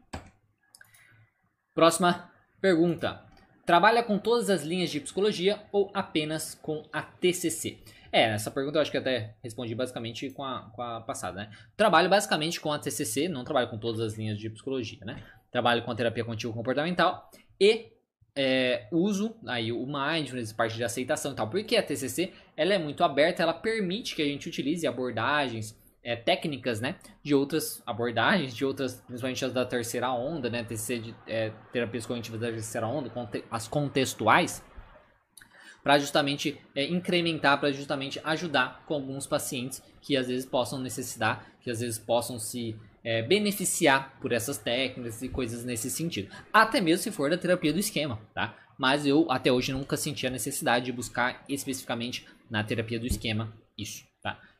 Próxima 1.73 2.29
pergunta. 2.61 3.23
Trabalha 3.65 4.01
com 4.01 4.17
todas 4.17 4.49
as 4.49 4.63
linhas 4.63 4.89
de 4.89 4.99
psicologia 4.99 5.61
ou 5.71 5.91
apenas 5.93 6.55
com 6.55 6.83
a 6.91 7.01
TCC? 7.01 7.77
É, 8.11 8.31
essa 8.33 8.49
pergunta 8.49 8.77
eu 8.77 8.81
acho 8.81 8.89
que 8.89 8.97
até 8.97 9.35
respondi 9.43 9.75
basicamente 9.75 10.29
com 10.31 10.43
a, 10.43 10.71
com 10.73 10.81
a 10.81 11.01
passada, 11.01 11.41
né? 11.41 11.51
Trabalho 11.77 12.09
basicamente 12.09 12.59
com 12.59 12.73
a 12.73 12.79
TCC, 12.79 13.29
não 13.29 13.43
trabalho 13.43 13.69
com 13.69 13.77
todas 13.77 14.01
as 14.01 14.17
linhas 14.17 14.39
de 14.39 14.49
psicologia, 14.49 14.99
né? 15.05 15.21
Trabalho 15.51 15.83
com 15.83 15.91
a 15.91 15.95
terapia 15.95 16.25
contínua 16.25 16.55
comportamental 16.55 17.29
e 17.59 17.91
é, 18.35 18.87
uso 18.91 19.35
aí 19.45 19.71
o 19.71 19.85
mindfulness, 19.85 20.53
parte 20.53 20.75
de 20.75 20.83
aceitação 20.83 21.33
e 21.33 21.35
tal. 21.35 21.49
Porque 21.49 21.75
a 21.75 21.83
TCC 21.83 22.33
ela 22.57 22.73
é 22.73 22.79
muito 22.79 23.03
aberta, 23.03 23.43
ela 23.43 23.53
permite 23.53 24.15
que 24.15 24.21
a 24.21 24.25
gente 24.25 24.47
utilize 24.47 24.87
abordagens, 24.87 25.78
é, 26.03 26.15
técnicas, 26.15 26.79
né, 26.79 26.95
de 27.23 27.35
outras 27.35 27.81
abordagens, 27.85 28.55
de 28.55 28.65
outras, 28.65 28.95
principalmente 29.05 29.43
as 29.43 29.53
da 29.53 29.65
terceira 29.65 30.11
onda, 30.11 30.49
né, 30.49 30.63
TCC 30.63 30.99
de 30.99 31.15
é, 31.27 31.51
terapias 31.71 32.05
cognitivas 32.05 32.39
da 32.39 32.47
terceira 32.51 32.87
onda, 32.87 33.11
as 33.51 33.67
contextuais, 33.67 34.63
para 35.83 35.97
justamente 35.97 36.59
é, 36.75 36.85
incrementar, 36.85 37.59
para 37.59 37.71
justamente 37.71 38.19
ajudar 38.23 38.83
com 38.85 38.95
alguns 38.95 39.25
pacientes 39.25 39.81
que 40.01 40.15
às 40.15 40.27
vezes 40.27 40.45
possam 40.45 40.79
necessitar, 40.79 41.45
que 41.61 41.71
às 41.71 41.79
vezes 41.79 41.97
possam 41.97 42.37
se 42.39 42.75
é, 43.03 43.21
beneficiar 43.21 44.17
por 44.19 44.31
essas 44.31 44.57
técnicas 44.57 45.21
e 45.21 45.29
coisas 45.29 45.63
nesse 45.63 45.89
sentido. 45.89 46.33
Até 46.51 46.81
mesmo 46.81 47.03
se 47.03 47.11
for 47.11 47.29
da 47.29 47.37
terapia 47.37 47.73
do 47.73 47.79
esquema, 47.79 48.19
tá? 48.33 48.57
Mas 48.77 49.05
eu 49.05 49.29
até 49.29 49.51
hoje 49.51 49.73
nunca 49.73 49.97
senti 49.97 50.25
a 50.25 50.29
necessidade 50.29 50.85
de 50.85 50.91
buscar 50.91 51.43
especificamente 51.49 52.25
na 52.49 52.63
terapia 52.63 52.99
do 52.99 53.05
esquema 53.05 53.53
isso? 53.77 54.08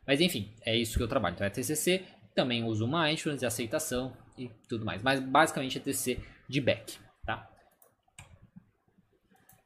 Mas 0.10 0.22
enfim, 0.22 0.52
é 0.66 0.76
isso 0.76 0.98
que 0.98 1.04
eu 1.04 1.08
trabalho. 1.08 1.36
Então 1.36 1.46
é 1.46 1.52
TCC, 1.52 2.04
também 2.34 2.64
uso 2.64 2.88
mindfulness 2.88 3.44
aceitação 3.44 4.12
e 4.36 4.50
tudo 4.68 4.84
mais. 4.84 5.04
Mas 5.04 5.20
basicamente 5.20 5.78
é 5.78 5.82
TCC 5.82 6.20
de 6.48 6.60
back, 6.60 6.98
tá? 7.24 7.48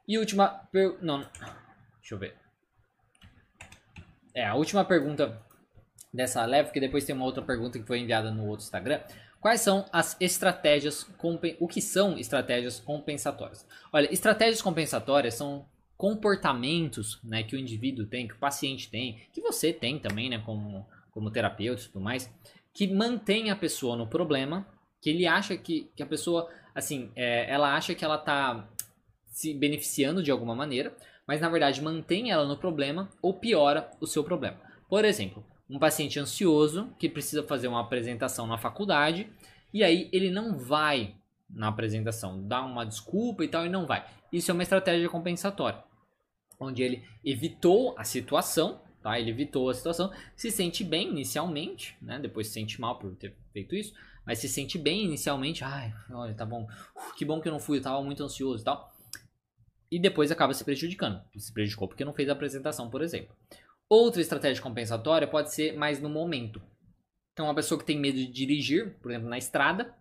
E 0.05 0.17
última 0.17 0.67
não, 1.01 1.21
deixa 1.21 2.13
eu 2.15 2.17
ver. 2.17 2.35
É, 4.35 4.45
a 4.45 4.55
última 4.55 4.83
pergunta 4.83 5.41
dessa 6.13 6.45
leve, 6.45 6.67
porque 6.67 6.81
depois 6.81 7.05
tem 7.05 7.15
uma 7.15 7.23
outra 7.23 7.41
pergunta 7.41 7.79
que 7.79 7.87
foi 7.87 7.99
enviada 7.99 8.29
no 8.29 8.45
outro 8.45 8.65
Instagram. 8.65 8.99
Quais 9.39 9.61
são 9.61 9.85
as 9.93 10.17
estratégias, 10.19 11.07
o 11.57 11.67
que 11.69 11.81
são 11.81 12.17
estratégias 12.17 12.81
compensatórias? 12.81 13.65
Olha, 13.93 14.11
estratégias 14.11 14.61
compensatórias 14.61 15.35
são 15.35 15.65
comportamentos 15.97 17.19
né, 17.23 17.43
que 17.43 17.55
o 17.55 17.59
indivíduo 17.59 18.05
tem, 18.05 18.27
que 18.27 18.33
o 18.33 18.39
paciente 18.39 18.89
tem, 18.89 19.21
que 19.31 19.41
você 19.41 19.71
tem 19.71 19.99
também, 19.99 20.29
né, 20.29 20.41
como, 20.45 20.85
como 21.11 21.31
terapeuta 21.31 21.81
e 21.81 21.85
tudo 21.85 22.01
mais, 22.01 22.33
que 22.73 22.87
mantém 22.87 23.51
a 23.51 23.55
pessoa 23.55 23.95
no 23.95 24.07
problema, 24.07 24.67
que 25.01 25.09
ele 25.09 25.27
acha 25.27 25.55
que, 25.55 25.91
que 25.95 26.01
a 26.01 26.05
pessoa, 26.05 26.49
assim, 26.73 27.11
é, 27.15 27.49
ela 27.51 27.75
acha 27.75 27.93
que 27.93 28.03
ela 28.03 28.15
está 28.15 28.67
se 29.27 29.53
beneficiando 29.53 30.23
de 30.23 30.31
alguma 30.31 30.55
maneira, 30.55 30.95
mas 31.27 31.41
na 31.41 31.49
verdade 31.49 31.81
mantém 31.81 32.31
ela 32.31 32.45
no 32.45 32.57
problema 32.57 33.09
ou 33.21 33.33
piora 33.33 33.89
o 33.99 34.07
seu 34.07 34.23
problema. 34.23 34.57
Por 34.89 35.05
exemplo, 35.05 35.45
um 35.69 35.79
paciente 35.79 36.19
ansioso 36.19 36.93
que 36.99 37.09
precisa 37.09 37.43
fazer 37.43 37.67
uma 37.67 37.81
apresentação 37.81 38.45
na 38.45 38.57
faculdade 38.57 39.27
e 39.73 39.83
aí 39.83 40.09
ele 40.11 40.29
não 40.29 40.57
vai 40.57 41.15
na 41.53 41.67
apresentação, 41.67 42.45
dá 42.47 42.63
uma 42.63 42.85
desculpa 42.85 43.43
e 43.43 43.47
tal 43.47 43.65
e 43.65 43.69
não 43.69 43.85
vai. 43.85 44.05
Isso 44.31 44.49
é 44.49 44.53
uma 44.53 44.63
estratégia 44.63 45.07
compensatória, 45.09 45.83
onde 46.59 46.81
ele 46.81 47.03
evitou 47.23 47.95
a 47.97 48.03
situação, 48.03 48.81
tá? 49.01 49.19
Ele 49.19 49.29
evitou 49.29 49.69
a 49.69 49.73
situação, 49.73 50.11
se 50.35 50.49
sente 50.49 50.83
bem 50.83 51.09
inicialmente, 51.09 51.95
né? 52.01 52.19
Depois 52.19 52.47
se 52.47 52.53
sente 52.53 52.81
mal 52.81 52.97
por 52.97 53.15
ter 53.15 53.35
feito 53.51 53.75
isso, 53.75 53.93
mas 54.25 54.39
se 54.39 54.49
sente 54.49 54.77
bem 54.77 55.05
inicialmente, 55.05 55.63
ai, 55.63 55.93
olha, 56.11 56.33
tá 56.33 56.45
bom, 56.45 56.67
que 57.17 57.25
bom 57.25 57.39
que 57.39 57.47
eu 57.47 57.51
não 57.51 57.59
fui, 57.59 57.77
eu 57.77 57.81
tava 57.81 58.01
muito 58.01 58.23
ansioso 58.23 58.61
e 58.61 58.65
tal. 58.65 58.91
E 59.91 59.99
depois 59.99 60.31
acaba 60.31 60.53
se 60.55 60.63
prejudicando. 60.63 61.21
Se 61.37 61.53
prejudicou 61.53 61.87
porque 61.87 62.03
não 62.03 62.13
fez 62.13 62.27
a 62.27 62.31
apresentação, 62.31 62.89
por 62.89 63.03
exemplo. 63.03 63.35
Outra 63.87 64.21
estratégia 64.21 64.63
compensatória 64.63 65.27
pode 65.27 65.53
ser 65.53 65.73
mais 65.73 66.01
no 66.01 66.09
momento. 66.09 66.59
Então, 67.31 67.45
uma 67.45 67.53
pessoa 67.53 67.79
que 67.79 67.85
tem 67.85 67.99
medo 67.99 68.17
de 68.17 68.27
dirigir, 68.27 68.97
por 68.99 69.11
exemplo, 69.11 69.29
na 69.29 69.37
estrada, 69.37 69.93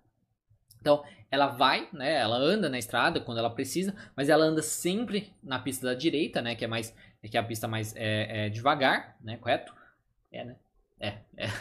então 0.83 1.05
ela 1.31 1.47
vai, 1.47 1.89
né? 1.93 2.15
Ela 2.15 2.37
anda 2.37 2.69
na 2.69 2.79
estrada 2.79 3.21
quando 3.21 3.39
ela 3.39 3.49
precisa, 3.49 3.95
mas 4.17 4.29
ela 4.29 4.45
anda 4.45 4.61
sempre 4.61 5.33
na 5.43 5.59
pista 5.59 5.87
da 5.87 5.95
direita, 5.95 6.43
né? 6.43 6.55
Que 6.57 6.65
é 6.65 6.69
mais, 6.69 6.95
que 7.23 7.37
é 7.37 7.41
a 7.41 7.45
pista 7.45 7.69
mais 7.69 7.95
é, 7.97 8.47
é, 8.47 8.49
devagar, 8.51 9.17
né? 9.23 9.39
Correto? 9.39 9.73
É, 10.31 10.45
né? 10.45 10.57
É, 11.01 11.15
é. 11.37 11.47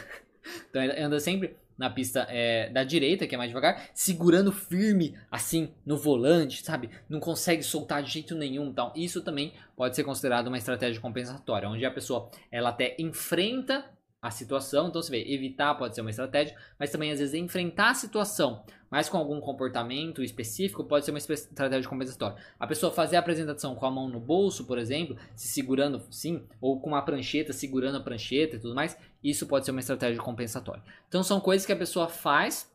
Então 0.68 0.82
ela 0.82 1.06
anda 1.06 1.20
sempre 1.20 1.56
na 1.78 1.88
pista 1.88 2.26
é, 2.28 2.68
da 2.68 2.82
direita, 2.82 3.28
que 3.28 3.34
é 3.34 3.38
mais 3.38 3.50
devagar, 3.50 3.90
segurando 3.94 4.50
firme 4.50 5.16
assim 5.30 5.72
no 5.86 5.96
volante, 5.96 6.64
sabe? 6.64 6.90
Não 7.08 7.20
consegue 7.20 7.62
soltar 7.62 8.02
de 8.02 8.10
jeito 8.10 8.34
nenhum, 8.34 8.66
então 8.66 8.92
isso 8.96 9.22
também 9.22 9.52
pode 9.76 9.94
ser 9.94 10.02
considerado 10.02 10.48
uma 10.48 10.58
estratégia 10.58 11.00
compensatória, 11.00 11.68
onde 11.68 11.86
a 11.86 11.90
pessoa 11.90 12.28
ela 12.50 12.70
até 12.70 12.96
enfrenta 12.98 13.84
a 14.22 14.30
situação, 14.30 14.86
então 14.86 15.02
você 15.02 15.10
vê, 15.10 15.34
evitar 15.34 15.74
pode 15.74 15.96
ser 15.96 16.00
uma 16.00 16.10
estratégia, 16.10 16.56
mas 16.78 16.90
também 16.90 17.10
às 17.10 17.18
vezes 17.18 17.34
enfrentar 17.34 17.90
a 17.90 17.94
situação, 17.94 18.64
mas 18.88 19.08
com 19.08 19.18
algum 19.18 19.40
comportamento 19.40 20.22
específico, 20.22 20.84
pode 20.84 21.04
ser 21.04 21.10
uma 21.10 21.18
estratégia 21.18 21.90
compensatória. 21.90 22.36
A 22.58 22.66
pessoa 22.66 22.92
fazer 22.92 23.16
a 23.16 23.18
apresentação 23.18 23.74
com 23.74 23.84
a 23.84 23.90
mão 23.90 24.08
no 24.08 24.20
bolso, 24.20 24.64
por 24.64 24.78
exemplo, 24.78 25.16
se 25.34 25.48
segurando 25.48 26.00
sim, 26.08 26.46
ou 26.60 26.80
com 26.80 26.90
uma 26.90 27.02
prancheta 27.02 27.52
segurando 27.52 27.96
a 27.96 28.00
prancheta 28.00 28.54
e 28.54 28.60
tudo 28.60 28.76
mais, 28.76 28.96
isso 29.24 29.44
pode 29.46 29.64
ser 29.64 29.72
uma 29.72 29.80
estratégia 29.80 30.22
compensatória. 30.22 30.84
Então 31.08 31.24
são 31.24 31.40
coisas 31.40 31.66
que 31.66 31.72
a 31.72 31.76
pessoa 31.76 32.06
faz 32.06 32.70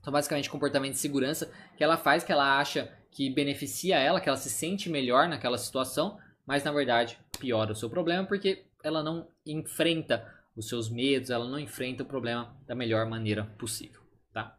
Então, 0.00 0.10
basicamente, 0.10 0.48
comportamento 0.48 0.92
de 0.92 0.98
segurança 0.98 1.52
que 1.76 1.84
ela 1.84 1.98
faz, 1.98 2.24
que 2.24 2.32
ela 2.32 2.58
acha 2.58 2.90
que 3.10 3.28
beneficia 3.28 3.98
ela, 3.98 4.20
que 4.20 4.28
ela 4.30 4.38
se 4.38 4.48
sente 4.48 4.88
melhor 4.88 5.28
naquela 5.28 5.58
situação, 5.58 6.18
mas 6.46 6.64
na 6.64 6.72
verdade 6.72 7.18
piora 7.38 7.72
o 7.72 7.76
seu 7.76 7.90
problema 7.90 8.26
porque 8.26 8.64
ela 8.82 9.02
não 9.02 9.28
enfrenta 9.44 10.39
os 10.56 10.68
seus 10.68 10.90
medos, 10.90 11.30
ela 11.30 11.48
não 11.48 11.58
enfrenta 11.58 12.02
o 12.02 12.06
problema 12.06 12.56
da 12.66 12.74
melhor 12.74 13.06
maneira 13.06 13.44
possível, 13.44 14.02
tá? 14.32 14.58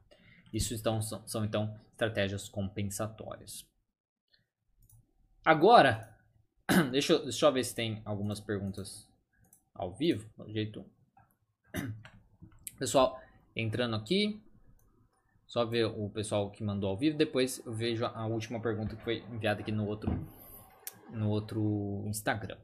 Isso 0.53 0.73
então, 0.73 1.01
são, 1.01 1.27
são 1.27 1.45
então 1.45 1.79
estratégias 1.91 2.49
compensatórias. 2.49 3.65
Agora, 5.45 6.17
deixa 6.91 7.13
eu, 7.13 7.23
deixa 7.23 7.45
eu 7.45 7.53
ver 7.53 7.63
se 7.63 7.75
tem 7.75 8.01
algumas 8.05 8.39
perguntas 8.39 9.07
ao 9.73 9.93
vivo, 9.93 10.29
do 10.37 10.51
jeito. 10.51 10.85
Pessoal, 12.77 13.19
entrando 13.55 13.95
aqui, 13.95 14.41
só 15.45 15.65
ver 15.65 15.85
o 15.85 16.09
pessoal 16.09 16.49
que 16.49 16.63
mandou 16.63 16.89
ao 16.89 16.97
vivo, 16.97 17.17
depois 17.17 17.61
eu 17.65 17.73
vejo 17.73 18.05
a 18.05 18.25
última 18.25 18.61
pergunta 18.61 18.95
que 18.95 19.03
foi 19.03 19.17
enviada 19.31 19.61
aqui 19.61 19.71
no 19.71 19.85
outro 19.85 20.11
no 21.11 21.29
outro 21.29 22.05
Instagram. 22.07 22.57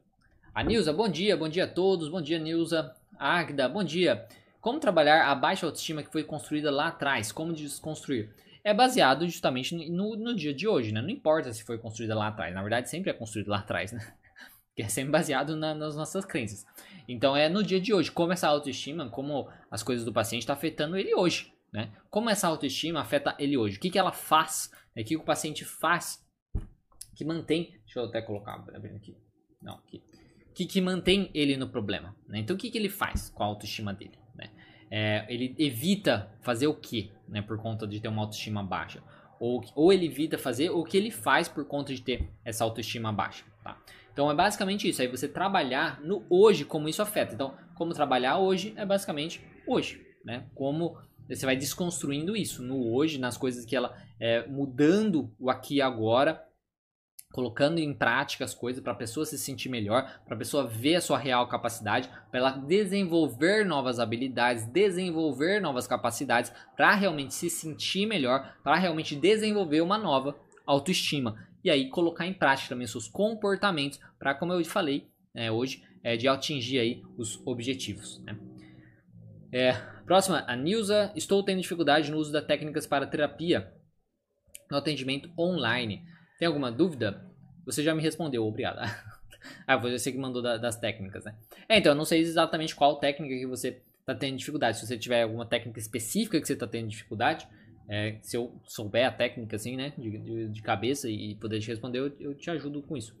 A 0.54 0.62
Nilza, 0.62 0.92
bom 0.92 1.08
dia, 1.08 1.36
bom 1.36 1.48
dia 1.48 1.64
a 1.64 1.68
todos, 1.68 2.08
bom 2.08 2.20
dia 2.20 2.38
Nilza. 2.38 2.96
Agda, 3.18 3.68
bom 3.68 3.82
dia. 3.82 4.28
Como 4.60 4.78
trabalhar 4.78 5.26
a 5.26 5.34
baixa 5.34 5.66
autoestima 5.66 6.04
que 6.04 6.12
foi 6.12 6.22
construída 6.22 6.70
lá 6.70 6.86
atrás? 6.86 7.32
Como 7.32 7.52
desconstruir? 7.52 8.32
É 8.62 8.72
baseado 8.72 9.26
justamente 9.26 9.74
no, 9.90 10.14
no 10.14 10.36
dia 10.36 10.54
de 10.54 10.68
hoje, 10.68 10.92
né? 10.92 11.02
Não 11.02 11.10
importa 11.10 11.52
se 11.52 11.64
foi 11.64 11.78
construída 11.78 12.14
lá 12.14 12.28
atrás. 12.28 12.54
Na 12.54 12.62
verdade, 12.62 12.88
sempre 12.88 13.10
é 13.10 13.12
construído 13.12 13.48
lá 13.48 13.58
atrás, 13.58 13.92
né? 13.92 14.00
Que 14.76 14.82
é 14.82 14.88
sempre 14.88 15.10
baseado 15.10 15.56
na, 15.56 15.74
nas 15.74 15.96
nossas 15.96 16.24
crenças. 16.24 16.64
Então, 17.08 17.36
é 17.36 17.48
no 17.48 17.64
dia 17.64 17.80
de 17.80 17.92
hoje. 17.92 18.12
Como 18.12 18.32
essa 18.32 18.46
autoestima, 18.46 19.08
como 19.10 19.50
as 19.68 19.82
coisas 19.82 20.04
do 20.04 20.12
paciente 20.12 20.42
estão 20.42 20.54
tá 20.54 20.58
afetando 20.58 20.96
ele 20.96 21.12
hoje, 21.16 21.52
né? 21.72 21.90
Como 22.08 22.30
essa 22.30 22.46
autoestima 22.46 23.00
afeta 23.00 23.34
ele 23.40 23.56
hoje? 23.56 23.76
O 23.76 23.80
que, 23.80 23.90
que 23.90 23.98
ela 23.98 24.12
faz? 24.12 24.70
Né? 24.94 25.02
O 25.02 25.04
que 25.04 25.16
o 25.16 25.24
paciente 25.24 25.64
faz 25.64 26.24
que 27.16 27.24
mantém... 27.24 27.72
Deixa 27.84 27.98
eu 27.98 28.04
até 28.04 28.22
colocar 28.22 28.54
aqui. 28.54 29.16
Não, 29.60 29.74
aqui 29.74 30.00
que, 30.58 30.66
que 30.66 30.80
mantém 30.80 31.30
ele 31.32 31.56
no 31.56 31.68
problema. 31.68 32.16
Né? 32.26 32.40
Então, 32.40 32.56
o 32.56 32.58
que, 32.58 32.68
que 32.68 32.76
ele 32.76 32.88
faz 32.88 33.30
com 33.30 33.44
a 33.44 33.46
autoestima 33.46 33.94
dele? 33.94 34.18
Né? 34.34 34.50
É, 34.90 35.24
ele 35.28 35.54
evita 35.56 36.28
fazer 36.40 36.66
o 36.66 36.74
que 36.74 37.12
né, 37.28 37.40
por 37.40 37.58
conta 37.58 37.86
de 37.86 38.00
ter 38.00 38.08
uma 38.08 38.22
autoestima 38.22 38.60
baixa? 38.60 39.00
Ou, 39.38 39.64
ou 39.76 39.92
ele 39.92 40.06
evita 40.06 40.36
fazer 40.36 40.70
o 40.70 40.82
que 40.82 40.96
ele 40.96 41.12
faz 41.12 41.48
por 41.48 41.64
conta 41.64 41.94
de 41.94 42.02
ter 42.02 42.28
essa 42.44 42.64
autoestima 42.64 43.12
baixa. 43.12 43.44
Tá? 43.62 43.80
Então, 44.12 44.28
é 44.28 44.34
basicamente 44.34 44.88
isso. 44.88 45.00
Aí 45.00 45.06
você 45.06 45.28
trabalhar 45.28 46.00
no 46.00 46.24
hoje, 46.28 46.64
como 46.64 46.88
isso 46.88 47.00
afeta. 47.00 47.34
Então, 47.34 47.54
como 47.76 47.94
trabalhar 47.94 48.38
hoje 48.38 48.74
é 48.76 48.84
basicamente 48.84 49.40
hoje. 49.64 50.04
Né? 50.24 50.44
Como 50.56 50.98
você 51.28 51.46
vai 51.46 51.56
desconstruindo 51.56 52.36
isso 52.36 52.64
no 52.64 52.92
hoje, 52.92 53.16
nas 53.16 53.36
coisas 53.36 53.64
que 53.64 53.76
ela 53.76 53.96
é, 54.18 54.44
mudando 54.48 55.30
o 55.38 55.50
aqui 55.50 55.76
e 55.76 55.82
agora 55.82 56.47
colocando 57.32 57.78
em 57.78 57.92
prática 57.92 58.44
as 58.44 58.54
coisas 58.54 58.82
para 58.82 58.92
a 58.92 58.96
pessoa 58.96 59.26
se 59.26 59.38
sentir 59.38 59.68
melhor, 59.68 60.20
para 60.24 60.34
a 60.34 60.38
pessoa 60.38 60.66
ver 60.66 60.96
a 60.96 61.00
sua 61.00 61.18
real 61.18 61.46
capacidade, 61.48 62.08
para 62.30 62.40
ela 62.40 62.50
desenvolver 62.50 63.64
novas 63.64 64.00
habilidades, 64.00 64.66
desenvolver 64.66 65.60
novas 65.60 65.86
capacidades, 65.86 66.52
para 66.76 66.94
realmente 66.94 67.34
se 67.34 67.50
sentir 67.50 68.06
melhor, 68.06 68.56
para 68.64 68.76
realmente 68.76 69.14
desenvolver 69.14 69.80
uma 69.80 69.98
nova 69.98 70.36
autoestima. 70.66 71.46
E 71.62 71.70
aí 71.70 71.88
colocar 71.90 72.26
em 72.26 72.32
prática 72.32 72.70
também 72.70 72.86
seus 72.86 73.08
comportamentos 73.08 74.00
para, 74.18 74.34
como 74.34 74.52
eu 74.52 74.64
falei 74.64 75.08
né, 75.34 75.50
hoje, 75.50 75.82
é, 76.02 76.16
de 76.16 76.28
atingir 76.28 76.78
aí 76.78 77.02
os 77.16 77.44
objetivos. 77.46 78.22
Né? 78.24 78.38
É, 79.52 79.72
próxima, 80.04 80.44
a 80.46 80.56
Nilza. 80.56 81.12
Estou 81.14 81.42
tendo 81.42 81.60
dificuldade 81.60 82.10
no 82.10 82.16
uso 82.16 82.32
das 82.32 82.44
técnicas 82.44 82.86
para 82.86 83.06
terapia 83.06 83.72
no 84.70 84.76
atendimento 84.76 85.30
online. 85.38 86.04
Tem 86.38 86.46
alguma 86.46 86.70
dúvida? 86.70 87.26
Você 87.66 87.82
já 87.82 87.94
me 87.94 88.02
respondeu, 88.02 88.46
obrigado. 88.46 88.78
ah, 89.66 89.76
você 89.76 90.12
que 90.12 90.18
mandou 90.18 90.40
da, 90.40 90.56
das 90.56 90.76
técnicas, 90.76 91.24
né? 91.24 91.34
É, 91.68 91.78
então, 91.78 91.92
eu 91.92 91.96
não 91.96 92.04
sei 92.04 92.20
exatamente 92.20 92.74
qual 92.74 92.96
técnica 92.96 93.34
que 93.34 93.46
você 93.46 93.82
está 94.00 94.14
tendo 94.14 94.38
dificuldade. 94.38 94.78
Se 94.78 94.86
você 94.86 94.96
tiver 94.96 95.22
alguma 95.22 95.44
técnica 95.44 95.78
específica 95.78 96.40
que 96.40 96.46
você 96.46 96.54
está 96.54 96.66
tendo 96.66 96.88
dificuldade, 96.88 97.46
é, 97.88 98.18
se 98.22 98.36
eu 98.36 98.60
souber 98.64 99.06
a 99.06 99.10
técnica, 99.10 99.56
assim, 99.56 99.76
né, 99.76 99.92
de, 99.98 100.18
de, 100.18 100.48
de 100.48 100.62
cabeça 100.62 101.10
e 101.10 101.34
poder 101.34 101.60
te 101.60 101.68
responder, 101.68 101.98
eu, 101.98 102.12
eu 102.20 102.34
te 102.34 102.50
ajudo 102.50 102.82
com 102.82 102.96
isso. 102.96 103.16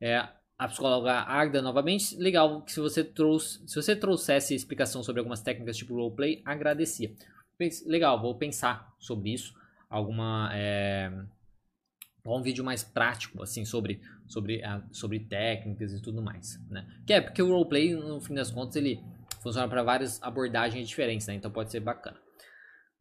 É, 0.00 0.26
a 0.58 0.68
psicóloga 0.68 1.12
Agda, 1.22 1.62
novamente, 1.62 2.16
legal 2.16 2.62
que 2.62 2.72
se 2.72 2.80
você 2.80 3.02
trouxe, 3.02 3.66
se 3.66 3.74
você 3.76 3.96
trouxesse 3.96 4.54
explicação 4.54 5.02
sobre 5.02 5.20
algumas 5.20 5.40
técnicas 5.40 5.76
tipo 5.76 5.94
roleplay, 5.94 6.42
agradecia. 6.44 7.14
Legal, 7.86 8.20
vou 8.20 8.34
pensar 8.36 8.94
sobre 8.98 9.32
isso. 9.32 9.54
Alguma. 9.88 10.50
É, 10.52 11.10
um 12.26 12.42
vídeo 12.42 12.64
mais 12.64 12.82
prático, 12.82 13.42
assim, 13.42 13.64
sobre, 13.64 14.00
sobre, 14.26 14.62
a, 14.64 14.82
sobre 14.92 15.20
técnicas 15.20 15.92
e 15.92 16.02
tudo 16.02 16.22
mais, 16.22 16.60
né? 16.68 16.86
Que 17.06 17.14
é 17.14 17.20
porque 17.20 17.42
o 17.42 17.48
roleplay, 17.48 17.94
no 17.94 18.20
fim 18.20 18.34
das 18.34 18.50
contas, 18.50 18.76
ele 18.76 19.02
funciona 19.42 19.68
para 19.68 19.82
várias 19.82 20.22
abordagens 20.22 20.88
diferentes, 20.88 21.26
né? 21.26 21.34
Então 21.34 21.50
pode 21.50 21.70
ser 21.70 21.80
bacana. 21.80 22.18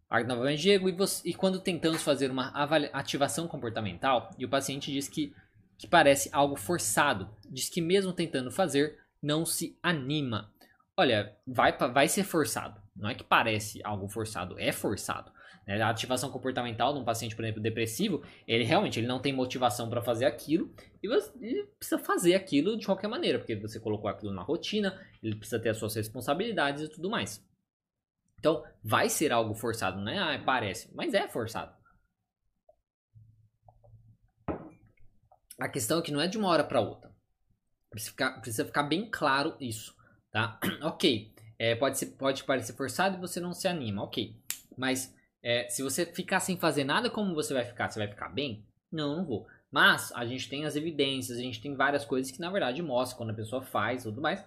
Arco 0.09 0.27
novamente, 0.27 0.61
Diego, 0.61 0.89
e, 0.89 0.91
você, 0.91 1.29
e 1.29 1.33
quando 1.35 1.59
tentamos 1.59 2.01
fazer 2.01 2.31
uma 2.31 2.49
ativação 2.93 3.47
comportamental 3.47 4.31
e 4.39 4.45
o 4.45 4.49
paciente 4.49 4.91
diz 4.91 5.07
que, 5.07 5.35
que 5.77 5.87
parece 5.87 6.29
algo 6.33 6.55
forçado, 6.55 7.29
diz 7.47 7.69
que 7.69 7.79
mesmo 7.79 8.11
tentando 8.11 8.49
fazer, 8.49 8.97
não 9.21 9.45
se 9.45 9.77
anima. 9.83 10.51
Olha, 10.97 11.35
vai, 11.45 11.77
vai 11.77 12.07
ser 12.07 12.23
forçado. 12.23 12.81
Não 12.95 13.07
é 13.07 13.13
que 13.13 13.23
parece 13.23 13.81
algo 13.85 14.07
forçado, 14.07 14.59
é 14.59 14.71
forçado. 14.71 15.31
Né? 15.69 15.79
A 15.79 15.89
ativação 15.89 16.31
comportamental 16.31 16.91
de 16.93 16.99
um 16.99 17.03
paciente, 17.03 17.35
por 17.35 17.45
exemplo, 17.45 17.61
depressivo, 17.61 18.23
ele 18.47 18.63
realmente 18.63 18.99
ele 18.99 19.05
não 19.05 19.21
tem 19.21 19.31
motivação 19.31 19.87
para 19.87 20.01
fazer 20.01 20.25
aquilo 20.25 20.73
e 21.03 21.07
você 21.07 21.31
precisa 21.77 21.99
fazer 21.99 22.33
aquilo 22.33 22.75
de 22.75 22.87
qualquer 22.87 23.07
maneira, 23.07 23.37
porque 23.37 23.55
você 23.55 23.79
colocou 23.79 24.09
aquilo 24.09 24.33
na 24.33 24.41
rotina, 24.41 24.99
ele 25.21 25.35
precisa 25.35 25.59
ter 25.59 25.69
as 25.69 25.77
suas 25.77 25.93
responsabilidades 25.93 26.85
e 26.85 26.89
tudo 26.89 27.07
mais. 27.07 27.47
Então, 28.39 28.63
vai 28.83 29.09
ser 29.09 29.31
algo 29.31 29.53
forçado, 29.53 30.01
não 30.01 30.11
é? 30.11 30.17
Ah, 30.17 30.41
parece, 30.43 30.89
mas 30.95 31.13
é 31.13 31.27
forçado. 31.27 31.77
A 35.59 35.69
questão 35.69 35.99
é 35.99 36.01
que 36.01 36.11
não 36.11 36.21
é 36.21 36.27
de 36.27 36.37
uma 36.37 36.47
hora 36.47 36.63
para 36.63 36.81
outra. 36.81 37.13
Precisa 37.91 38.11
ficar, 38.11 38.41
precisa 38.41 38.65
ficar 38.65 38.83
bem 38.83 39.07
claro 39.11 39.55
isso, 39.59 39.93
tá? 40.31 40.59
ok, 40.81 41.31
é, 41.59 41.75
pode, 41.75 41.99
ser, 41.99 42.07
pode 42.17 42.43
parecer 42.43 42.73
forçado 42.73 43.17
e 43.17 43.19
você 43.19 43.39
não 43.39 43.53
se 43.53 43.67
anima, 43.67 44.01
ok. 44.01 44.35
Mas 44.75 45.13
é, 45.41 45.67
se 45.69 45.81
você 45.81 46.05
ficar 46.05 46.39
sem 46.39 46.57
fazer 46.57 46.83
nada, 46.83 47.09
como 47.09 47.33
você 47.33 47.53
vai 47.53 47.63
ficar? 47.63 47.89
Você 47.89 47.99
vai 47.99 48.07
ficar 48.07 48.29
bem? 48.29 48.65
Não, 48.91 49.17
não 49.17 49.25
vou. 49.25 49.47
Mas 49.71 50.11
a 50.13 50.25
gente 50.25 50.49
tem 50.49 50.65
as 50.65 50.75
evidências, 50.75 51.37
a 51.37 51.41
gente 51.41 51.61
tem 51.61 51.75
várias 51.75 52.03
coisas 52.03 52.31
que 52.31 52.39
na 52.39 52.49
verdade 52.49 52.81
mostram 52.81 53.17
quando 53.17 53.29
a 53.31 53.35
pessoa 53.35 53.61
faz 53.61 54.03
tudo 54.03 54.21
mais, 54.21 54.43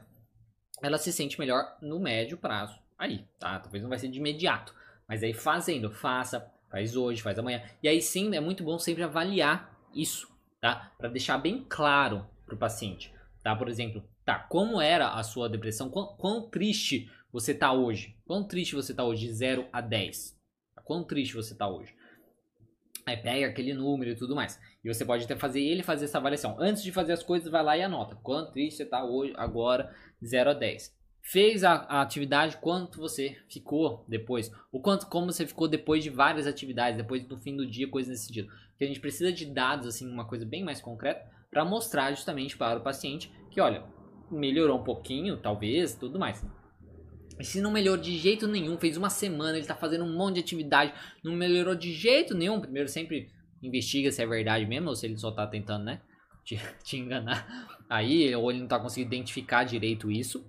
ela 0.82 0.98
se 0.98 1.12
sente 1.12 1.38
melhor 1.38 1.76
no 1.80 2.00
médio 2.00 2.36
prazo. 2.36 2.78
Aí, 2.98 3.24
tá? 3.38 3.58
Talvez 3.58 3.82
não 3.82 3.90
vai 3.90 3.98
ser 3.98 4.08
de 4.08 4.18
imediato, 4.18 4.74
mas 5.08 5.22
aí 5.22 5.32
fazendo, 5.32 5.90
faça, 5.90 6.52
faz 6.70 6.96
hoje, 6.96 7.22
faz 7.22 7.38
amanhã. 7.38 7.62
E 7.82 7.88
aí 7.88 8.02
sim, 8.02 8.34
é 8.34 8.40
muito 8.40 8.64
bom 8.64 8.78
sempre 8.78 9.02
avaliar 9.02 9.78
isso, 9.94 10.28
tá? 10.60 10.92
Para 10.98 11.08
deixar 11.08 11.38
bem 11.38 11.64
claro 11.68 12.26
para 12.44 12.54
o 12.54 12.58
paciente, 12.58 13.14
tá? 13.42 13.54
Por 13.54 13.68
exemplo, 13.68 14.02
tá, 14.24 14.38
como 14.38 14.80
era 14.80 15.14
a 15.14 15.22
sua 15.22 15.48
depressão? 15.48 15.88
Quão, 15.88 16.16
quão 16.16 16.50
triste 16.50 17.10
você 17.32 17.54
tá 17.54 17.72
hoje? 17.72 18.16
Quão 18.26 18.44
triste 18.44 18.74
você 18.74 18.92
tá 18.92 19.04
hoje 19.04 19.26
de 19.26 19.32
0 19.32 19.68
a 19.72 19.80
10? 19.80 20.41
Quão 20.84 21.04
triste 21.04 21.34
você 21.34 21.52
está 21.52 21.68
hoje. 21.68 21.94
Aí 23.04 23.16
pega 23.16 23.46
aquele 23.46 23.74
número 23.74 24.12
e 24.12 24.16
tudo 24.16 24.34
mais. 24.34 24.60
E 24.84 24.92
você 24.92 25.04
pode 25.04 25.24
até 25.24 25.36
fazer 25.36 25.60
ele 25.60 25.82
fazer 25.82 26.04
essa 26.04 26.18
avaliação. 26.18 26.56
Antes 26.58 26.82
de 26.82 26.92
fazer 26.92 27.12
as 27.12 27.22
coisas, 27.22 27.50
vai 27.50 27.62
lá 27.62 27.76
e 27.76 27.82
anota. 27.82 28.16
Quanto 28.22 28.52
triste 28.52 28.76
você 28.76 28.82
está 28.84 29.04
hoje, 29.04 29.32
agora, 29.36 29.94
0 30.24 30.50
a 30.50 30.54
10. 30.54 30.94
Fez 31.20 31.62
a, 31.62 31.74
a, 31.74 32.02
atividade, 32.02 32.56
quanto 32.56 32.98
você 33.00 33.36
ficou 33.48 34.04
depois. 34.08 34.50
O 34.72 34.80
quanto, 34.80 35.06
como 35.06 35.32
você 35.32 35.46
ficou 35.46 35.68
depois 35.68 36.02
de 36.02 36.10
várias 36.10 36.46
atividades, 36.46 36.96
depois 36.96 37.24
do 37.24 37.38
fim 37.38 37.56
do 37.56 37.66
dia, 37.66 37.88
coisa 37.88 38.10
nesse 38.10 38.26
sentido. 38.26 38.48
Porque 38.70 38.84
a 38.84 38.86
gente 38.88 39.00
precisa 39.00 39.32
de 39.32 39.46
dados, 39.46 39.86
assim, 39.86 40.08
uma 40.08 40.26
coisa 40.26 40.44
bem 40.44 40.64
mais 40.64 40.80
concreta, 40.80 41.24
para 41.50 41.64
mostrar 41.64 42.10
justamente 42.12 42.56
para 42.56 42.78
o 42.78 42.82
paciente 42.82 43.32
que, 43.50 43.60
olha, 43.60 43.84
melhorou 44.30 44.80
um 44.80 44.84
pouquinho, 44.84 45.36
talvez, 45.36 45.94
tudo 45.94 46.18
mais. 46.18 46.44
Se 47.40 47.60
não 47.60 47.70
melhorou 47.70 48.02
de 48.02 48.16
jeito 48.18 48.46
nenhum, 48.46 48.78
fez 48.78 48.96
uma 48.96 49.10
semana, 49.10 49.56
ele 49.56 49.66
tá 49.66 49.74
fazendo 49.74 50.04
um 50.04 50.16
monte 50.16 50.34
de 50.34 50.40
atividade, 50.40 50.92
não 51.22 51.32
melhorou 51.32 51.74
de 51.74 51.92
jeito 51.92 52.34
nenhum, 52.34 52.60
primeiro 52.60 52.88
sempre 52.88 53.30
investiga 53.62 54.10
se 54.10 54.22
é 54.22 54.26
verdade 54.26 54.66
mesmo 54.66 54.88
ou 54.88 54.96
se 54.96 55.06
ele 55.06 55.16
só 55.16 55.30
tá 55.30 55.46
tentando, 55.46 55.84
né, 55.84 56.00
te, 56.44 56.60
te 56.84 56.96
enganar. 56.96 57.68
Aí, 57.88 58.34
ou 58.34 58.50
ele 58.50 58.60
não 58.60 58.68
tá 58.68 58.78
conseguindo 58.78 59.14
identificar 59.14 59.64
direito 59.64 60.10
isso. 60.10 60.44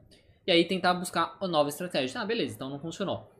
E 0.46 0.52
aí 0.52 0.66
tentar 0.66 0.94
buscar 0.94 1.38
uma 1.40 1.48
nova 1.48 1.70
estratégia. 1.70 2.20
Ah, 2.20 2.26
beleza, 2.26 2.56
então 2.56 2.70
não 2.70 2.80
funcionou. 2.80 3.32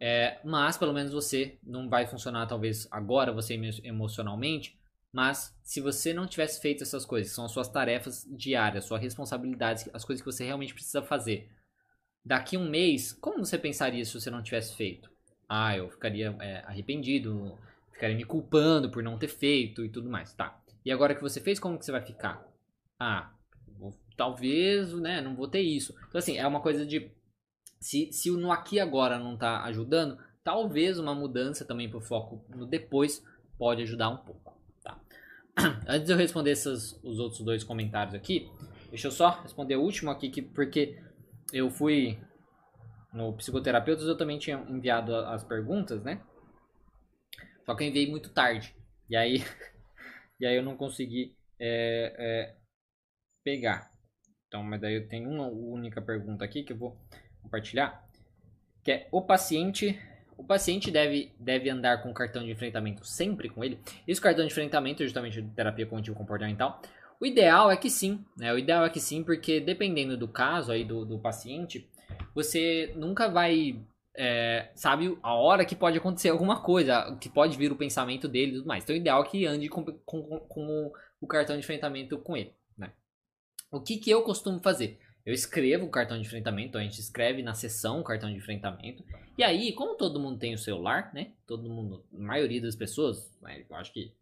É, 0.00 0.38
mas 0.44 0.76
pelo 0.76 0.92
menos 0.92 1.12
você 1.12 1.58
não 1.62 1.88
vai 1.88 2.06
funcionar 2.06 2.46
talvez 2.46 2.86
agora, 2.90 3.32
você 3.32 3.54
emocionalmente. 3.82 4.78
Mas 5.12 5.56
se 5.62 5.80
você 5.80 6.12
não 6.12 6.26
tivesse 6.26 6.60
feito 6.60 6.82
essas 6.82 7.04
coisas, 7.04 7.32
são 7.32 7.44
as 7.44 7.52
suas 7.52 7.68
tarefas 7.68 8.26
diárias, 8.36 8.84
suas 8.84 9.00
responsabilidades, 9.00 9.88
as 9.94 10.04
coisas 10.04 10.20
que 10.20 10.30
você 10.30 10.44
realmente 10.44 10.74
precisa 10.74 11.02
fazer, 11.02 11.48
daqui 12.24 12.56
um 12.56 12.68
mês, 12.68 13.12
como 13.12 13.44
você 13.44 13.58
pensaria 13.58 14.04
se 14.04 14.14
você 14.14 14.30
não 14.30 14.42
tivesse 14.42 14.74
feito 14.74 15.14
ah, 15.48 15.76
eu 15.76 15.88
ficaria 15.90 16.34
é, 16.40 16.62
arrependido, 16.66 17.56
ficaria 17.92 18.16
me 18.16 18.24
culpando 18.24 18.90
por 18.90 19.02
não 19.02 19.18
ter 19.18 19.28
feito 19.28 19.84
e 19.84 19.88
tudo 19.88 20.10
mais, 20.10 20.32
tá? 20.34 20.60
E 20.84 20.90
agora 20.90 21.14
que 21.14 21.22
você 21.22 21.40
fez, 21.40 21.58
como 21.58 21.78
que 21.78 21.84
você 21.84 21.92
vai 21.92 22.02
ficar? 22.02 22.46
Ah, 22.98 23.32
vou, 23.78 23.94
talvez, 24.16 24.92
né, 24.94 25.20
não 25.20 25.34
vou 25.34 25.48
ter 25.48 25.60
isso. 25.60 25.94
Então, 26.08 26.18
assim, 26.18 26.36
é 26.36 26.46
uma 26.46 26.60
coisa 26.60 26.84
de. 26.84 27.10
Se, 27.80 28.10
se 28.12 28.30
o 28.30 28.36
no 28.36 28.50
aqui 28.50 28.80
agora 28.80 29.18
não 29.18 29.36
tá 29.36 29.62
ajudando, 29.64 30.18
talvez 30.42 30.98
uma 30.98 31.14
mudança 31.14 31.64
também 31.64 31.88
pro 31.88 32.00
foco 32.00 32.44
no 32.48 32.66
depois 32.66 33.22
pode 33.58 33.82
ajudar 33.82 34.08
um 34.08 34.16
pouco, 34.16 34.58
tá? 34.82 34.98
Antes 35.86 36.06
de 36.06 36.12
eu 36.12 36.16
responder 36.16 36.50
esses, 36.50 36.98
os 37.02 37.18
outros 37.18 37.40
dois 37.42 37.62
comentários 37.62 38.14
aqui, 38.14 38.50
deixa 38.88 39.08
eu 39.08 39.12
só 39.12 39.40
responder 39.42 39.76
o 39.76 39.82
último 39.82 40.10
aqui, 40.10 40.30
que, 40.30 40.40
porque 40.40 40.98
eu 41.54 41.70
fui 41.70 42.18
no 43.12 43.32
Psicoterapeutas, 43.34 44.06
eu 44.06 44.16
também 44.16 44.38
tinha 44.40 44.56
enviado 44.68 45.14
as 45.14 45.44
perguntas, 45.44 46.02
né? 46.02 46.20
Só 47.64 47.76
que 47.76 47.84
eu 47.84 47.88
enviei 47.88 48.10
muito 48.10 48.30
tarde. 48.30 48.74
E 49.08 49.16
aí, 49.16 49.36
e 50.40 50.44
aí 50.44 50.56
eu 50.56 50.64
não 50.64 50.76
consegui 50.76 51.36
é, 51.58 52.14
é, 52.18 52.56
pegar. 53.44 53.92
Então, 54.48 54.64
mas 54.64 54.80
daí 54.80 54.96
eu 54.96 55.08
tenho 55.08 55.30
uma 55.30 55.46
única 55.46 56.02
pergunta 56.02 56.44
aqui 56.44 56.64
que 56.64 56.72
eu 56.72 56.76
vou 56.76 57.00
compartilhar. 57.40 58.04
Que 58.82 58.90
é 58.90 59.08
o 59.12 59.22
paciente. 59.22 59.98
O 60.36 60.42
paciente 60.42 60.90
deve, 60.90 61.32
deve 61.38 61.70
andar 61.70 62.02
com 62.02 62.12
cartão 62.12 62.42
de 62.44 62.50
enfrentamento 62.50 63.06
sempre 63.06 63.48
com 63.48 63.62
ele. 63.62 63.78
Esse 64.08 64.20
cartão 64.20 64.44
de 64.44 64.50
enfrentamento 64.50 65.04
é 65.04 65.06
justamente 65.06 65.40
de 65.40 65.48
terapia 65.54 65.86
cognitivo 65.86 66.16
comportamental. 66.16 66.82
O 67.20 67.26
ideal 67.26 67.70
é 67.70 67.76
que 67.76 67.90
sim, 67.90 68.24
né? 68.36 68.52
O 68.52 68.58
ideal 68.58 68.84
é 68.84 68.90
que 68.90 69.00
sim, 69.00 69.22
porque 69.22 69.60
dependendo 69.60 70.16
do 70.16 70.28
caso 70.28 70.72
aí 70.72 70.84
do, 70.84 71.04
do 71.04 71.18
paciente, 71.18 71.88
você 72.34 72.92
nunca 72.96 73.28
vai 73.28 73.80
é, 74.16 74.70
sabe 74.74 75.18
a 75.22 75.34
hora 75.34 75.64
que 75.64 75.74
pode 75.74 75.98
acontecer 75.98 76.28
alguma 76.28 76.62
coisa, 76.62 77.16
que 77.20 77.28
pode 77.28 77.56
vir 77.56 77.72
o 77.72 77.76
pensamento 77.76 78.28
dele 78.28 78.52
e 78.52 78.54
tudo 78.56 78.66
mais. 78.66 78.84
Então, 78.84 78.94
o 78.94 78.98
ideal 78.98 79.22
é 79.22 79.26
que 79.26 79.46
ande 79.46 79.68
com, 79.68 79.84
com, 79.84 80.38
com 80.40 80.92
o 81.20 81.26
cartão 81.26 81.56
de 81.56 81.62
enfrentamento 81.62 82.18
com 82.18 82.36
ele. 82.36 82.54
Né? 82.78 82.92
O 83.70 83.80
que, 83.80 83.96
que 83.96 84.10
eu 84.10 84.22
costumo 84.22 84.60
fazer? 84.60 84.98
Eu 85.26 85.32
escrevo 85.32 85.86
o 85.86 85.90
cartão 85.90 86.20
de 86.20 86.26
enfrentamento, 86.26 86.78
a 86.78 86.82
gente 86.82 87.00
escreve 87.00 87.42
na 87.42 87.54
sessão 87.54 88.00
o 88.00 88.04
cartão 88.04 88.30
de 88.30 88.36
enfrentamento. 88.36 89.02
E 89.36 89.42
aí, 89.42 89.72
como 89.72 89.96
todo 89.96 90.20
mundo 90.20 90.38
tem 90.38 90.54
o 90.54 90.58
celular, 90.58 91.10
né? 91.14 91.32
Todo 91.46 91.68
mundo, 91.68 92.04
a 92.14 92.18
maioria 92.18 92.60
das 92.60 92.76
pessoas, 92.76 93.32
né? 93.40 93.64
eu 93.68 93.76
acho 93.76 93.92
que 93.92 94.12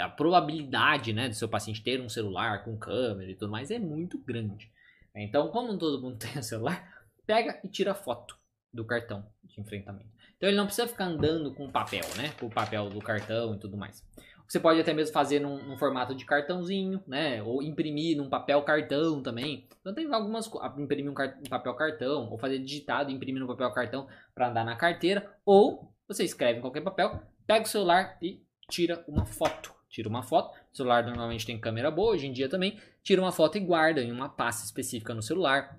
a 0.00 0.08
probabilidade, 0.08 1.12
né, 1.12 1.28
do 1.28 1.34
seu 1.34 1.48
paciente 1.48 1.82
ter 1.82 2.00
um 2.00 2.08
celular 2.08 2.64
com 2.64 2.76
câmera 2.76 3.30
e 3.30 3.34
tudo 3.34 3.50
mais 3.50 3.70
é 3.70 3.78
muito 3.78 4.18
grande. 4.18 4.70
Então, 5.14 5.48
como 5.48 5.76
todo 5.76 6.00
mundo 6.00 6.16
tem 6.20 6.38
o 6.38 6.42
celular, 6.42 6.88
pega 7.26 7.60
e 7.64 7.68
tira 7.68 7.94
foto 7.94 8.36
do 8.72 8.84
cartão 8.84 9.26
de 9.44 9.60
enfrentamento. 9.60 10.10
Então 10.36 10.48
ele 10.48 10.56
não 10.56 10.66
precisa 10.66 10.86
ficar 10.86 11.06
andando 11.06 11.52
com 11.52 11.70
papel, 11.70 12.04
né? 12.16 12.32
Com 12.38 12.46
o 12.46 12.50
papel 12.50 12.88
do 12.88 13.00
cartão 13.00 13.54
e 13.54 13.58
tudo 13.58 13.76
mais. 13.76 14.04
Você 14.46 14.58
pode 14.58 14.80
até 14.80 14.94
mesmo 14.94 15.12
fazer 15.12 15.40
num, 15.40 15.62
num, 15.62 15.76
formato 15.76 16.14
de 16.14 16.24
cartãozinho, 16.24 17.02
né? 17.06 17.42
Ou 17.42 17.62
imprimir 17.62 18.16
num 18.16 18.30
papel 18.30 18.62
cartão 18.62 19.22
também. 19.22 19.66
Então 19.80 19.92
tem 19.92 20.10
algumas 20.12 20.48
imprimir 20.78 21.10
um, 21.10 21.14
um 21.14 21.50
papel 21.50 21.74
cartão, 21.74 22.30
ou 22.30 22.38
fazer 22.38 22.58
digitado, 22.60 23.10
imprimir 23.10 23.40
no 23.42 23.48
papel 23.48 23.70
cartão 23.72 24.06
para 24.34 24.48
andar 24.48 24.64
na 24.64 24.76
carteira, 24.76 25.30
ou 25.44 25.92
você 26.06 26.24
escreve 26.24 26.60
em 26.60 26.62
qualquer 26.62 26.80
papel, 26.80 27.20
pega 27.46 27.64
o 27.64 27.68
celular 27.68 28.16
e 28.22 28.42
tira 28.70 29.04
uma 29.06 29.26
foto. 29.26 29.77
Tira 29.88 30.08
uma 30.08 30.22
foto. 30.22 30.56
O 30.72 30.76
celular 30.76 31.04
normalmente 31.04 31.46
tem 31.46 31.58
câmera 31.58 31.90
boa, 31.90 32.12
hoje 32.12 32.26
em 32.26 32.32
dia 32.32 32.48
também. 32.48 32.78
Tira 33.02 33.20
uma 33.20 33.32
foto 33.32 33.56
e 33.56 33.60
guarda 33.60 34.02
em 34.02 34.12
uma 34.12 34.28
pasta 34.28 34.64
específica 34.64 35.14
no 35.14 35.22
celular 35.22 35.78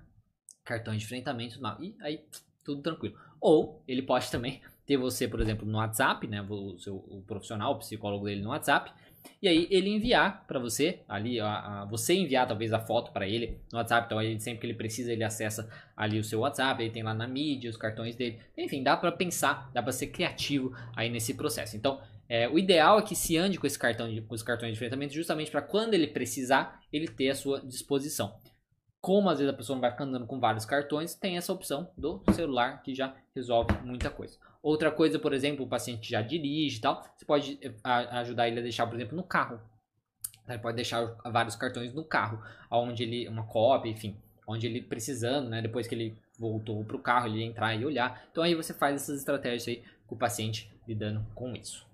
cartões 0.64 0.98
de 0.98 1.04
enfrentamento 1.04 1.58
e 1.80 1.96
aí 2.00 2.24
tudo 2.64 2.82
tranquilo. 2.82 3.16
Ou 3.40 3.82
ele 3.88 4.02
pode 4.02 4.30
também 4.30 4.60
ter 4.86 4.96
você, 4.96 5.26
por 5.26 5.40
exemplo, 5.40 5.66
no 5.66 5.78
WhatsApp, 5.78 6.26
né, 6.26 6.42
o 6.42 6.78
seu 6.78 6.96
o 6.96 7.22
profissional, 7.26 7.72
o 7.72 7.78
psicólogo 7.78 8.24
dele 8.24 8.42
no 8.42 8.50
WhatsApp, 8.50 8.92
e 9.42 9.48
aí 9.48 9.68
ele 9.70 9.90
enviar 9.90 10.44
para 10.46 10.58
você 10.58 11.00
ali, 11.08 11.38
a, 11.38 11.82
a, 11.82 11.84
você 11.84 12.14
enviar 12.14 12.46
talvez 12.46 12.72
a 12.72 12.80
foto 12.80 13.12
para 13.12 13.28
ele 13.28 13.60
no 13.70 13.78
WhatsApp, 13.78 14.06
então 14.06 14.18
aí 14.18 14.40
sempre 14.40 14.60
que 14.60 14.66
ele 14.66 14.74
precisa 14.74 15.12
ele 15.12 15.22
acessa 15.22 15.68
ali 15.96 16.18
o 16.18 16.24
seu 16.24 16.40
WhatsApp, 16.40 16.82
ele 16.82 16.90
tem 16.90 17.02
lá 17.02 17.14
na 17.14 17.28
mídia 17.28 17.70
os 17.70 17.76
cartões 17.76 18.16
dele, 18.16 18.40
enfim, 18.56 18.82
dá 18.82 18.96
para 18.96 19.12
pensar, 19.12 19.70
dá 19.72 19.82
para 19.82 19.92
ser 19.92 20.08
criativo 20.08 20.74
aí 20.96 21.08
nesse 21.08 21.34
processo. 21.34 21.76
Então 21.76 22.00
é, 22.30 22.48
o 22.48 22.56
ideal 22.56 23.00
é 23.00 23.02
que 23.02 23.16
se 23.16 23.36
ande 23.36 23.58
com 23.58 23.66
esse 23.66 23.76
cartão 23.76 24.08
de, 24.08 24.22
com 24.22 24.32
os 24.36 24.42
cartões 24.44 24.70
de 24.70 24.76
enfrentamento 24.76 25.12
justamente 25.12 25.50
para 25.50 25.60
quando 25.60 25.94
ele 25.94 26.06
precisar 26.06 26.80
ele 26.92 27.08
ter 27.08 27.30
à 27.30 27.34
sua 27.34 27.60
disposição. 27.60 28.38
Como 29.00 29.28
às 29.28 29.40
vezes 29.40 29.52
a 29.52 29.56
pessoa 29.56 29.74
não 29.74 29.80
vai 29.80 29.90
ficar 29.90 30.04
andando 30.04 30.28
com 30.28 30.38
vários 30.38 30.64
cartões, 30.64 31.12
tem 31.12 31.36
essa 31.36 31.52
opção 31.52 31.90
do 31.98 32.22
celular 32.32 32.84
que 32.84 32.94
já 32.94 33.16
resolve 33.34 33.72
muita 33.84 34.10
coisa. 34.10 34.38
Outra 34.62 34.92
coisa, 34.92 35.18
por 35.18 35.32
exemplo, 35.32 35.64
o 35.64 35.68
paciente 35.68 36.08
já 36.08 36.22
dirige 36.22 36.78
e 36.78 36.80
tal, 36.80 37.02
você 37.16 37.24
pode 37.24 37.58
eh, 37.60 37.72
ajudar 37.82 38.46
ele 38.46 38.60
a 38.60 38.62
deixar, 38.62 38.86
por 38.86 38.94
exemplo, 38.94 39.16
no 39.16 39.24
carro. 39.24 39.60
Ele 40.48 40.58
pode 40.58 40.76
deixar 40.76 41.04
vários 41.32 41.56
cartões 41.56 41.92
no 41.92 42.04
carro, 42.04 42.40
onde 42.70 43.02
ele, 43.02 43.26
uma 43.26 43.44
cópia, 43.44 43.90
enfim, 43.90 44.16
onde 44.46 44.68
ele 44.68 44.80
precisando, 44.80 45.48
né, 45.48 45.60
depois 45.60 45.88
que 45.88 45.96
ele 45.96 46.16
voltou 46.38 46.84
para 46.84 46.96
o 46.96 47.00
carro, 47.00 47.26
ele 47.26 47.42
entrar 47.42 47.74
e 47.74 47.84
olhar. 47.84 48.22
Então 48.30 48.44
aí 48.44 48.54
você 48.54 48.72
faz 48.72 48.94
essas 49.02 49.18
estratégias 49.18 49.66
aí 49.66 49.82
com 50.06 50.14
o 50.14 50.18
paciente 50.18 50.70
lidando 50.86 51.26
com 51.34 51.56
isso. 51.56 51.89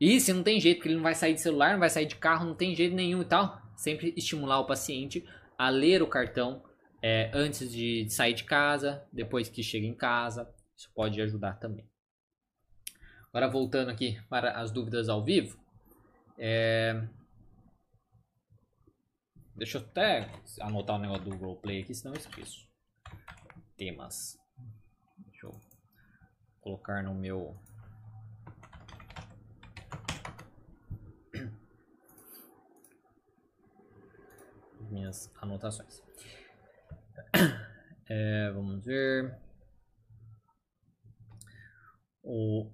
E 0.00 0.20
se 0.20 0.32
não 0.32 0.42
tem 0.42 0.60
jeito, 0.60 0.78
porque 0.78 0.88
ele 0.88 0.96
não 0.96 1.02
vai 1.02 1.14
sair 1.14 1.34
de 1.34 1.40
celular, 1.40 1.72
não 1.72 1.80
vai 1.80 1.90
sair 1.90 2.06
de 2.06 2.16
carro, 2.16 2.46
não 2.46 2.54
tem 2.54 2.74
jeito 2.74 2.94
nenhum 2.94 3.22
e 3.22 3.24
tal, 3.24 3.60
sempre 3.74 4.12
estimular 4.16 4.60
o 4.60 4.66
paciente 4.66 5.26
a 5.58 5.70
ler 5.70 6.02
o 6.02 6.06
cartão 6.06 6.62
é, 7.02 7.30
antes 7.32 7.70
de 7.72 8.08
sair 8.10 8.34
de 8.34 8.44
casa, 8.44 9.06
depois 9.12 9.48
que 9.48 9.62
chega 9.62 9.86
em 9.86 9.94
casa. 9.94 10.52
Isso 10.76 10.90
pode 10.94 11.20
ajudar 11.22 11.54
também. 11.54 11.88
Agora 13.28 13.48
voltando 13.48 13.90
aqui 13.90 14.20
para 14.28 14.58
as 14.60 14.70
dúvidas 14.70 15.08
ao 15.08 15.22
vivo. 15.22 15.58
É... 16.38 17.06
Deixa 19.54 19.78
eu 19.78 19.82
até 19.82 20.30
anotar 20.60 20.96
o 20.96 20.98
negócio 20.98 21.24
do 21.24 21.36
roleplay 21.36 21.82
aqui, 21.82 21.94
senão 21.94 22.14
eu 22.14 22.20
esqueço. 22.20 22.68
Temas. 23.76 24.38
Deixa 25.18 25.46
eu 25.46 25.60
colocar 26.60 27.02
no 27.02 27.14
meu 27.14 27.56
minhas 34.90 35.30
anotações. 35.40 36.02
É, 38.08 38.50
vamos 38.52 38.84
ver. 38.84 39.34
O, 42.22 42.70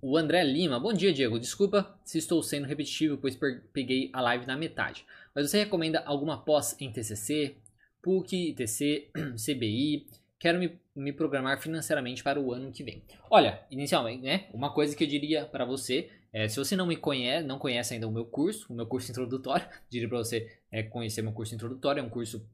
o 0.00 0.16
André 0.16 0.44
Lima. 0.44 0.78
Bom 0.78 0.92
dia, 0.92 1.12
Diego. 1.12 1.38
Desculpa 1.38 1.98
se 2.04 2.18
estou 2.18 2.42
sendo 2.42 2.66
repetitivo, 2.66 3.18
pois 3.18 3.36
peguei 3.72 4.10
a 4.12 4.20
live 4.20 4.46
na 4.46 4.56
metade. 4.56 5.04
Mas 5.34 5.50
você 5.50 5.58
recomenda 5.58 6.00
alguma 6.06 6.44
pós 6.44 6.76
em 6.80 6.92
TCC, 6.92 7.56
PUC, 8.02 8.50
ITC, 8.50 9.10
CBI? 9.34 10.06
Quero 10.38 10.58
me, 10.58 10.78
me 10.94 11.12
programar 11.12 11.60
financeiramente 11.60 12.22
para 12.22 12.38
o 12.38 12.52
ano 12.52 12.70
que 12.70 12.84
vem. 12.84 13.02
Olha, 13.30 13.64
inicialmente, 13.70 14.22
né? 14.22 14.46
Uma 14.52 14.72
coisa 14.72 14.94
que 14.94 15.02
eu 15.02 15.08
diria 15.08 15.46
para 15.46 15.64
você 15.64 16.10
é, 16.36 16.46
se 16.50 16.58
você 16.58 16.76
não 16.76 16.86
me 16.86 16.98
conhece, 16.98 17.46
não 17.46 17.58
conhece 17.58 17.94
ainda 17.94 18.06
o 18.06 18.12
meu 18.12 18.26
curso, 18.26 18.70
o 18.70 18.76
meu 18.76 18.86
curso 18.86 19.10
introdutório, 19.10 19.66
diria 19.88 20.06
para 20.06 20.18
você 20.18 20.60
é, 20.70 20.82
conhecer 20.82 21.22
meu 21.22 21.32
curso 21.32 21.54
introdutório, 21.54 22.00
é 22.00 22.02
um 22.02 22.10
curso 22.10 22.46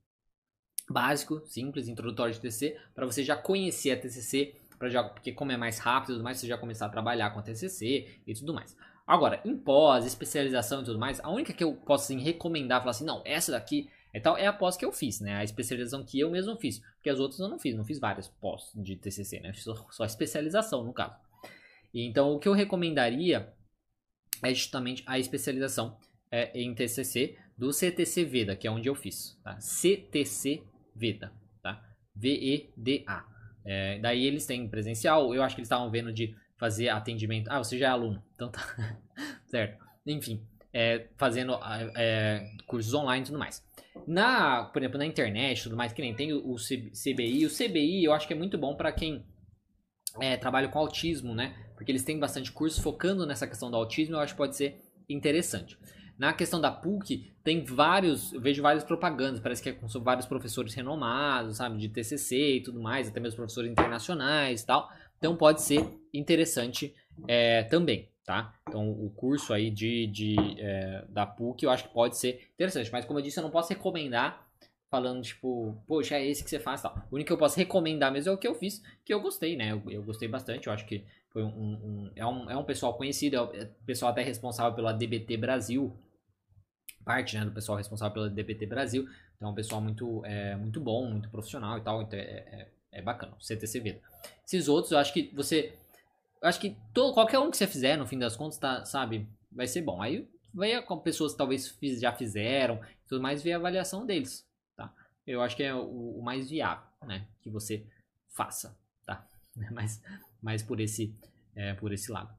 básico, 0.89 1.43
simples, 1.49 1.89
introdutório 1.89 2.33
de 2.33 2.39
TCC, 2.39 2.79
para 2.95 3.05
você 3.05 3.25
já 3.25 3.35
conhecer 3.35 3.91
a 3.91 3.97
TCC, 3.97 4.55
para 4.79 4.89
já, 4.89 5.03
porque 5.03 5.33
como 5.33 5.51
é 5.51 5.57
mais 5.57 5.81
rápido 5.81 6.11
e 6.11 6.15
tudo 6.15 6.23
mais, 6.23 6.39
você 6.39 6.47
já 6.47 6.57
começar 6.57 6.87
a 6.87 6.91
trabalhar 6.91 7.31
com 7.31 7.41
a 7.41 7.43
TCC 7.43 8.21
e 8.25 8.35
tudo 8.35 8.55
mais. 8.55 8.77
Agora, 9.05 9.41
em 9.45 9.57
pós, 9.57 10.07
especialização 10.07 10.83
e 10.83 10.85
tudo 10.85 11.01
mais, 11.01 11.19
a 11.19 11.29
única 11.29 11.53
que 11.53 11.65
eu 11.65 11.75
posso 11.75 12.05
assim, 12.05 12.23
recomendar, 12.23 12.83
falar 12.83 12.93
assim, 12.93 13.05
não, 13.05 13.21
essa 13.25 13.51
daqui 13.51 13.91
é 14.13 14.21
tal, 14.21 14.37
é 14.37 14.47
a 14.47 14.53
pós 14.53 14.77
que 14.77 14.85
eu 14.85 14.93
fiz, 14.93 15.19
né? 15.19 15.35
A 15.35 15.43
especialização 15.43 16.05
que 16.05 16.21
eu 16.21 16.31
mesmo 16.31 16.57
fiz, 16.57 16.79
porque 16.95 17.11
as 17.11 17.19
outras 17.19 17.41
eu 17.41 17.49
não 17.49 17.59
fiz, 17.59 17.75
não 17.75 17.85
fiz 17.85 17.99
várias 17.99 18.29
pós 18.29 18.71
de 18.77 18.95
TCC, 18.95 19.41
né? 19.41 19.53
Fiz 19.53 19.65
só, 19.65 19.75
só 19.91 20.05
especialização 20.05 20.85
no 20.85 20.93
caso. 20.93 21.17
Então, 21.93 22.33
o 22.33 22.39
que 22.39 22.49
eu 22.49 22.53
recomendaria 22.53 23.53
é 24.43 24.55
justamente 24.55 25.03
a 25.07 25.19
especialização 25.19 25.97
é, 26.31 26.51
em 26.59 26.75
TCC 26.75 27.37
do 27.57 27.73
CTC 27.73 28.25
Veda, 28.25 28.57
que 28.57 28.67
é 28.67 28.71
onde 28.71 28.89
eu 28.89 28.95
fiz. 28.95 29.39
Tá? 29.45 29.61
CTC 29.61 30.63
Veda, 30.95 31.33
tá? 31.63 31.83
V-E-D-A. 32.15 33.25
É, 33.65 33.99
daí 34.01 34.27
eles 34.27 34.45
têm 34.45 34.69
presencial, 34.69 35.35
eu 35.35 35.43
acho 35.43 35.55
que 35.55 35.61
eles 35.61 35.67
estavam 35.67 35.91
vendo 35.91 36.13
de 36.13 36.35
fazer 36.59 36.89
atendimento. 36.89 37.49
Ah, 37.49 37.59
você 37.59 37.79
já 37.79 37.89
é 37.89 37.91
aluno, 37.91 38.23
então 38.35 38.51
tá. 38.51 38.99
certo. 39.47 39.83
Enfim, 40.07 40.45
é, 40.73 41.07
fazendo 41.17 41.59
é, 41.97 42.51
cursos 42.67 42.93
online 42.95 43.25
e 43.25 43.27
tudo 43.27 43.39
mais. 43.39 43.65
Na, 44.07 44.65
por 44.65 44.81
exemplo, 44.81 44.99
na 44.99 45.07
internet 45.07 45.63
tudo 45.65 45.77
mais, 45.77 45.93
que 45.93 46.03
nem 46.03 46.15
tem 46.15 46.33
o, 46.33 46.57
CBI. 46.57 47.47
O 47.47 47.51
CBI 47.51 48.05
eu 48.05 48.13
acho 48.13 48.27
que 48.27 48.33
é 48.33 48.37
muito 48.37 48.57
bom 48.57 48.75
para 48.75 48.91
quem 48.91 49.25
é, 50.21 50.37
trabalha 50.37 50.69
com 50.69 50.79
autismo, 50.79 51.35
né? 51.35 51.55
Porque 51.83 51.91
eles 51.91 52.05
têm 52.05 52.17
bastante 52.19 52.53
curso 52.53 52.81
focando 52.81 53.27
nessa 53.27 53.45
questão 53.45 53.69
do 53.69 53.77
autismo, 53.77 54.15
eu 54.15 54.21
acho 54.21 54.35
que 54.35 54.39
pode 54.39 54.57
ser 54.57 54.81
interessante. 55.09 55.77
Na 56.17 56.33
questão 56.33 56.61
da 56.61 56.71
PUC, 56.71 57.33
tem 57.43 57.65
vários, 57.65 58.33
eu 58.33 58.41
vejo 58.41 58.63
várias 58.63 58.85
propagandas, 58.85 59.41
parece 59.41 59.61
que 59.61 59.71
é 59.71 59.73
com 59.73 59.89
vários 60.01 60.25
professores 60.25 60.73
renomados, 60.75 61.57
sabe, 61.57 61.79
de 61.79 61.89
TCC 61.89 62.57
e 62.57 62.63
tudo 62.63 62.81
mais, 62.81 63.09
até 63.09 63.19
mesmo 63.19 63.37
professores 63.37 63.69
internacionais 63.69 64.63
e 64.63 64.67
tal. 64.67 64.89
Então 65.19 65.37
pode 65.37 65.63
ser 65.63 65.85
interessante 66.15 66.95
é, 67.27 67.65
também, 67.65 68.09
tá? 68.25 68.55
Então 68.69 68.89
o 68.89 69.11
curso 69.11 69.53
aí 69.53 69.69
de, 69.69 70.07
de 70.07 70.37
é, 70.59 71.05
da 71.09 71.27
PUC 71.27 71.65
eu 71.65 71.71
acho 71.71 71.89
que 71.89 71.93
pode 71.93 72.17
ser 72.17 72.49
interessante, 72.55 72.93
mas 72.93 73.05
como 73.05 73.19
eu 73.19 73.23
disse, 73.25 73.41
eu 73.41 73.43
não 73.43 73.51
posso 73.51 73.71
recomendar 73.71 74.47
falando, 74.89 75.23
tipo, 75.23 75.83
poxa, 75.87 76.17
é 76.17 76.29
esse 76.29 76.45
que 76.45 76.51
você 76.51 76.61
faz 76.61 76.83
tal. 76.83 76.95
O 77.11 77.15
único 77.15 77.29
que 77.29 77.33
eu 77.33 77.39
posso 77.39 77.57
recomendar 77.57 78.13
mesmo 78.13 78.31
é 78.31 78.35
o 78.35 78.37
que 78.37 78.47
eu 78.47 78.55
fiz, 78.55 78.83
que 79.03 79.13
eu 79.13 79.23
gostei, 79.23 79.57
né? 79.57 79.73
Eu, 79.73 79.83
eu 79.91 80.03
gostei 80.03 80.29
bastante, 80.29 80.67
eu 80.67 80.73
acho 80.73 80.85
que 80.85 81.03
foi 81.33 81.43
um, 81.43 81.49
um, 81.49 82.11
é, 82.15 82.27
um, 82.27 82.51
é 82.51 82.57
um 82.57 82.65
pessoal 82.65 82.95
conhecido, 82.95 83.37
é 83.37 83.41
o 83.41 83.55
é 83.55 83.65
pessoal 83.87 84.13
até 84.13 84.23
responsável 84.23 84.75
pela 84.75 84.93
DBT 84.93 85.37
Brasil, 85.37 85.97
parte 87.05 87.37
né, 87.37 87.45
do 87.45 87.51
pessoal 87.51 87.79
responsável 87.79 88.13
pela 88.13 88.31
DBT 88.31 88.67
Brasil. 88.67 89.09
Então 89.37 89.49
é 89.49 89.53
um 89.53 89.55
pessoal 89.55 89.81
muito, 89.81 90.25
é, 90.25 90.55
muito 90.57 90.81
bom, 90.81 91.11
muito 91.11 91.31
profissional 91.31 91.79
e 91.79 91.81
tal. 91.81 92.03
Então 92.03 92.19
é, 92.19 92.23
é, 92.23 92.69
é 92.93 93.03
bacana, 93.03 93.35
CTC 93.41 93.81
Vida. 93.81 94.01
Esses 94.47 94.69
outros, 94.69 94.93
eu 94.93 94.99
acho 94.99 95.13
que 95.13 95.33
você. 95.35 95.77
Eu 96.41 96.49
acho 96.49 96.61
que 96.61 96.77
todo, 96.93 97.15
qualquer 97.15 97.39
um 97.39 97.51
que 97.51 97.57
você 97.57 97.67
fizer, 97.67 97.97
no 97.97 98.07
fim 98.07 98.19
das 98.19 98.37
contas, 98.37 98.59
tá, 98.59 98.85
sabe, 98.85 99.29
vai 99.51 99.67
ser 99.67 99.83
bom. 99.83 100.03
Aí 100.03 100.29
vai 100.53 100.83
com 100.83 100.99
pessoas 100.99 101.33
que 101.33 101.39
talvez 101.39 101.77
já 101.99 102.13
fizeram, 102.13 102.81
tudo 103.09 103.23
mais, 103.23 103.43
ver 103.43 103.53
a 103.53 103.57
avaliação 103.57 104.05
deles, 104.05 104.47
tá? 104.77 104.93
Eu 105.27 105.41
acho 105.41 105.57
que 105.57 105.63
é 105.63 105.75
o, 105.75 106.19
o 106.19 106.23
mais 106.23 106.51
viável, 106.51 106.85
né? 107.05 107.27
Que 107.41 107.49
você 107.49 107.87
faça, 108.29 108.77
tá? 109.07 109.27
Mas, 109.71 110.03
mais 110.43 110.63
por 110.63 110.81
esse, 110.81 111.15
é, 111.55 111.75
por 111.75 111.93
esse 111.93 112.11
lado. 112.11 112.35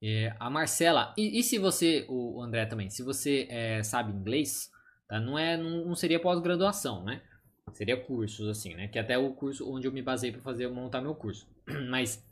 É, 0.00 0.34
a 0.40 0.50
Marcela, 0.50 1.14
e, 1.16 1.38
e, 1.38 1.42
se 1.44 1.58
você, 1.58 2.04
o 2.08 2.42
André 2.42 2.66
também, 2.66 2.90
se 2.90 3.04
você 3.04 3.46
é, 3.48 3.82
sabe 3.84 4.12
inglês, 4.12 4.68
tá? 5.06 5.20
não, 5.20 5.38
é, 5.38 5.56
não, 5.56 5.86
não 5.86 5.94
seria 5.94 6.18
pós-graduação, 6.18 7.04
né? 7.04 7.22
Seria 7.72 7.96
cursos, 7.96 8.48
assim, 8.48 8.74
né? 8.74 8.88
Que 8.88 8.98
até 8.98 9.16
o 9.16 9.32
curso 9.32 9.70
onde 9.72 9.86
eu 9.86 9.92
me 9.92 10.02
basei 10.02 10.32
para 10.32 10.40
fazer 10.40 10.66
montar 10.68 11.00
meu 11.00 11.14
curso. 11.14 11.46
Mas 11.88 12.22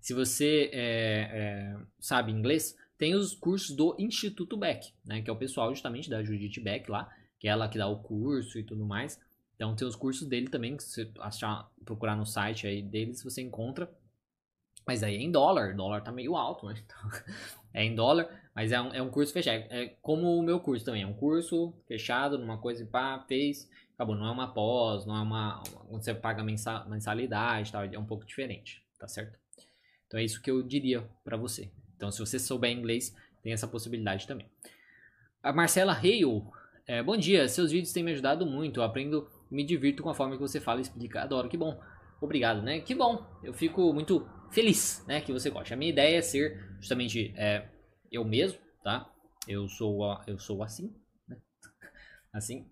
se 0.00 0.14
você 0.14 0.70
é, 0.72 1.28
é, 1.30 1.76
sabe 2.00 2.32
inglês, 2.32 2.74
tem 2.96 3.14
os 3.14 3.34
cursos 3.34 3.76
do 3.76 3.94
Instituto 3.98 4.56
Beck, 4.56 4.92
né? 5.04 5.20
Que 5.20 5.28
é 5.28 5.32
o 5.32 5.36
pessoal 5.36 5.70
justamente 5.70 6.08
da 6.08 6.22
Judith 6.22 6.60
Beck 6.60 6.90
lá, 6.90 7.12
que 7.38 7.46
é 7.46 7.50
ela 7.50 7.68
que 7.68 7.76
dá 7.76 7.86
o 7.86 8.02
curso 8.02 8.58
e 8.58 8.64
tudo 8.64 8.86
mais. 8.86 9.20
Então 9.58 9.74
tem 9.74 9.86
os 9.86 9.96
cursos 9.96 10.28
dele 10.28 10.48
também, 10.48 10.76
que 10.76 10.84
você 10.84 11.10
achar, 11.18 11.68
procurar 11.84 12.14
no 12.14 12.24
site 12.24 12.64
aí 12.64 12.80
deles, 12.80 13.24
você 13.24 13.42
encontra. 13.42 13.92
Mas 14.86 15.02
aí 15.02 15.16
é 15.16 15.18
em 15.18 15.32
dólar, 15.32 15.74
o 15.74 15.76
dólar 15.76 16.00
tá 16.00 16.12
meio 16.12 16.36
alto, 16.36 16.66
né? 16.66 16.74
Então, 16.86 17.10
é 17.74 17.84
em 17.84 17.94
dólar, 17.94 18.50
mas 18.54 18.72
é 18.72 18.80
um, 18.80 18.94
é 18.94 19.02
um 19.02 19.10
curso 19.10 19.32
fechado. 19.32 19.64
É 19.68 19.88
como 20.00 20.38
o 20.38 20.42
meu 20.42 20.60
curso 20.60 20.84
também, 20.84 21.02
é 21.02 21.06
um 21.06 21.12
curso 21.12 21.74
fechado 21.86 22.38
numa 22.38 22.56
coisa, 22.56 22.86
pá, 22.86 23.22
fez, 23.28 23.68
acabou. 23.94 24.14
Não 24.14 24.26
é 24.26 24.30
uma 24.30 24.54
pós, 24.54 25.04
não 25.04 25.16
é 25.16 25.20
uma. 25.20 25.62
Onde 25.90 26.04
você 26.04 26.14
paga 26.14 26.42
mensalidade 26.42 27.72
tal, 27.72 27.84
é 27.84 27.98
um 27.98 28.06
pouco 28.06 28.24
diferente, 28.24 28.82
tá 28.98 29.08
certo? 29.08 29.38
Então 30.06 30.18
é 30.18 30.24
isso 30.24 30.40
que 30.40 30.50
eu 30.50 30.62
diria 30.62 31.02
para 31.22 31.36
você. 31.36 31.70
Então, 31.94 32.10
se 32.10 32.20
você 32.20 32.38
souber 32.38 32.70
inglês, 32.70 33.14
tem 33.42 33.52
essa 33.52 33.66
possibilidade 33.66 34.26
também. 34.26 34.48
A 35.42 35.52
Marcela 35.52 35.92
Hale, 35.92 36.44
é, 36.86 37.02
bom 37.02 37.16
dia, 37.16 37.48
seus 37.48 37.70
vídeos 37.70 37.92
têm 37.92 38.02
me 38.02 38.12
ajudado 38.12 38.46
muito. 38.46 38.80
Eu 38.80 38.84
aprendo, 38.84 39.28
me 39.50 39.64
divirto 39.64 40.02
com 40.02 40.10
a 40.10 40.14
forma 40.14 40.34
que 40.34 40.40
você 40.40 40.60
fala 40.60 40.80
e 40.80 40.82
explica. 40.82 41.22
Adoro, 41.22 41.48
que 41.48 41.56
bom. 41.56 41.80
Obrigado, 42.20 42.62
né? 42.62 42.80
Que 42.80 42.94
bom. 42.94 43.24
Eu 43.42 43.54
fico 43.54 43.92
muito 43.92 44.26
feliz, 44.50 45.04
né, 45.06 45.20
que 45.20 45.32
você 45.32 45.50
goste. 45.50 45.74
A 45.74 45.76
minha 45.76 45.90
ideia 45.90 46.18
é 46.18 46.22
ser 46.22 46.76
justamente 46.80 47.32
é, 47.36 47.68
eu 48.10 48.24
mesmo, 48.24 48.58
tá? 48.82 49.10
Eu 49.46 49.68
sou 49.68 50.00
eu 50.26 50.38
sou 50.38 50.62
assim, 50.62 50.94
né? 51.28 51.36
assim, 52.32 52.66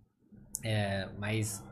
é, 0.62 1.08
mas 1.18 1.64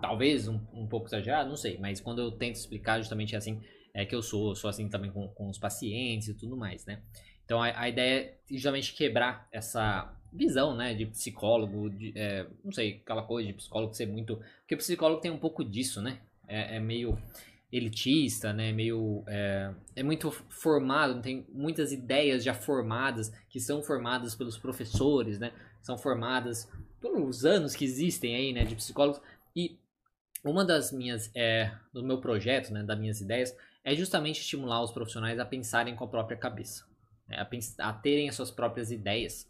talvez 0.00 0.48
um, 0.48 0.60
um, 0.72 0.86
pouco 0.86 1.06
exagerado, 1.06 1.48
não 1.48 1.56
sei. 1.56 1.78
Mas 1.78 2.00
quando 2.00 2.20
eu 2.20 2.30
tento 2.32 2.56
explicar 2.56 2.98
justamente 2.98 3.34
assim 3.34 3.62
é 3.94 4.04
que 4.04 4.14
eu 4.14 4.22
sou, 4.22 4.50
eu 4.50 4.54
sou 4.54 4.68
assim 4.68 4.88
também 4.88 5.10
com, 5.10 5.26
com 5.28 5.48
os 5.48 5.58
pacientes 5.58 6.28
e 6.28 6.34
tudo 6.34 6.56
mais, 6.56 6.84
né? 6.84 7.02
Então 7.44 7.62
a, 7.62 7.80
a 7.80 7.88
ideia 7.88 8.20
é 8.20 8.38
justamente 8.50 8.94
quebrar 8.94 9.48
essa 9.50 10.14
visão, 10.32 10.74
né, 10.74 10.94
de 10.94 11.06
psicólogo, 11.06 11.90
de, 11.90 12.12
é, 12.16 12.46
não 12.64 12.72
sei, 12.72 13.00
aquela 13.02 13.22
coisa 13.22 13.46
de 13.46 13.54
psicólogo 13.54 13.94
ser 13.94 14.06
muito, 14.06 14.40
porque 14.60 14.74
o 14.74 14.78
psicólogo 14.78 15.20
tem 15.20 15.30
um 15.30 15.38
pouco 15.38 15.64
disso, 15.64 16.02
né? 16.02 16.18
É, 16.48 16.76
é 16.76 16.80
meio 16.80 17.18
elitista, 17.72 18.52
né? 18.52 18.72
Meio 18.72 19.22
é, 19.26 19.72
é, 19.94 20.02
muito 20.02 20.30
formado, 20.30 21.20
tem 21.20 21.46
muitas 21.52 21.92
ideias 21.92 22.44
já 22.44 22.54
formadas 22.54 23.32
que 23.48 23.60
são 23.60 23.82
formadas 23.82 24.34
pelos 24.34 24.56
professores, 24.56 25.38
né? 25.38 25.52
São 25.82 25.98
formadas 25.98 26.70
pelos 27.00 27.44
anos 27.44 27.74
que 27.74 27.84
existem 27.84 28.34
aí, 28.34 28.52
né? 28.52 28.64
De 28.64 28.74
psicólogos 28.74 29.20
e 29.54 29.78
uma 30.44 30.64
das 30.64 30.92
minhas 30.92 31.30
é, 31.34 31.72
do 31.92 32.04
meu 32.04 32.18
projeto, 32.18 32.72
né? 32.72 32.82
Das 32.82 32.98
minhas 32.98 33.20
ideias 33.20 33.54
é 33.84 33.94
justamente 33.94 34.40
estimular 34.40 34.82
os 34.82 34.90
profissionais 34.90 35.38
a 35.38 35.44
pensarem 35.44 35.94
com 35.94 36.04
a 36.04 36.08
própria 36.08 36.36
cabeça, 36.36 36.84
né? 37.28 37.36
a, 37.38 37.88
a, 37.88 37.92
terem 37.92 38.28
as 38.28 38.34
suas 38.34 38.50
próprias 38.50 38.90
ideias, 38.90 39.48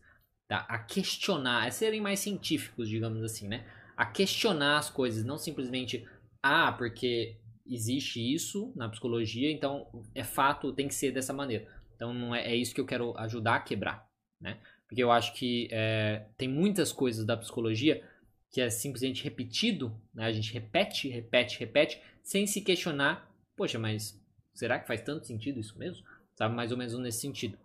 tá? 0.48 0.66
A 0.68 0.78
questionar, 0.78 1.66
a 1.66 1.70
serem 1.70 2.00
mais 2.00 2.20
científicos, 2.20 2.88
digamos 2.88 3.22
assim, 3.22 3.48
né? 3.48 3.66
A 3.96 4.06
questionar 4.06 4.78
as 4.78 4.90
coisas, 4.90 5.24
não 5.24 5.38
simplesmente 5.38 6.06
ah, 6.42 6.72
porque 6.72 7.36
existe 7.66 8.20
isso 8.20 8.72
na 8.76 8.88
psicologia, 8.88 9.50
então 9.50 9.86
é 10.14 10.22
fato, 10.22 10.72
tem 10.72 10.86
que 10.86 10.94
ser 10.94 11.10
dessa 11.10 11.32
maneira. 11.32 11.66
Então 11.94 12.12
não 12.12 12.34
é, 12.34 12.52
é 12.52 12.54
isso 12.54 12.74
que 12.74 12.80
eu 12.80 12.86
quero 12.86 13.16
ajudar 13.18 13.56
a 13.56 13.60
quebrar, 13.60 14.08
né? 14.40 14.58
Porque 14.86 15.02
eu 15.02 15.10
acho 15.10 15.34
que 15.34 15.68
é, 15.72 16.26
tem 16.36 16.48
muitas 16.48 16.92
coisas 16.92 17.24
da 17.24 17.36
psicologia 17.36 18.02
que 18.50 18.60
é 18.60 18.70
simplesmente 18.70 19.24
repetido, 19.24 19.94
né? 20.14 20.26
A 20.26 20.32
gente 20.32 20.52
repete, 20.52 21.08
repete, 21.08 21.58
repete, 21.58 22.00
sem 22.22 22.46
se 22.46 22.60
questionar, 22.60 23.28
poxa, 23.56 23.78
mas 23.78 24.20
será 24.54 24.78
que 24.78 24.86
faz 24.86 25.00
tanto 25.00 25.26
sentido 25.26 25.58
isso 25.58 25.76
mesmo? 25.78 26.04
Sabe, 26.36 26.54
mais 26.54 26.70
ou 26.70 26.78
menos 26.78 26.96
nesse 26.98 27.20
sentido. 27.20 27.58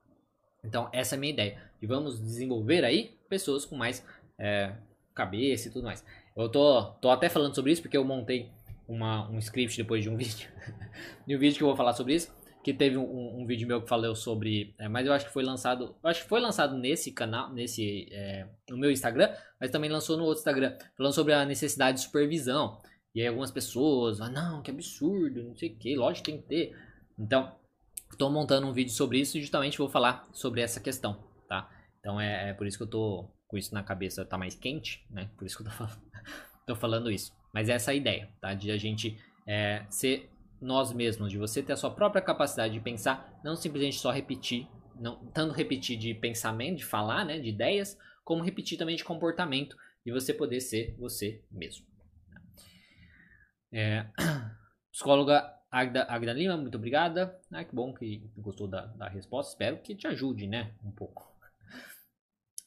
Então, 0.64 0.90
essa 0.94 1.16
é 1.16 1.18
a 1.18 1.20
minha 1.20 1.34
ideia. 1.34 1.71
E 1.82 1.88
vamos 1.88 2.22
desenvolver 2.22 2.86
aí 2.86 3.18
pessoas 3.28 3.66
com 3.66 3.76
mais 3.76 4.06
é, 4.38 4.74
cabeça 5.14 5.68
e 5.68 5.72
tudo 5.72 5.86
mais. 5.86 6.06
Eu 6.36 6.50
tô, 6.50 6.84
tô 7.02 7.10
até 7.10 7.30
falando 7.30 7.56
sobre 7.56 7.72
isso 7.72 7.82
porque 7.82 7.98
eu 7.98 8.04
montei 8.04 8.50
uma, 8.88 9.30
um 9.30 9.40
script 9.40 9.78
depois 9.78 10.04
de 10.04 10.10
um 10.10 10.16
vídeo. 10.18 10.50
de 11.26 11.36
um 11.36 11.40
vídeo 11.40 11.58
que 11.58 11.64
eu 11.64 11.68
vou 11.68 11.78
falar 11.78 11.94
sobre 11.94 12.16
isso. 12.16 12.34
Que 12.64 12.72
teve 12.72 12.96
um, 12.96 13.42
um 13.42 13.46
vídeo 13.48 13.68
meu 13.68 13.82
que 13.82 13.90
falou 13.90 14.16
sobre. 14.16 14.76
É, 14.78 14.88
mas 14.88 15.08
eu 15.08 15.14
acho 15.14 15.26
que 15.26 15.34
foi 15.34 15.42
lançado. 15.42 15.96
acho 16.04 16.22
que 16.22 16.30
foi 16.30 16.40
lançado 16.40 16.78
nesse 16.78 17.12
canal, 17.12 17.52
nesse. 17.52 18.08
É, 18.12 18.48
no 18.70 18.78
meu 18.78 18.92
Instagram, 18.92 19.34
mas 19.60 19.72
também 19.72 19.90
lançou 19.90 20.16
no 20.16 20.26
outro 20.26 20.42
Instagram. 20.42 20.78
Falando 20.96 21.14
sobre 21.14 21.34
a 21.34 21.44
necessidade 21.44 21.98
de 21.98 22.04
supervisão. 22.04 22.80
E 23.16 23.22
aí 23.22 23.28
algumas 23.28 23.50
pessoas, 23.50 24.22
ah, 24.22 24.30
não, 24.30 24.62
que 24.62 24.70
absurdo, 24.70 25.44
não 25.44 25.56
sei 25.56 25.70
o 25.70 25.76
que, 25.76 25.96
lógico 25.96 26.26
que 26.26 26.32
tem 26.32 26.42
que 26.42 26.48
ter. 26.48 26.78
Então, 27.20 27.52
estou 28.10 28.30
montando 28.30 28.68
um 28.68 28.72
vídeo 28.72 28.94
sobre 28.94 29.20
isso 29.20 29.38
e 29.38 29.42
justamente 29.42 29.78
vou 29.78 29.90
falar 29.90 30.30
sobre 30.32 30.62
essa 30.62 30.80
questão? 30.80 31.31
Então 32.02 32.20
é, 32.20 32.50
é, 32.50 32.54
por 32.54 32.68
isso 32.68 32.78
que 32.78 32.84
eu 32.84 32.90
tô 32.90 33.30
com 33.48 33.58
isso 33.58 33.74
na 33.74 33.84
cabeça, 33.84 34.26
tá 34.26 34.38
mais 34.38 34.56
quente, 34.56 35.06
né? 35.10 35.30
Por 35.38 35.46
isso 35.46 35.56
que 35.56 35.64
eu 35.64 35.68
tô 35.68 35.72
falando, 35.78 36.02
tô 36.68 36.76
falando 36.76 37.12
isso. 37.12 37.32
Mas 37.54 37.70
essa 37.70 37.92
é 37.92 37.94
a 37.94 37.96
ideia, 37.96 38.30
tá? 38.42 38.54
De 38.54 38.72
a 38.72 38.78
gente 38.78 39.18
é, 39.48 39.86
ser 39.90 40.30
nós 40.60 40.92
mesmos, 40.92 41.32
de 41.32 41.38
você 41.38 41.62
ter 41.64 41.74
a 41.74 41.78
sua 41.78 41.92
própria 41.92 42.22
capacidade 42.22 42.74
de 42.74 42.80
pensar, 42.80 43.40
não 43.44 43.56
simplesmente 43.56 43.98
só 43.98 44.12
repetir, 44.12 44.68
não 45.00 45.26
tanto 45.28 45.54
repetir 45.54 45.98
de 45.98 46.14
pensamento, 46.14 46.78
de 46.78 46.86
falar, 46.86 47.26
né, 47.26 47.40
de 47.40 47.50
ideias, 47.50 47.98
como 48.24 48.44
repetir 48.44 48.78
também 48.78 48.96
de 48.96 49.04
comportamento, 49.04 49.76
e 50.06 50.12
você 50.12 50.34
poder 50.34 50.60
ser 50.62 50.96
você 51.00 51.44
mesmo. 51.52 51.86
É, 53.72 54.06
psicóloga 54.92 55.52
Agda, 55.72 56.04
Agda 56.04 56.34
Lima, 56.34 56.58
muito 56.58 56.76
obrigada. 56.76 57.40
Ah, 57.52 57.64
que 57.64 57.74
bom 57.74 57.94
que 57.94 58.30
gostou 58.38 58.68
da, 58.68 58.88
da 58.88 59.08
resposta. 59.08 59.54
Espero 59.54 59.78
que 59.78 59.96
te 59.96 60.06
ajude, 60.06 60.46
né? 60.46 60.74
Um 60.84 60.92
pouco. 60.92 61.31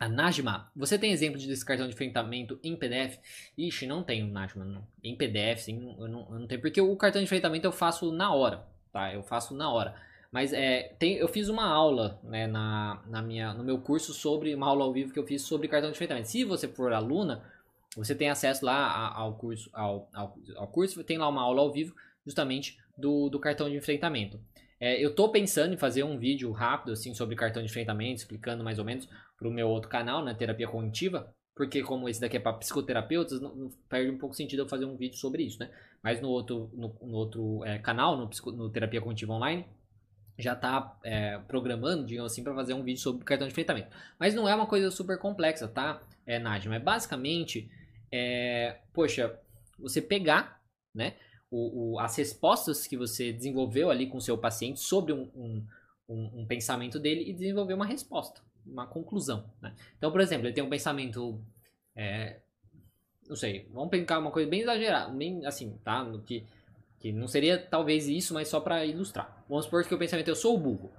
A 0.04 0.08
Najma, 0.08 0.70
você 0.76 0.98
tem 0.98 1.12
exemplo 1.12 1.38
de 1.38 1.46
desse 1.46 1.64
cartão 1.64 1.86
de 1.86 1.94
enfrentamento 1.94 2.60
em 2.62 2.76
PDF? 2.76 3.16
Ixi, 3.56 3.86
não 3.86 4.02
tenho, 4.02 4.26
Najma. 4.26 4.62
Não. 4.62 4.86
Em 5.02 5.16
PDF, 5.16 5.62
sim, 5.62 5.96
eu 5.98 6.06
não, 6.06 6.28
eu 6.30 6.38
não 6.40 6.46
tenho. 6.46 6.60
Porque 6.60 6.78
o 6.78 6.94
cartão 6.94 7.22
de 7.22 7.24
enfrentamento 7.24 7.66
eu 7.66 7.72
faço 7.72 8.12
na 8.12 8.30
hora, 8.34 8.66
tá? 8.92 9.14
Eu 9.14 9.22
faço 9.22 9.54
na 9.54 9.72
hora. 9.72 9.94
Mas 10.30 10.52
é, 10.52 10.94
tem, 10.98 11.14
eu 11.14 11.26
fiz 11.26 11.48
uma 11.48 11.64
aula 11.64 12.20
né, 12.22 12.46
na, 12.46 13.02
na 13.06 13.22
minha, 13.22 13.54
no 13.54 13.64
meu 13.64 13.78
curso 13.78 14.12
sobre, 14.12 14.54
uma 14.54 14.66
aula 14.66 14.84
ao 14.84 14.92
vivo 14.92 15.10
que 15.10 15.18
eu 15.18 15.26
fiz 15.26 15.40
sobre 15.40 15.68
cartão 15.68 15.90
de 15.90 15.96
enfrentamento. 15.96 16.28
Se 16.28 16.44
você 16.44 16.68
for 16.68 16.92
aluna, 16.92 17.42
você 17.96 18.14
tem 18.14 18.28
acesso 18.28 18.62
lá 18.62 19.10
ao 19.14 19.38
curso, 19.38 19.70
ao, 19.72 20.10
ao, 20.12 20.36
ao 20.56 20.68
curso, 20.68 21.02
tem 21.02 21.16
lá 21.16 21.26
uma 21.28 21.40
aula 21.40 21.62
ao 21.62 21.72
vivo 21.72 21.94
justamente 22.26 22.76
do, 22.98 23.30
do 23.30 23.40
cartão 23.40 23.70
de 23.70 23.76
enfrentamento. 23.76 24.38
É, 24.78 25.02
eu 25.02 25.08
estou 25.08 25.30
pensando 25.30 25.72
em 25.72 25.78
fazer 25.78 26.02
um 26.02 26.18
vídeo 26.18 26.52
rápido 26.52 26.92
assim 26.92 27.14
sobre 27.14 27.34
cartão 27.36 27.62
de 27.62 27.70
enfrentamento, 27.70 28.20
explicando 28.20 28.62
mais 28.62 28.78
ou 28.78 28.84
menos 28.84 29.08
para 29.36 29.48
o 29.48 29.50
meu 29.50 29.68
outro 29.68 29.88
canal, 29.88 30.24
né, 30.24 30.34
terapia 30.34 30.68
cognitiva, 30.68 31.34
porque 31.54 31.82
como 31.82 32.08
esse 32.08 32.20
daqui 32.20 32.36
é 32.36 32.40
para 32.40 32.54
psicoterapeutas, 32.54 33.40
não, 33.40 33.54
não, 33.54 33.70
perde 33.88 34.10
um 34.10 34.18
pouco 34.18 34.34
sentido 34.34 34.60
eu 34.60 34.68
fazer 34.68 34.84
um 34.84 34.96
vídeo 34.96 35.16
sobre 35.16 35.44
isso, 35.44 35.60
né? 35.60 35.70
Mas 36.02 36.20
no 36.20 36.28
outro, 36.28 36.70
no, 36.74 36.96
no 37.00 37.16
outro 37.16 37.64
é, 37.64 37.78
canal, 37.78 38.16
no, 38.16 38.28
no, 38.52 38.70
terapia 38.70 39.00
cognitiva 39.00 39.32
online, 39.32 39.64
já 40.36 40.54
está 40.54 40.98
é, 41.04 41.38
programando, 41.46 42.04
digamos 42.04 42.32
assim, 42.32 42.42
para 42.42 42.54
fazer 42.54 42.74
um 42.74 42.82
vídeo 42.82 43.00
sobre 43.00 43.24
cartão 43.24 43.46
de 43.46 43.52
enfrentamento. 43.52 43.88
Mas 44.18 44.34
não 44.34 44.48
é 44.48 44.54
uma 44.54 44.66
coisa 44.66 44.90
super 44.90 45.16
complexa, 45.16 45.68
tá, 45.68 46.02
é, 46.26 46.40
Nádia? 46.40 46.68
Mas 46.68 46.82
basicamente, 46.82 47.70
é, 48.10 48.78
poxa, 48.92 49.38
você 49.78 50.02
pegar, 50.02 50.60
né? 50.92 51.14
o, 51.54 51.94
o, 51.94 51.98
as 52.00 52.16
respostas 52.16 52.84
que 52.84 52.96
você 52.96 53.32
desenvolveu 53.32 53.88
ali 53.88 54.08
com 54.08 54.18
o 54.18 54.20
seu 54.20 54.36
paciente 54.36 54.80
sobre 54.80 55.12
um, 55.12 55.30
um, 55.34 55.66
um, 56.08 56.40
um 56.40 56.46
pensamento 56.46 56.98
dele 56.98 57.30
e 57.30 57.32
desenvolver 57.32 57.74
uma 57.74 57.86
resposta, 57.86 58.40
uma 58.66 58.86
conclusão. 58.86 59.44
Né? 59.60 59.74
Então, 59.96 60.10
por 60.10 60.20
exemplo, 60.20 60.46
ele 60.46 60.54
tem 60.54 60.64
um 60.64 60.70
pensamento. 60.70 61.40
É, 61.94 62.40
não 63.28 63.36
sei, 63.36 63.68
vamos 63.72 63.90
pensar 63.90 64.18
uma 64.18 64.30
coisa 64.30 64.48
bem 64.48 64.60
exagerada, 64.60 65.12
bem 65.12 65.46
assim, 65.46 65.78
tá? 65.82 66.06
Que, 66.26 66.44
que 67.00 67.12
não 67.12 67.26
seria 67.26 67.58
talvez 67.58 68.08
isso, 68.08 68.34
mas 68.34 68.48
só 68.48 68.60
para 68.60 68.84
ilustrar. 68.84 69.44
Vamos 69.48 69.64
supor 69.64 69.84
que 69.84 69.94
o 69.94 69.98
pensamento 69.98 70.28
é 70.28 70.30
eu 70.30 70.36
sou 70.36 70.58
burro. 70.58 70.90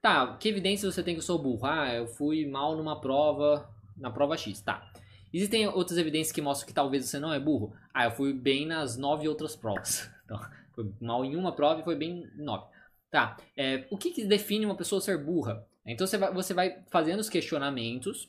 Tá, 0.00 0.36
que 0.36 0.48
evidência 0.48 0.90
você 0.90 1.02
tem 1.02 1.14
que 1.14 1.20
eu 1.20 1.24
sou 1.24 1.38
burro? 1.38 1.66
Ah, 1.66 1.92
eu 1.94 2.06
fui 2.06 2.46
mal 2.46 2.76
numa 2.76 3.00
prova, 3.00 3.68
na 3.96 4.10
prova 4.10 4.36
X, 4.36 4.60
tá. 4.60 4.88
Existem 5.32 5.66
outras 5.66 5.98
evidências 5.98 6.32
que 6.32 6.40
mostram 6.40 6.66
que 6.68 6.72
talvez 6.72 7.04
você 7.04 7.18
não 7.18 7.32
é 7.32 7.40
burro? 7.40 7.74
Ah, 7.92 8.04
eu 8.04 8.10
fui 8.12 8.32
bem 8.32 8.66
nas 8.66 8.96
nove 8.96 9.28
outras 9.28 9.56
provas. 9.56 10.08
Então, 10.26 10.40
foi 10.72 10.92
mal 11.00 11.24
em 11.24 11.36
uma 11.36 11.52
prova 11.54 11.80
e 11.80 11.84
foi 11.84 11.94
bem 11.94 12.28
em 12.36 12.42
nove. 12.42 12.66
Tá, 13.12 13.36
é, 13.56 13.86
o 13.92 13.96
que, 13.96 14.10
que 14.10 14.24
define 14.24 14.66
uma 14.66 14.74
pessoa 14.74 15.00
ser 15.00 15.16
burra? 15.24 15.64
Então 15.86 16.06
você 16.06 16.18
vai, 16.18 16.32
você 16.32 16.54
vai 16.54 16.82
fazendo 16.90 17.20
os 17.20 17.28
questionamentos 17.28 18.28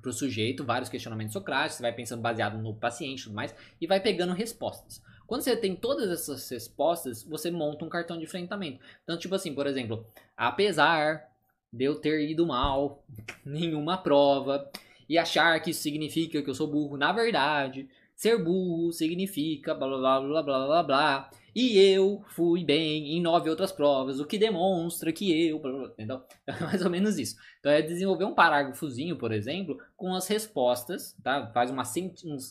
para 0.00 0.10
o 0.10 0.12
sujeito, 0.12 0.64
vários 0.64 0.88
questionamentos 0.88 1.32
socráticos, 1.32 1.76
você 1.76 1.82
vai 1.82 1.92
pensando 1.92 2.22
baseado 2.22 2.56
no 2.58 2.74
paciente 2.74 3.20
e 3.20 3.24
tudo 3.24 3.34
mais, 3.34 3.54
e 3.80 3.86
vai 3.86 4.00
pegando 4.00 4.32
respostas. 4.32 5.02
Quando 5.26 5.42
você 5.42 5.54
tem 5.56 5.76
todas 5.76 6.10
essas 6.10 6.48
respostas, 6.48 7.22
você 7.22 7.50
monta 7.50 7.84
um 7.84 7.88
cartão 7.88 8.16
de 8.16 8.24
enfrentamento. 8.24 8.80
Então, 9.04 9.18
tipo 9.18 9.34
assim, 9.34 9.54
por 9.54 9.66
exemplo, 9.66 10.06
apesar 10.36 11.28
de 11.70 11.84
eu 11.84 11.96
ter 11.96 12.30
ido 12.30 12.46
mal 12.46 13.04
nenhuma 13.44 13.98
prova 13.98 14.70
e 15.08 15.18
achar 15.18 15.60
que 15.60 15.70
isso 15.70 15.82
significa 15.82 16.42
que 16.42 16.48
eu 16.48 16.54
sou 16.54 16.66
burro, 16.66 16.96
na 16.96 17.12
verdade, 17.12 17.88
ser 18.16 18.42
burro 18.42 18.92
significa 18.92 19.74
blá 19.74 19.86
blá 19.88 20.20
blá 20.20 20.20
blá 20.20 20.42
blá 20.42 20.66
blá 20.66 20.82
blá. 20.82 21.30
E 21.60 21.76
eu 21.76 22.24
fui 22.28 22.64
bem 22.64 23.16
em 23.16 23.20
nove 23.20 23.50
outras 23.50 23.72
provas, 23.72 24.20
o 24.20 24.24
que 24.24 24.38
demonstra 24.38 25.12
que 25.12 25.48
eu. 25.48 25.60
Entendeu? 25.86 26.22
É 26.46 26.52
mais 26.62 26.84
ou 26.84 26.88
menos 26.88 27.18
isso. 27.18 27.34
Então 27.58 27.72
é 27.72 27.82
desenvolver 27.82 28.26
um 28.26 28.32
parágrafozinho, 28.32 29.16
por 29.16 29.32
exemplo, 29.32 29.76
com 29.96 30.14
as 30.14 30.28
respostas, 30.28 31.16
tá? 31.20 31.50
Faz 31.52 31.68
uma, 31.72 31.82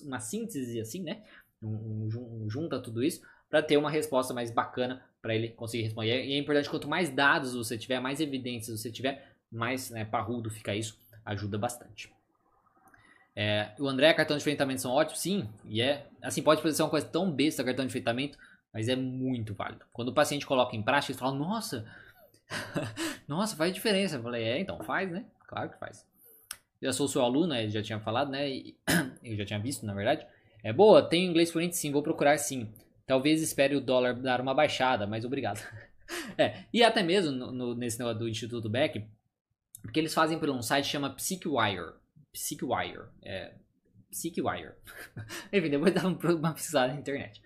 uma 0.03 0.19
síntese 0.19 0.81
assim, 0.81 1.03
né? 1.03 1.23
Um, 1.63 2.09
um, 2.43 2.49
junta 2.49 2.81
tudo 2.81 3.01
isso 3.01 3.21
para 3.49 3.63
ter 3.63 3.77
uma 3.77 3.89
resposta 3.89 4.33
mais 4.33 4.51
bacana 4.51 5.01
para 5.21 5.33
ele 5.33 5.51
conseguir 5.51 5.83
responder. 5.83 6.25
E 6.25 6.33
é 6.33 6.37
importante 6.37 6.69
quanto 6.69 6.89
mais 6.89 7.09
dados 7.09 7.55
você 7.55 7.77
tiver, 7.77 8.01
mais 8.01 8.19
evidências 8.19 8.81
você 8.81 8.91
tiver, 8.91 9.31
mais 9.49 9.89
né, 9.89 10.03
parrudo 10.03 10.49
fica 10.49 10.75
isso, 10.75 10.99
ajuda 11.23 11.57
bastante. 11.57 12.11
É, 13.33 13.71
o 13.79 13.87
André, 13.87 14.13
cartão 14.13 14.35
de 14.35 14.43
enfrentamento 14.43 14.81
são 14.81 14.91
ótimos, 14.91 15.21
sim, 15.21 15.47
e 15.63 15.81
é 15.81 16.07
assim 16.21 16.41
pode 16.41 16.61
parecer 16.61 16.83
uma 16.83 16.89
coisa 16.89 17.07
tão 17.07 17.31
besta 17.31 17.63
cartão 17.63 17.85
de 17.85 17.89
enfrentamento, 17.89 18.37
mas 18.77 18.87
é 18.87 18.95
muito 18.95 19.55
válido. 19.55 19.83
Quando 19.91 20.09
o 20.09 20.13
paciente 20.13 20.45
coloca 20.45 20.75
em 20.75 20.83
prática, 20.83 21.11
ele 21.11 21.17
fala: 21.17 21.35
Nossa, 21.35 21.83
nossa, 23.27 23.55
faz 23.55 23.73
diferença. 23.73 24.17
Eu 24.17 24.21
falei: 24.21 24.43
É, 24.43 24.59
então 24.59 24.79
faz, 24.83 25.11
né? 25.11 25.25
Claro 25.47 25.71
que 25.71 25.79
faz. 25.79 26.05
Eu 26.79 26.93
sou 26.93 27.07
seu 27.07 27.23
aluno, 27.23 27.55
ele 27.55 27.71
já 27.71 27.81
tinha 27.81 27.99
falado, 27.99 28.29
né? 28.29 28.47
Eu 29.23 29.35
já 29.35 29.43
tinha 29.43 29.59
visto, 29.59 29.83
na 29.83 29.95
verdade. 29.95 30.27
É 30.63 30.71
boa, 30.71 31.01
tenho 31.01 31.27
inglês 31.27 31.49
fluente 31.49 31.75
sim, 31.75 31.91
vou 31.91 32.03
procurar 32.03 32.37
sim. 32.37 32.71
Talvez 33.07 33.41
espere 33.41 33.75
o 33.75 33.81
dólar 33.81 34.13
dar 34.13 34.39
uma 34.39 34.53
baixada, 34.53 35.07
mas 35.07 35.25
obrigado. 35.25 35.59
é, 36.37 36.65
e 36.71 36.83
até 36.83 37.01
mesmo 37.01 37.31
no, 37.31 37.51
no, 37.51 37.73
nesse 37.73 37.97
negócio 37.97 38.19
do 38.19 38.29
Instituto 38.29 38.69
Beck, 38.69 39.07
porque 39.81 39.99
eles 39.99 40.13
fazem 40.13 40.37
por 40.37 40.51
um 40.51 40.61
site 40.61 40.85
chama 40.85 41.09
PsychWire. 41.09 41.95
PsychWire. 42.31 43.07
É, 43.23 43.55
PsychWire. 44.11 44.73
Enfim, 45.51 45.69
depois 45.71 45.95
dá 45.95 46.07
uma 46.07 46.53
pesquisada 46.53 46.93
na 46.93 46.99
internet. 46.99 47.41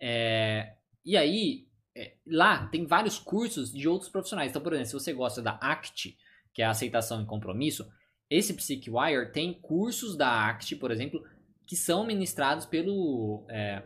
É, 0.00 0.74
e 1.04 1.16
aí, 1.16 1.66
é, 1.96 2.14
lá 2.26 2.66
tem 2.66 2.86
vários 2.86 3.18
cursos 3.18 3.72
de 3.72 3.88
outros 3.88 4.10
profissionais. 4.10 4.50
Então, 4.50 4.62
por 4.62 4.72
exemplo, 4.72 4.88
se 4.88 4.94
você 4.94 5.12
gosta 5.12 5.40
da 5.40 5.52
ACT, 5.52 6.16
que 6.52 6.62
é 6.62 6.64
a 6.64 6.70
aceitação 6.70 7.22
e 7.22 7.26
compromisso, 7.26 7.88
esse 8.28 8.54
PsychWire 8.54 9.32
tem 9.32 9.54
cursos 9.54 10.16
da 10.16 10.48
ACT, 10.48 10.76
por 10.76 10.90
exemplo, 10.90 11.22
que 11.66 11.76
são 11.76 12.06
ministrados 12.06 12.66
pelo, 12.66 13.44
é, 13.48 13.82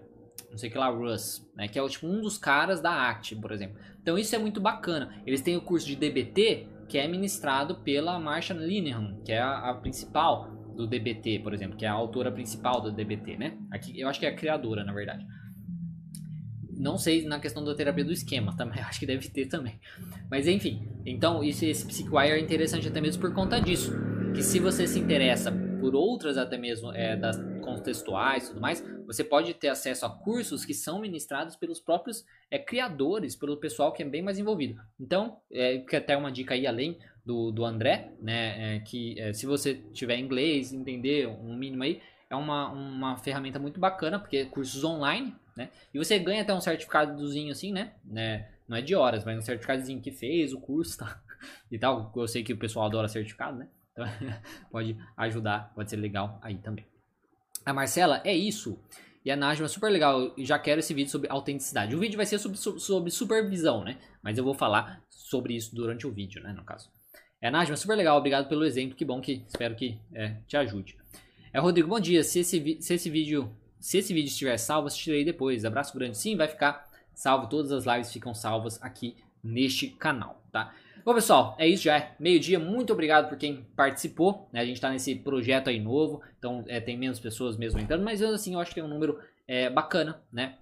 não 0.50 0.58
sei 0.58 0.70
que 0.70 0.78
lá, 0.78 0.88
Russ, 0.88 1.48
né, 1.54 1.68
que 1.68 1.78
é 1.78 1.88
tipo, 1.88 2.06
um 2.06 2.20
dos 2.20 2.36
caras 2.38 2.80
da 2.80 3.08
ACT, 3.08 3.36
por 3.36 3.52
exemplo. 3.52 3.78
Então 4.02 4.18
isso 4.18 4.34
é 4.34 4.38
muito 4.38 4.60
bacana. 4.60 5.22
Eles 5.26 5.40
têm 5.40 5.56
o 5.56 5.60
curso 5.60 5.86
de 5.86 5.96
DBT, 5.96 6.68
que 6.88 6.98
é 6.98 7.06
ministrado 7.06 7.76
pela 7.76 8.18
Marsha 8.18 8.52
Linehan, 8.52 9.20
que 9.24 9.32
é 9.32 9.40
a, 9.40 9.70
a 9.70 9.74
principal 9.74 10.50
do 10.74 10.86
DBT, 10.86 11.40
por 11.40 11.54
exemplo, 11.54 11.76
que 11.76 11.84
é 11.84 11.88
a 11.88 11.92
autora 11.92 12.32
principal 12.32 12.80
do 12.80 12.90
DBT, 12.90 13.36
né? 13.36 13.58
Aqui, 13.70 13.98
eu 13.98 14.08
acho 14.08 14.18
que 14.18 14.26
é 14.26 14.30
a 14.30 14.34
criadora, 14.34 14.82
na 14.84 14.92
verdade. 14.92 15.24
Não 16.80 16.96
sei 16.96 17.26
na 17.26 17.38
questão 17.38 17.62
da 17.62 17.74
terapia 17.74 18.04
do 18.04 18.12
esquema, 18.12 18.56
também 18.56 18.80
acho 18.82 18.98
que 18.98 19.06
deve 19.06 19.28
ter 19.28 19.46
também. 19.46 19.78
Mas 20.30 20.46
enfim, 20.46 20.88
então 21.04 21.44
esse, 21.44 21.66
esse 21.66 21.86
PsychWire 21.86 22.32
é 22.32 22.40
interessante 22.40 22.88
até 22.88 23.00
mesmo 23.00 23.20
por 23.20 23.32
conta 23.34 23.60
disso. 23.60 23.92
Que 24.34 24.42
se 24.42 24.58
você 24.58 24.86
se 24.86 24.98
interessa 24.98 25.52
por 25.80 25.94
outras 25.94 26.36
até 26.38 26.56
mesmo 26.56 26.92
é, 26.92 27.16
das 27.16 27.36
contextuais 27.60 28.44
e 28.44 28.48
tudo 28.48 28.60
mais, 28.60 28.84
você 29.06 29.24
pode 29.24 29.52
ter 29.54 29.68
acesso 29.68 30.06
a 30.06 30.10
cursos 30.10 30.64
que 30.64 30.72
são 30.72 31.00
ministrados 31.00 31.56
pelos 31.56 31.80
próprios 31.80 32.24
é, 32.50 32.58
criadores, 32.58 33.34
pelo 33.34 33.56
pessoal 33.56 33.92
que 33.92 34.02
é 34.02 34.06
bem 34.06 34.22
mais 34.22 34.38
envolvido. 34.38 34.80
Então, 34.98 35.38
é, 35.50 35.78
que 35.78 35.96
até 35.96 36.16
uma 36.16 36.30
dica 36.30 36.54
aí 36.54 36.66
além 36.66 36.96
do, 37.24 37.50
do 37.50 37.64
André, 37.64 38.12
né, 38.20 38.76
é, 38.76 38.80
que 38.80 39.18
é, 39.20 39.32
se 39.32 39.46
você 39.46 39.74
tiver 39.92 40.18
inglês, 40.18 40.72
entender 40.72 41.26
um 41.26 41.56
mínimo 41.56 41.82
aí, 41.82 42.00
é 42.28 42.36
uma, 42.36 42.70
uma 42.70 43.16
ferramenta 43.16 43.58
muito 43.58 43.80
bacana, 43.80 44.18
porque 44.18 44.44
cursos 44.44 44.84
online, 44.84 45.34
né? 45.60 45.68
E 45.92 45.98
você 45.98 46.18
ganha 46.18 46.40
até 46.40 46.54
um 46.54 46.60
certificadozinho 46.60 47.52
assim, 47.52 47.70
né? 47.70 47.92
né? 48.02 48.48
Não 48.66 48.78
é 48.78 48.80
de 48.80 48.94
horas, 48.94 49.24
mas 49.24 49.36
um 49.36 49.42
certificadozinho 49.42 50.00
que 50.00 50.10
fez 50.10 50.54
o 50.54 50.60
curso 50.60 50.96
tá? 50.98 51.20
e 51.70 51.78
tal. 51.78 52.10
Eu 52.16 52.26
sei 52.26 52.42
que 52.42 52.52
o 52.52 52.58
pessoal 52.58 52.86
adora 52.86 53.08
certificado, 53.08 53.58
né? 53.58 53.68
Então 53.92 54.06
pode 54.72 54.96
ajudar, 55.16 55.72
pode 55.74 55.90
ser 55.90 55.96
legal 55.96 56.38
aí 56.42 56.56
também. 56.56 56.86
A 57.64 57.74
Marcela, 57.74 58.22
é 58.24 58.34
isso. 58.34 58.78
E 59.22 59.30
a 59.30 59.36
Najma, 59.36 59.68
super 59.68 59.90
legal. 59.90 60.34
Já 60.38 60.58
quero 60.58 60.80
esse 60.80 60.94
vídeo 60.94 61.10
sobre 61.10 61.28
autenticidade. 61.30 61.94
O 61.94 61.98
vídeo 61.98 62.16
vai 62.16 62.24
ser 62.24 62.38
sobre, 62.38 62.56
sobre 62.56 63.10
supervisão, 63.10 63.84
né? 63.84 63.98
Mas 64.22 64.38
eu 64.38 64.44
vou 64.44 64.54
falar 64.54 65.02
sobre 65.10 65.54
isso 65.54 65.74
durante 65.74 66.06
o 66.06 66.10
vídeo, 66.10 66.42
né? 66.42 66.54
No 66.54 66.64
caso. 66.64 66.90
É, 67.38 67.50
Najma, 67.50 67.76
super 67.76 67.96
legal. 67.96 68.16
Obrigado 68.16 68.48
pelo 68.48 68.64
exemplo. 68.64 68.96
Que 68.96 69.04
bom 69.04 69.20
que 69.20 69.44
espero 69.46 69.74
que 69.74 70.00
é, 70.14 70.36
te 70.46 70.56
ajude. 70.56 70.96
É, 71.52 71.60
Rodrigo, 71.60 71.88
bom 71.88 72.00
dia. 72.00 72.24
Se 72.24 72.40
esse, 72.40 72.78
se 72.80 72.94
esse 72.94 73.10
vídeo 73.10 73.54
se 73.80 73.98
esse 73.98 74.12
vídeo 74.12 74.28
estiver 74.28 74.56
salvo, 74.58 74.86
assistirei 74.86 75.24
depois. 75.24 75.64
Abraço 75.64 75.96
grande. 75.96 76.18
Sim, 76.18 76.36
vai 76.36 76.46
ficar 76.46 76.88
salvo. 77.14 77.48
Todas 77.48 77.72
as 77.72 77.86
lives 77.86 78.12
ficam 78.12 78.34
salvas 78.34 78.80
aqui 78.82 79.16
neste 79.42 79.88
canal, 79.88 80.44
tá? 80.52 80.74
Bom, 81.02 81.14
pessoal, 81.14 81.56
é 81.58 81.66
isso 81.66 81.84
já. 81.84 81.96
É 81.96 82.14
meio-dia. 82.20 82.58
Muito 82.58 82.92
obrigado 82.92 83.28
por 83.28 83.38
quem 83.38 83.64
participou. 83.74 84.50
Né? 84.52 84.60
A 84.60 84.66
gente 84.66 84.76
está 84.76 84.90
nesse 84.90 85.14
projeto 85.14 85.68
aí 85.68 85.80
novo, 85.80 86.22
então 86.38 86.62
é, 86.68 86.78
tem 86.78 86.98
menos 86.98 87.18
pessoas 87.18 87.56
mesmo 87.56 87.80
entrando, 87.80 88.04
mas 88.04 88.22
assim, 88.22 88.52
eu 88.52 88.60
acho 88.60 88.70
que 88.70 88.74
tem 88.74 88.84
um 88.84 88.88
número 88.88 89.18
é, 89.48 89.70
bacana, 89.70 90.22
né? 90.30 90.58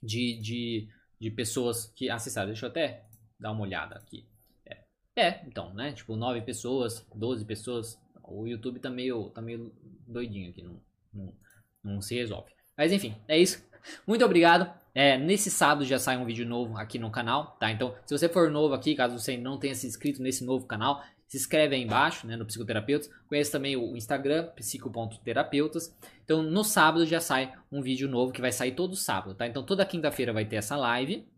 De, 0.00 0.40
de, 0.40 0.88
de 1.20 1.30
pessoas 1.32 1.92
que 1.96 2.08
acessaram. 2.08 2.46
Deixa 2.46 2.66
eu 2.66 2.70
até 2.70 3.04
dar 3.38 3.50
uma 3.50 3.62
olhada 3.62 3.96
aqui. 3.96 4.24
É, 4.64 4.78
é 5.16 5.42
então, 5.46 5.74
né? 5.74 5.92
Tipo, 5.92 6.14
9 6.14 6.42
pessoas, 6.42 7.04
12 7.12 7.44
pessoas. 7.44 8.00
O 8.22 8.46
YouTube 8.46 8.78
tá 8.78 8.88
meio, 8.88 9.30
tá 9.30 9.42
meio 9.42 9.74
doidinho 10.06 10.50
aqui. 10.50 10.62
Não, 10.62 10.80
não, 11.12 11.34
não 11.82 12.00
se 12.00 12.14
resolve. 12.14 12.50
Mas 12.76 12.92
enfim, 12.92 13.14
é 13.28 13.38
isso. 13.38 13.64
Muito 14.06 14.24
obrigado. 14.24 14.70
É, 14.94 15.16
nesse 15.16 15.50
sábado 15.50 15.84
já 15.84 15.98
sai 15.98 16.16
um 16.16 16.24
vídeo 16.24 16.46
novo 16.46 16.76
aqui 16.76 16.98
no 16.98 17.10
canal, 17.10 17.56
tá? 17.60 17.70
Então, 17.70 17.94
se 18.04 18.16
você 18.16 18.28
for 18.28 18.50
novo 18.50 18.74
aqui, 18.74 18.94
caso 18.94 19.18
você 19.18 19.36
não 19.36 19.58
tenha 19.58 19.74
se 19.74 19.86
inscrito 19.86 20.22
nesse 20.22 20.44
novo 20.44 20.66
canal, 20.66 21.02
se 21.28 21.36
inscreve 21.36 21.76
aí 21.76 21.82
embaixo, 21.82 22.26
né, 22.26 22.36
no 22.36 22.44
Psicoterapeutas. 22.44 23.08
Conheça 23.28 23.52
também 23.52 23.76
o 23.76 23.96
Instagram, 23.96 24.48
psico.terapeutas. 24.56 25.96
Então, 26.24 26.42
no 26.42 26.64
sábado 26.64 27.06
já 27.06 27.20
sai 27.20 27.52
um 27.70 27.80
vídeo 27.80 28.08
novo 28.08 28.32
que 28.32 28.40
vai 28.40 28.50
sair 28.50 28.72
todo 28.72 28.96
sábado, 28.96 29.34
tá? 29.34 29.46
Então, 29.46 29.64
toda 29.64 29.86
quinta-feira 29.86 30.32
vai 30.32 30.44
ter 30.44 30.56
essa 30.56 30.76
live 30.76 31.28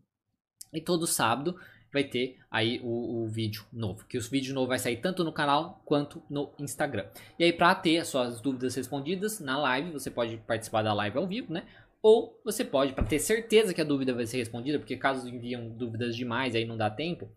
e 0.72 0.80
todo 0.80 1.06
sábado 1.06 1.58
vai 1.92 2.04
ter 2.04 2.38
aí 2.50 2.80
o, 2.82 3.24
o, 3.24 3.28
vídeo 3.28 3.64
novo. 3.72 4.06
Que 4.06 4.16
o 4.16 4.20
vídeo 4.22 4.54
novo 4.54 4.68
vai 4.68 4.78
sair 4.78 4.96
tanto 4.96 5.22
no 5.22 5.32
canal 5.32 5.82
quanto 5.84 6.22
no 6.28 6.52
Instagram. 6.58 7.06
E 7.38 7.44
aí, 7.44 7.52
para 7.52 7.74
ter 7.74 7.98
as 7.98 8.08
suas 8.08 8.40
dúvidas 8.40 8.74
respondidas 8.74 9.40
na 9.40 9.58
live, 9.58 9.92
você 9.92 10.10
pode 10.10 10.38
participar 10.38 10.82
da 10.82 10.94
live 10.94 11.18
ao 11.18 11.26
vivo, 11.26 11.52
né? 11.52 11.66
Ou 12.02 12.40
você 12.44 12.64
pode, 12.64 12.94
para 12.94 13.04
ter 13.04 13.18
certeza 13.18 13.72
que 13.72 13.80
a 13.80 13.84
dúvida 13.84 14.12
vai 14.12 14.26
ser 14.26 14.38
respondida, 14.38 14.78
porque 14.78 14.96
caso 14.96 15.28
enviam 15.28 15.68
dúvidas 15.68 16.16
demais 16.16 16.54
aí 16.54 16.64
não 16.64 16.76
dá 16.76 16.90
tempo, 16.90 17.30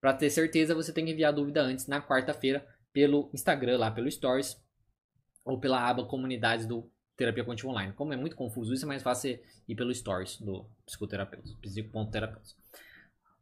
para 0.00 0.12
ter 0.12 0.30
certeza 0.30 0.74
você 0.74 0.92
tem 0.92 1.04
que 1.04 1.12
enviar 1.12 1.32
a 1.32 1.36
dúvida 1.36 1.62
antes 1.62 1.86
na 1.86 2.00
quarta-feira 2.00 2.66
pelo 2.92 3.30
Instagram, 3.32 3.78
lá 3.78 3.90
pelo 3.90 4.10
Stories, 4.10 4.60
ou 5.44 5.60
pela 5.60 5.88
aba 5.88 6.04
Comunidades 6.04 6.66
do 6.66 6.90
Terapia 7.16 7.44
Contínua 7.44 7.74
Online. 7.74 7.92
Como 7.92 8.12
é 8.12 8.16
muito 8.16 8.34
confuso 8.34 8.74
isso, 8.74 8.84
é 8.84 8.88
mais 8.88 9.02
fácil 9.02 9.38
ir 9.68 9.74
pelo 9.76 9.94
Stories 9.94 10.40
do 10.40 10.68
psicoterapeuta, 10.84 11.48
psico.terapeuta. 11.60 12.48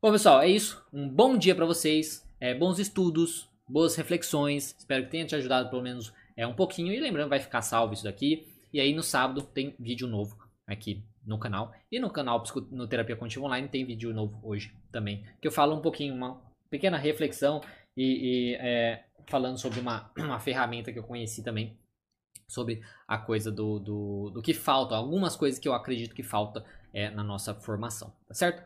Bom, 0.06 0.12
pessoal, 0.12 0.40
é 0.40 0.48
isso. 0.48 0.80
Um 0.92 1.08
bom 1.08 1.36
dia 1.36 1.52
para 1.52 1.66
vocês, 1.66 2.24
é, 2.38 2.54
bons 2.54 2.78
estudos, 2.78 3.50
boas 3.68 3.96
reflexões. 3.96 4.72
Espero 4.78 5.02
que 5.02 5.10
tenha 5.10 5.26
te 5.26 5.34
ajudado 5.34 5.68
pelo 5.68 5.82
menos 5.82 6.14
é, 6.36 6.46
um 6.46 6.54
pouquinho. 6.54 6.92
E 6.92 7.00
lembrando, 7.00 7.28
vai 7.28 7.40
ficar 7.40 7.60
salvo 7.60 7.92
isso 7.92 8.04
daqui. 8.04 8.46
E 8.72 8.78
aí 8.78 8.94
no 8.94 9.02
sábado 9.02 9.42
tem 9.42 9.74
vídeo 9.80 10.06
novo 10.06 10.38
aqui 10.64 11.02
no 11.26 11.40
canal. 11.40 11.74
E 11.90 11.98
no 11.98 12.08
canal 12.08 12.40
no 12.70 12.86
Terapia 12.86 13.16
Contínua 13.16 13.48
Online 13.48 13.66
tem 13.66 13.84
vídeo 13.84 14.14
novo 14.14 14.38
hoje 14.44 14.72
também, 14.92 15.24
que 15.42 15.48
eu 15.48 15.50
falo 15.50 15.74
um 15.74 15.82
pouquinho, 15.82 16.14
uma 16.14 16.40
pequena 16.70 16.96
reflexão 16.96 17.60
e, 17.96 18.04
e 18.04 18.54
é, 18.60 19.06
falando 19.26 19.58
sobre 19.58 19.80
uma, 19.80 20.08
uma 20.16 20.38
ferramenta 20.38 20.92
que 20.92 21.00
eu 21.00 21.02
conheci 21.02 21.42
também, 21.42 21.76
sobre 22.48 22.80
a 23.08 23.18
coisa 23.18 23.50
do, 23.50 23.80
do, 23.80 24.30
do 24.30 24.40
que 24.40 24.54
falta, 24.54 24.94
algumas 24.94 25.34
coisas 25.34 25.58
que 25.58 25.66
eu 25.66 25.74
acredito 25.74 26.14
que 26.14 26.22
falta 26.22 26.64
é, 26.94 27.10
na 27.10 27.24
nossa 27.24 27.52
formação, 27.56 28.12
tá 28.28 28.34
certo? 28.34 28.62